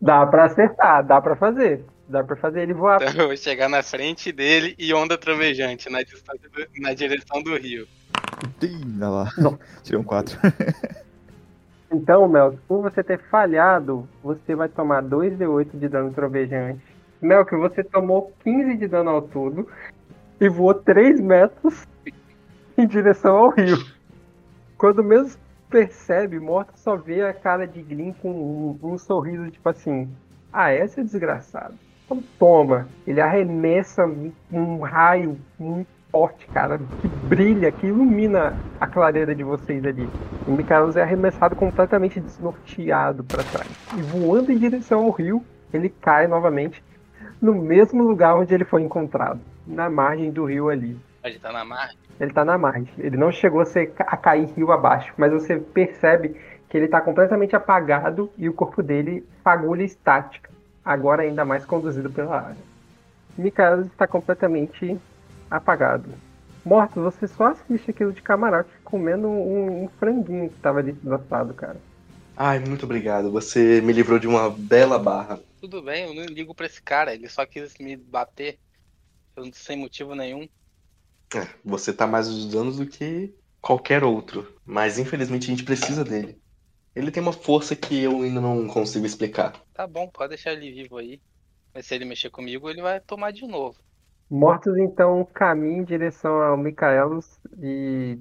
Dá 0.00 0.26
pra 0.26 0.46
acertar, 0.46 1.06
dá 1.06 1.20
pra 1.20 1.36
fazer. 1.36 1.84
Dá 2.08 2.22
pra 2.22 2.36
fazer 2.36 2.62
ele 2.62 2.74
voar. 2.74 3.02
Então 3.02 3.22
eu 3.22 3.26
vou 3.28 3.36
chegar 3.36 3.68
na 3.68 3.82
frente 3.82 4.30
dele 4.30 4.74
e 4.78 4.92
onda 4.92 5.16
trovejante 5.16 5.88
na, 5.90 6.02
distância 6.02 6.48
do- 6.50 6.82
na 6.82 6.92
direção 6.92 7.42
do 7.42 7.56
rio. 7.56 7.86
Olha 8.62 9.08
lá. 9.08 9.30
Não. 9.38 9.58
Tirei 9.82 9.98
um 9.98 10.04
4. 10.04 10.38
Então, 11.90 12.26
Mel, 12.28 12.58
por 12.66 12.82
você 12.82 13.02
ter 13.02 13.18
falhado, 13.18 14.08
você 14.22 14.54
vai 14.54 14.68
tomar 14.68 15.02
2d8 15.02 15.70
de 15.78 15.88
dano 15.88 16.12
trovejante. 16.12 16.80
Melk, 17.22 17.54
você 17.56 17.82
tomou 17.84 18.32
15 18.42 18.76
de 18.76 18.88
dano 18.88 19.10
ao 19.10 19.22
todo 19.22 19.68
e 20.40 20.48
voou 20.48 20.74
3 20.74 21.20
metros 21.20 21.86
em 22.76 22.86
direção 22.86 23.36
ao 23.36 23.50
rio. 23.50 23.78
Quando 24.76 25.02
mesmo 25.02 25.40
percebe, 25.70 26.38
Morta 26.38 26.72
só 26.76 26.96
vê 26.96 27.22
a 27.22 27.32
cara 27.32 27.66
de 27.66 27.80
Glyn 27.80 28.12
com 28.12 28.30
um, 28.30 28.78
um 28.92 28.98
sorriso 28.98 29.50
tipo 29.50 29.68
assim: 29.68 30.08
Ah, 30.52 30.70
é, 30.70 30.86
seu 30.86 31.02
desgraçado? 31.04 31.74
Então 32.14 32.22
toma. 32.38 32.88
Ele 33.06 33.20
arremessa 33.20 34.08
um, 34.52 34.80
raio 34.80 35.38
muito 35.58 35.88
forte, 36.10 36.46
cara, 36.48 36.78
que 36.78 37.08
brilha, 37.08 37.72
que 37.72 37.88
ilumina 37.88 38.56
a 38.80 38.86
clareira 38.86 39.34
de 39.34 39.42
vocês 39.42 39.84
ali. 39.84 40.08
O 40.46 40.52
Micaelos 40.52 40.96
é 40.96 41.02
arremessado 41.02 41.56
completamente 41.56 42.20
desnorteado 42.20 43.24
para 43.24 43.42
trás. 43.42 43.68
E 43.96 44.02
voando 44.02 44.52
em 44.52 44.58
direção 44.58 45.04
ao 45.04 45.10
rio, 45.10 45.44
ele 45.72 45.88
cai 45.88 46.28
novamente 46.28 46.82
no 47.42 47.54
mesmo 47.54 48.02
lugar 48.04 48.36
onde 48.36 48.54
ele 48.54 48.64
foi 48.64 48.82
encontrado, 48.82 49.40
na 49.66 49.90
margem 49.90 50.30
do 50.30 50.44
rio 50.44 50.68
ali. 50.68 50.96
Pode 51.20 51.36
estar 51.36 51.52
na 51.52 51.64
margem. 51.64 51.98
Ele 52.20 52.32
tá 52.32 52.44
na 52.44 52.56
margem. 52.56 52.88
Ele 52.96 53.16
não 53.16 53.32
chegou 53.32 53.60
a, 53.60 53.66
ser, 53.66 53.92
a 53.98 54.16
cair 54.16 54.46
rio 54.54 54.70
abaixo, 54.70 55.12
mas 55.16 55.32
você 55.32 55.58
percebe 55.58 56.36
que 56.68 56.76
ele 56.76 56.86
tá 56.86 57.00
completamente 57.00 57.56
apagado 57.56 58.30
e 58.38 58.48
o 58.48 58.52
corpo 58.52 58.82
dele 58.82 59.26
fagulha 59.42 59.82
estática, 59.82 60.50
agora 60.84 61.22
ainda 61.22 61.44
mais 61.44 61.64
conduzido 61.64 62.10
pela 62.10 62.40
área. 62.40 62.74
Micaelos 63.36 63.86
está 63.86 64.06
completamente 64.06 64.98
apagado. 65.50 66.10
Morto, 66.64 67.02
você 67.02 67.26
só 67.28 67.48
assiste 67.48 67.90
aquilo 67.90 68.12
de 68.12 68.22
camarote 68.22 68.70
comendo 68.84 69.28
um, 69.28 69.84
um 69.84 69.88
franguinho 69.98 70.48
que 70.48 70.58
tava 70.60 70.78
ali 70.78 70.92
desgraçado, 70.92 71.52
cara. 71.52 71.80
Ai, 72.36 72.58
muito 72.58 72.84
obrigado. 72.84 73.30
Você 73.30 73.80
me 73.80 73.92
livrou 73.92 74.18
de 74.18 74.26
uma 74.26 74.50
bela 74.50 74.98
barra. 74.98 75.40
Tudo 75.60 75.82
bem, 75.82 76.06
eu 76.06 76.14
não 76.14 76.24
ligo 76.24 76.54
pra 76.54 76.66
esse 76.66 76.82
cara. 76.82 77.14
Ele 77.14 77.28
só 77.28 77.44
quis 77.44 77.76
me 77.78 77.96
bater. 77.96 78.58
Eu, 79.36 79.48
sem 79.52 79.76
motivo 79.76 80.14
nenhum. 80.14 80.48
É, 81.34 81.48
você 81.64 81.92
tá 81.92 82.06
mais 82.06 82.28
usando 82.28 82.76
do 82.76 82.86
que 82.86 83.34
qualquer 83.60 84.02
outro. 84.02 84.58
Mas 84.64 84.98
infelizmente 84.98 85.44
a 85.44 85.50
gente 85.50 85.64
precisa 85.64 86.04
dele. 86.04 86.40
Ele 86.94 87.10
tem 87.10 87.22
uma 87.22 87.32
força 87.32 87.74
que 87.74 88.02
eu 88.02 88.22
ainda 88.22 88.40
não 88.40 88.68
consigo 88.68 89.04
explicar. 89.04 89.60
Tá 89.74 89.86
bom, 89.86 90.08
pode 90.08 90.30
deixar 90.30 90.52
ele 90.52 90.70
vivo 90.70 90.96
aí. 90.96 91.20
Mas 91.74 91.86
se 91.86 91.94
ele 91.94 92.04
mexer 92.04 92.30
comigo, 92.30 92.70
ele 92.70 92.80
vai 92.80 93.00
tomar 93.00 93.32
de 93.32 93.46
novo. 93.46 93.76
Mortos 94.30 94.76
então 94.78 95.24
caminham 95.34 95.80
em 95.80 95.84
direção 95.84 96.40
ao 96.40 96.56
Micaelos 96.56 97.38
e, 97.60 98.18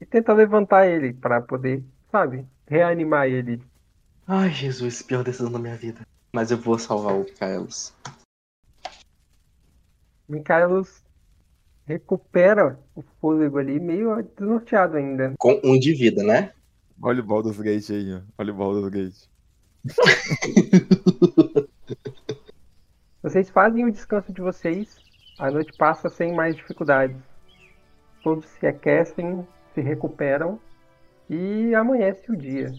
e 0.00 0.06
tenta 0.06 0.32
levantar 0.32 0.86
ele 0.86 1.12
para 1.12 1.42
poder, 1.42 1.84
sabe, 2.10 2.46
reanimar 2.66 3.26
ele. 3.26 3.62
Ai, 4.26 4.50
Jesus, 4.50 5.02
pior 5.02 5.22
decisão 5.22 5.52
da 5.52 5.58
minha 5.58 5.76
vida. 5.76 6.00
Mas 6.32 6.50
eu 6.50 6.56
vou 6.56 6.78
salvar 6.78 7.14
o 7.14 7.26
Kaelos. 7.34 7.94
Micaelos 10.26 11.04
recupera 11.86 12.78
o 12.94 13.02
fôlego 13.20 13.58
ali, 13.58 13.78
meio 13.78 14.22
desnorteado 14.22 14.96
ainda. 14.96 15.34
Com 15.38 15.60
um 15.62 15.78
de 15.78 15.92
vida, 15.92 16.22
né? 16.22 16.52
Olha 17.04 17.20
o 17.20 17.22
Baldur's 17.22 17.60
Gate 17.60 17.90
aí, 17.90 18.14
ó. 18.14 18.20
Olha 18.38 18.50
o 18.50 18.56
Baldur's 18.56 18.88
Gate. 18.88 19.28
Vocês 23.22 23.50
fazem 23.50 23.84
o 23.84 23.92
descanso 23.92 24.32
de 24.32 24.40
vocês, 24.40 25.02
a 25.38 25.50
noite 25.50 25.70
passa 25.74 26.08
sem 26.08 26.34
mais 26.34 26.56
dificuldades. 26.56 27.20
Todos 28.22 28.46
se 28.46 28.66
aquecem, 28.66 29.46
se 29.74 29.82
recuperam 29.82 30.58
E 31.28 31.74
amanhece 31.74 32.32
o 32.32 32.36
dia. 32.36 32.74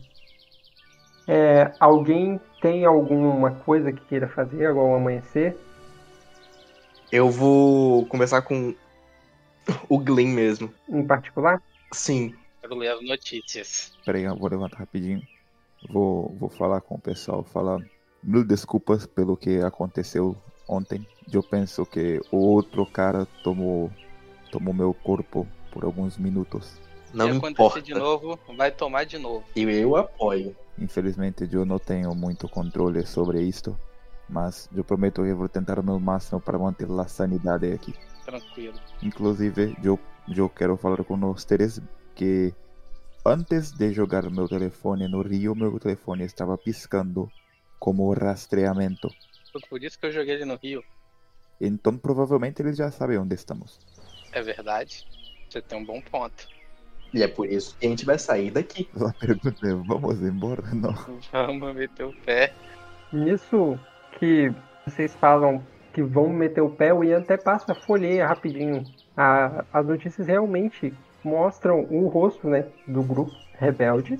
É, 1.28 1.71
alguém 1.80 2.41
tem 2.61 2.84
alguma 2.84 3.51
coisa 3.51 3.91
que 3.91 4.03
queira 4.05 4.28
fazer 4.28 4.65
agora 4.65 4.88
ao 4.88 4.95
amanhecer? 4.95 5.55
Eu 7.11 7.30
vou 7.30 8.07
conversar 8.07 8.41
com 8.41 8.73
o 9.88 9.99
Glenn 9.99 10.34
mesmo. 10.34 10.73
Em 10.89 11.05
particular? 11.05 11.61
Sim. 11.91 12.34
Quero 12.66 12.80
ler 12.80 12.93
as 12.93 13.01
notícias. 13.03 13.93
Peraí, 14.03 14.24
eu 14.24 14.36
vou 14.36 14.49
levantar 14.49 14.80
rapidinho. 14.80 15.22
Vou, 15.88 16.36
vou 16.39 16.49
falar 16.49 16.82
com 16.82 16.95
o 16.95 16.99
pessoal, 16.99 17.43
falar 17.43 17.80
mil 18.24 18.43
desculpas 18.43 19.05
pelo 19.05 19.38
que 19.38 19.59
aconteceu 19.59 20.36
ontem. 20.68 21.07
Eu 21.32 21.43
penso 21.43 21.86
que 21.86 22.20
o 22.32 22.38
outro 22.38 22.84
cara 22.88 23.28
tomou, 23.43 23.91
tomou 24.51 24.74
meu 24.74 24.95
corpo 24.95 25.47
por 25.72 25.84
alguns 25.84 26.18
minutos. 26.18 26.82
Não 27.13 27.30
Se 27.30 27.38
acontecer 27.38 27.51
importa. 27.51 27.82
de 27.84 27.93
novo, 27.93 28.39
vai 28.57 28.72
tomar 28.72 29.05
de 29.05 29.20
novo. 29.20 29.45
E 29.55 29.61
eu 29.61 29.95
apoio. 29.95 30.57
Infelizmente 30.80 31.47
eu 31.51 31.68
não 31.68 31.78
tenho 31.78 32.16
muito 32.16 32.49
controle 32.49 33.05
sobre 33.05 33.43
isto, 33.43 33.80
mas 34.28 34.68
eu 34.76 34.84
prometo 34.84 35.22
que 35.22 35.34
vou 35.36 35.47
tentar 35.47 35.78
o 35.78 35.84
meu 35.84 35.99
máximo 35.99 36.41
para 36.41 36.57
manter 36.57 36.89
a 36.89 37.07
sanidade 37.07 37.72
aqui. 37.72 37.93
Tranquilo. 38.26 38.80
Inclusive, 39.03 39.78
eu, 39.84 39.99
eu 40.36 40.49
quero 40.49 40.76
falar 40.76 41.03
com 41.03 41.16
vocês 41.16 41.80
que 42.16 42.53
antes 43.26 43.72
de 43.72 43.91
jogar 43.91 44.30
meu 44.30 44.47
telefone 44.47 45.07
no 45.07 45.22
Rio, 45.22 45.55
meu 45.55 45.78
telefone 45.80 46.24
estava 46.24 46.57
piscando 46.57 47.32
como 47.80 48.11
rastreamento. 48.13 49.13
Por 49.70 49.84
isso 49.84 49.99
que 49.99 50.05
eu 50.07 50.11
joguei 50.11 50.36
ele 50.36 50.45
no 50.45 50.55
Rio. 50.55 50.84
Então 51.59 51.97
provavelmente 51.97 52.61
eles 52.61 52.78
já 52.78 52.91
sabem 52.91 53.18
onde 53.18 53.36
estamos. 53.36 53.80
É 54.32 54.41
verdade. 54.41 55.05
Você 55.49 55.61
tem 55.61 55.78
um 55.78 55.86
bom 55.86 56.01
ponto. 56.01 56.47
E 57.13 57.24
é 57.24 57.28
por 57.28 57.47
isso 57.47 57.78
que 57.78 57.86
a 57.86 57.89
gente 57.89 58.05
vai 58.05 58.20
sair 58.20 58.51
daqui. 58.51 58.89
A 58.99 59.13
pergunta 59.13 59.66
é, 59.66 59.74
vamos 59.74 60.22
embora? 60.22 60.63
Não. 60.74 60.93
Vamos 61.32 61.76
meter 61.76 62.05
o 62.05 62.13
pé. 62.26 62.53
Nisso 63.13 63.80
que 64.20 64.51
vocês 64.86 65.16
falam 65.16 65.66
que 65.93 66.03
vão 66.03 66.28
meter 66.30 66.59
o 66.61 66.70
pé, 66.70 66.93
o 66.93 67.03
Ian 67.03 67.20
até 67.20 67.38
passa 67.38 67.72
a 67.72 67.76
folheia 67.76 68.28
rapidinho. 68.28 68.86
A- 69.16 69.63
as 69.72 69.86
notícias 69.86 70.28
realmente 70.28 70.93
mostram 71.26 71.86
o 71.89 72.07
rosto 72.07 72.47
né, 72.47 72.65
do 72.88 73.01
grupo 73.01 73.34
rebelde 73.59 74.19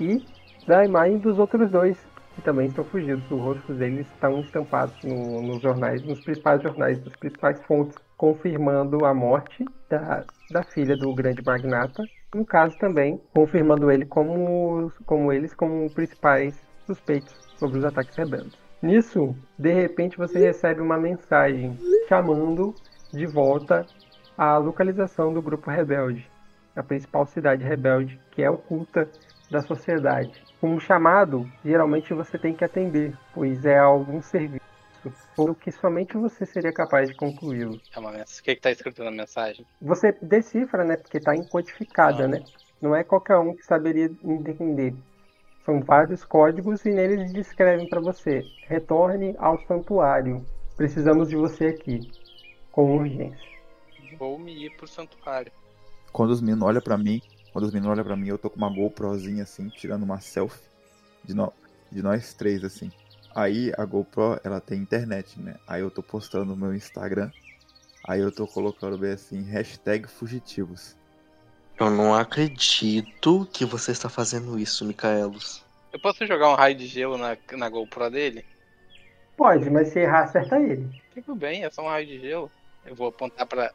e 0.00 0.20
da 0.66 0.84
imagem 0.84 1.18
dos 1.18 1.38
outros 1.38 1.70
dois, 1.70 1.96
que 2.34 2.40
também 2.42 2.66
estão 2.68 2.84
fugidos. 2.84 3.22
Os 3.30 3.38
rostos 3.40 3.76
deles 3.76 4.06
estão 4.14 4.40
estampados 4.40 4.94
no- 5.04 5.42
nos 5.42 5.62
jornais, 5.62 6.04
nos 6.04 6.18
principais 6.20 6.62
jornais, 6.62 7.04
nas 7.04 7.14
principais 7.16 7.62
fontes, 7.64 7.96
confirmando 8.16 9.04
a 9.04 9.12
morte 9.12 9.64
da, 9.88 10.24
da 10.50 10.64
filha 10.64 10.96
do 10.96 11.12
grande 11.12 11.42
magnata. 11.44 12.08
No 12.34 12.44
caso 12.44 12.76
também, 12.76 13.20
confirmando 13.32 13.90
ele 13.90 14.04
como, 14.04 14.90
como 15.04 15.32
eles 15.32 15.54
como 15.54 15.88
principais 15.90 16.58
suspeitos 16.86 17.34
sobre 17.58 17.78
os 17.78 17.84
ataques 17.84 18.14
rebeldes. 18.16 18.58
Nisso, 18.82 19.34
de 19.58 19.72
repente 19.72 20.18
você 20.18 20.38
recebe 20.38 20.80
uma 20.80 20.98
mensagem 20.98 21.78
chamando 22.08 22.74
de 23.12 23.26
volta 23.26 23.86
a 24.36 24.58
localização 24.58 25.32
do 25.32 25.40
grupo 25.40 25.70
rebelde, 25.70 26.30
a 26.76 26.82
principal 26.82 27.26
cidade 27.26 27.64
rebelde, 27.64 28.20
que 28.30 28.42
é 28.42 28.50
oculta 28.50 29.08
da 29.50 29.62
sociedade. 29.62 30.42
Um 30.62 30.78
chamado, 30.78 31.50
geralmente 31.64 32.12
você 32.14 32.38
tem 32.38 32.54
que 32.54 32.64
atender, 32.64 33.16
pois 33.34 33.64
é 33.64 33.78
algum 33.78 34.20
serviço, 34.22 34.64
ou 35.36 35.54
que 35.54 35.70
somente 35.70 36.16
você 36.16 36.44
seria 36.44 36.72
capaz 36.72 37.08
de 37.08 37.14
concluí-lo. 37.14 37.80
É 37.94 37.98
uma 37.98 38.10
mens- 38.12 38.38
O 38.38 38.42
que, 38.42 38.54
que 38.54 38.60
tá 38.60 38.70
escrito 38.70 39.02
na 39.04 39.10
mensagem? 39.10 39.64
Você 39.80 40.12
decifra, 40.20 40.84
né? 40.84 40.96
Porque 40.96 41.18
está 41.18 41.34
encodificada, 41.36 42.24
Ah. 42.24 42.28
né? 42.28 42.42
Não 42.80 42.94
é 42.94 43.02
qualquer 43.04 43.38
um 43.38 43.54
que 43.54 43.64
saberia 43.64 44.10
entender. 44.24 44.94
São 45.64 45.80
vários 45.80 46.24
códigos 46.24 46.84
e 46.84 46.90
neles 46.90 47.32
descrevem 47.32 47.88
para 47.88 48.00
você: 48.00 48.46
retorne 48.68 49.34
ao 49.38 49.58
santuário. 49.66 50.44
Precisamos 50.76 51.28
de 51.28 51.36
você 51.36 51.66
aqui, 51.68 52.00
com 52.70 52.96
urgência. 52.96 53.46
Vou 54.18 54.38
me 54.38 54.66
ir 54.66 54.70
pro 54.76 54.86
santuário. 54.86 55.50
Quando 56.12 56.30
os 56.30 56.40
meninos 56.40 56.66
olham 56.66 56.80
pra 56.82 56.98
mim, 56.98 57.22
quando 57.52 57.64
os 57.64 57.72
meninos 57.72 57.92
olham 57.92 58.04
pra 58.04 58.16
mim, 58.16 58.28
eu 58.28 58.38
tô 58.38 58.50
com 58.50 58.56
uma 58.56 58.70
GoProzinha 58.70 59.42
assim, 59.42 59.68
tirando 59.70 60.02
uma 60.02 60.20
selfie 60.20 60.60
de, 61.24 61.34
no- 61.34 61.52
de 61.90 62.02
nós 62.02 62.34
três 62.34 62.64
assim. 62.64 62.90
Aí 63.34 63.72
a 63.76 63.84
GoPro, 63.84 64.40
ela 64.44 64.60
tem 64.60 64.80
internet, 64.80 65.38
né? 65.40 65.56
Aí 65.66 65.82
eu 65.82 65.90
tô 65.90 66.02
postando 66.02 66.46
no 66.46 66.56
meu 66.56 66.74
Instagram. 66.74 67.30
Aí 68.04 68.20
eu 68.20 68.32
tô 68.32 68.46
colocando 68.46 68.96
bem 68.96 69.12
assim, 69.12 69.42
hashtag 69.42 70.08
fugitivos. 70.08 70.96
Eu 71.78 71.90
não 71.90 72.14
acredito 72.14 73.46
que 73.52 73.64
você 73.64 73.92
está 73.92 74.08
fazendo 74.08 74.58
isso, 74.58 74.84
Micaelos. 74.84 75.62
Eu 75.92 76.00
posso 76.00 76.26
jogar 76.26 76.50
um 76.50 76.54
raio 76.54 76.76
de 76.76 76.86
gelo 76.86 77.16
na, 77.18 77.36
na 77.52 77.68
GoPro 77.68 78.10
dele? 78.10 78.44
Pode, 79.36 79.68
mas 79.70 79.88
se 79.88 80.00
errar, 80.00 80.24
acerta 80.24 80.58
ele. 80.58 80.88
Tudo 81.14 81.34
bem, 81.34 81.64
é 81.64 81.70
só 81.70 81.82
um 81.82 81.88
raio 81.88 82.06
de 82.06 82.18
gelo. 82.18 82.50
Eu 82.84 82.94
vou 82.94 83.08
apontar 83.08 83.46
para 83.46 83.72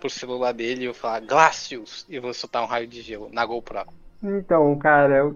pro 0.00 0.10
celular 0.10 0.52
dele 0.52 0.82
e 0.82 0.84
eu 0.86 0.94
falar 0.94 1.20
Glacius 1.20 2.04
e 2.08 2.18
vou 2.18 2.32
soltar 2.34 2.62
um 2.62 2.66
raio 2.66 2.86
de 2.86 3.02
gelo 3.02 3.28
na 3.32 3.44
GoPro. 3.44 3.86
Então, 4.22 4.76
cara, 4.78 5.34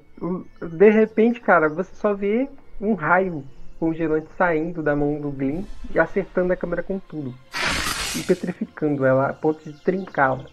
de 0.61 0.91
repente, 0.91 1.41
cara, 1.41 1.69
você 1.69 1.95
só 1.95 2.15
vê 2.15 2.49
um 2.81 2.95
raio 2.95 3.45
congelante 3.79 4.29
saindo 4.37 4.83
da 4.83 4.97
mão 4.97 5.21
do 5.21 5.31
Glenn 5.31 5.65
e 5.95 5.99
acertando 5.99 6.53
a 6.53 6.57
câmera 6.57 6.83
com 6.83 6.99
tudo. 6.99 7.35
E 8.17 8.23
petrificando 8.23 9.05
ela 9.05 9.29
a 9.29 9.33
ponto 9.33 9.63
de 9.63 9.79
trincá-la. 9.81 10.47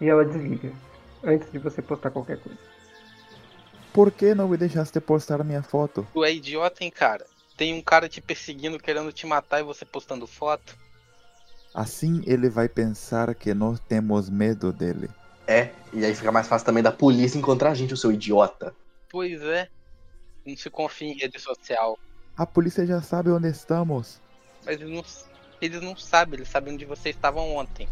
E 0.00 0.08
ela 0.08 0.24
desliga. 0.24 0.72
Antes 1.24 1.50
de 1.50 1.58
você 1.58 1.82
postar 1.82 2.10
qualquer 2.10 2.38
coisa. 2.38 2.58
Por 3.92 4.10
que 4.10 4.34
não 4.34 4.48
me 4.48 4.56
deixaste 4.56 4.98
postar 5.00 5.44
minha 5.44 5.62
foto? 5.62 6.06
Tu 6.12 6.24
é 6.24 6.32
idiota, 6.32 6.82
hein, 6.82 6.90
cara? 6.90 7.26
Tem 7.56 7.74
um 7.74 7.82
cara 7.82 8.08
te 8.08 8.20
perseguindo, 8.20 8.78
querendo 8.78 9.12
te 9.12 9.26
matar 9.26 9.60
e 9.60 9.64
você 9.64 9.84
postando 9.84 10.26
foto? 10.26 10.76
Assim 11.74 12.22
ele 12.26 12.48
vai 12.48 12.68
pensar 12.68 13.34
que 13.34 13.54
nós 13.54 13.80
temos 13.80 14.28
medo 14.28 14.72
dele. 14.72 15.08
É, 15.46 15.70
e 15.92 16.04
aí 16.04 16.14
fica 16.14 16.30
mais 16.30 16.46
fácil 16.46 16.66
também 16.66 16.82
da 16.82 16.92
polícia 16.92 17.38
encontrar 17.38 17.70
a 17.70 17.74
gente, 17.74 17.94
o 17.94 17.96
seu 17.96 18.12
idiota. 18.12 18.74
Pois 19.10 19.42
é. 19.42 19.68
Não 20.46 20.56
se 20.56 20.68
confia 20.70 21.08
em 21.08 21.16
rede 21.16 21.38
social. 21.38 21.98
A 22.36 22.46
polícia 22.46 22.86
já 22.86 23.00
sabe 23.00 23.30
onde 23.30 23.48
estamos. 23.48 24.20
Mas 24.64 24.80
eles 24.80 24.94
não, 24.94 25.04
eles 25.60 25.82
não 25.82 25.96
sabem, 25.96 26.38
eles 26.38 26.48
sabem 26.48 26.74
onde 26.74 26.84
vocês 26.84 27.14
estavam 27.14 27.54
ontem. 27.56 27.88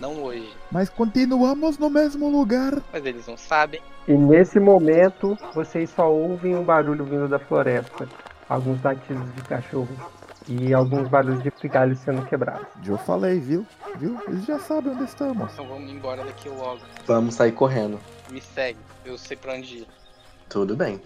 Não 0.00 0.22
hoje. 0.22 0.52
Mas 0.70 0.88
continuamos 0.88 1.76
no 1.78 1.90
mesmo 1.90 2.28
lugar. 2.28 2.80
Mas 2.92 3.04
eles 3.04 3.26
não 3.26 3.36
sabem. 3.36 3.80
E 4.06 4.12
nesse 4.12 4.60
momento, 4.60 5.36
vocês 5.54 5.90
só 5.90 6.10
ouvem 6.10 6.54
um 6.54 6.62
barulho 6.62 7.04
vindo 7.04 7.28
da 7.28 7.38
floresta. 7.38 8.08
Alguns 8.48 8.82
latidos 8.82 9.34
de 9.34 9.42
cachorro. 9.42 9.88
E 10.48 10.72
alguns 10.72 11.08
barulhos 11.08 11.42
de 11.42 11.68
galhos 11.68 11.98
sendo 11.98 12.24
quebrados. 12.24 12.66
Eu 12.86 12.96
falei, 12.96 13.38
viu? 13.38 13.66
Viu? 13.96 14.18
Eles 14.26 14.46
já 14.46 14.58
sabem 14.58 14.92
onde 14.92 15.04
estamos. 15.04 15.52
Então 15.52 15.68
vamos 15.68 15.92
embora 15.92 16.24
daqui 16.24 16.48
logo. 16.48 16.80
Vamos 17.06 17.34
sair 17.34 17.52
correndo. 17.52 18.00
Me 18.30 18.40
segue, 18.40 18.78
eu 19.04 19.18
sei 19.18 19.36
pra 19.36 19.52
onde 19.52 19.78
ir. 19.78 19.86
Tudo 20.48 20.74
bem. 20.74 21.02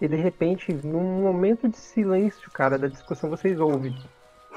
E 0.00 0.06
de 0.06 0.14
repente, 0.14 0.72
num 0.72 1.22
momento 1.22 1.68
de 1.68 1.76
silêncio, 1.76 2.48
cara, 2.52 2.78
da 2.78 2.86
discussão, 2.86 3.30
vocês 3.30 3.58
ouvem 3.58 3.96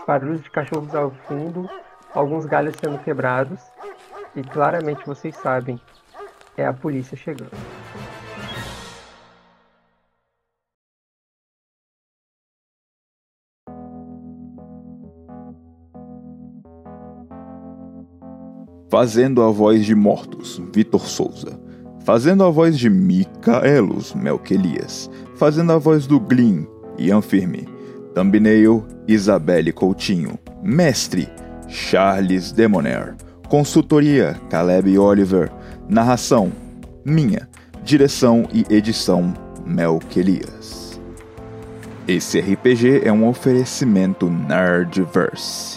barulhos 0.06 0.44
de 0.44 0.52
cachorros 0.52 0.94
ao 0.94 1.12
fundo, 1.28 1.68
alguns 2.14 2.46
galhos 2.46 2.76
sendo 2.80 3.00
quebrados. 3.00 3.60
E 4.36 4.44
claramente 4.44 5.04
vocês 5.04 5.36
sabem, 5.36 5.82
é 6.56 6.66
a 6.66 6.74
polícia 6.74 7.18
chegando. 7.18 7.52
Fazendo 19.00 19.44
a 19.44 19.52
voz 19.52 19.86
de 19.86 19.94
mortos, 19.94 20.60
Vitor 20.74 21.08
Souza. 21.08 21.60
Fazendo 22.04 22.44
a 22.44 22.50
voz 22.50 22.80
de 22.80 22.90
Micaelos, 22.90 24.16
Melquelias. 24.16 25.08
Fazendo 25.36 25.72
a 25.72 25.78
voz 25.78 26.08
do 26.08 26.20
Glyn, 26.20 26.66
Ian 26.98 27.22
Firme. 27.22 27.70
Thumbnail, 28.16 28.84
Isabelle 29.08 29.72
Coutinho. 29.72 30.40
Mestre, 30.64 31.30
Charles 31.68 32.52
Demoner. 32.52 33.16
Consultoria, 33.48 34.36
Caleb 34.50 34.98
Oliver. 34.98 35.52
Narração, 35.88 36.52
minha. 37.06 37.48
Direção 37.84 38.48
e 38.52 38.66
edição, 38.68 39.32
Melquelias. 39.64 41.00
Esse 42.08 42.40
RPG 42.40 43.02
é 43.04 43.12
um 43.12 43.28
oferecimento 43.28 44.28
Nerdverse. 44.28 45.77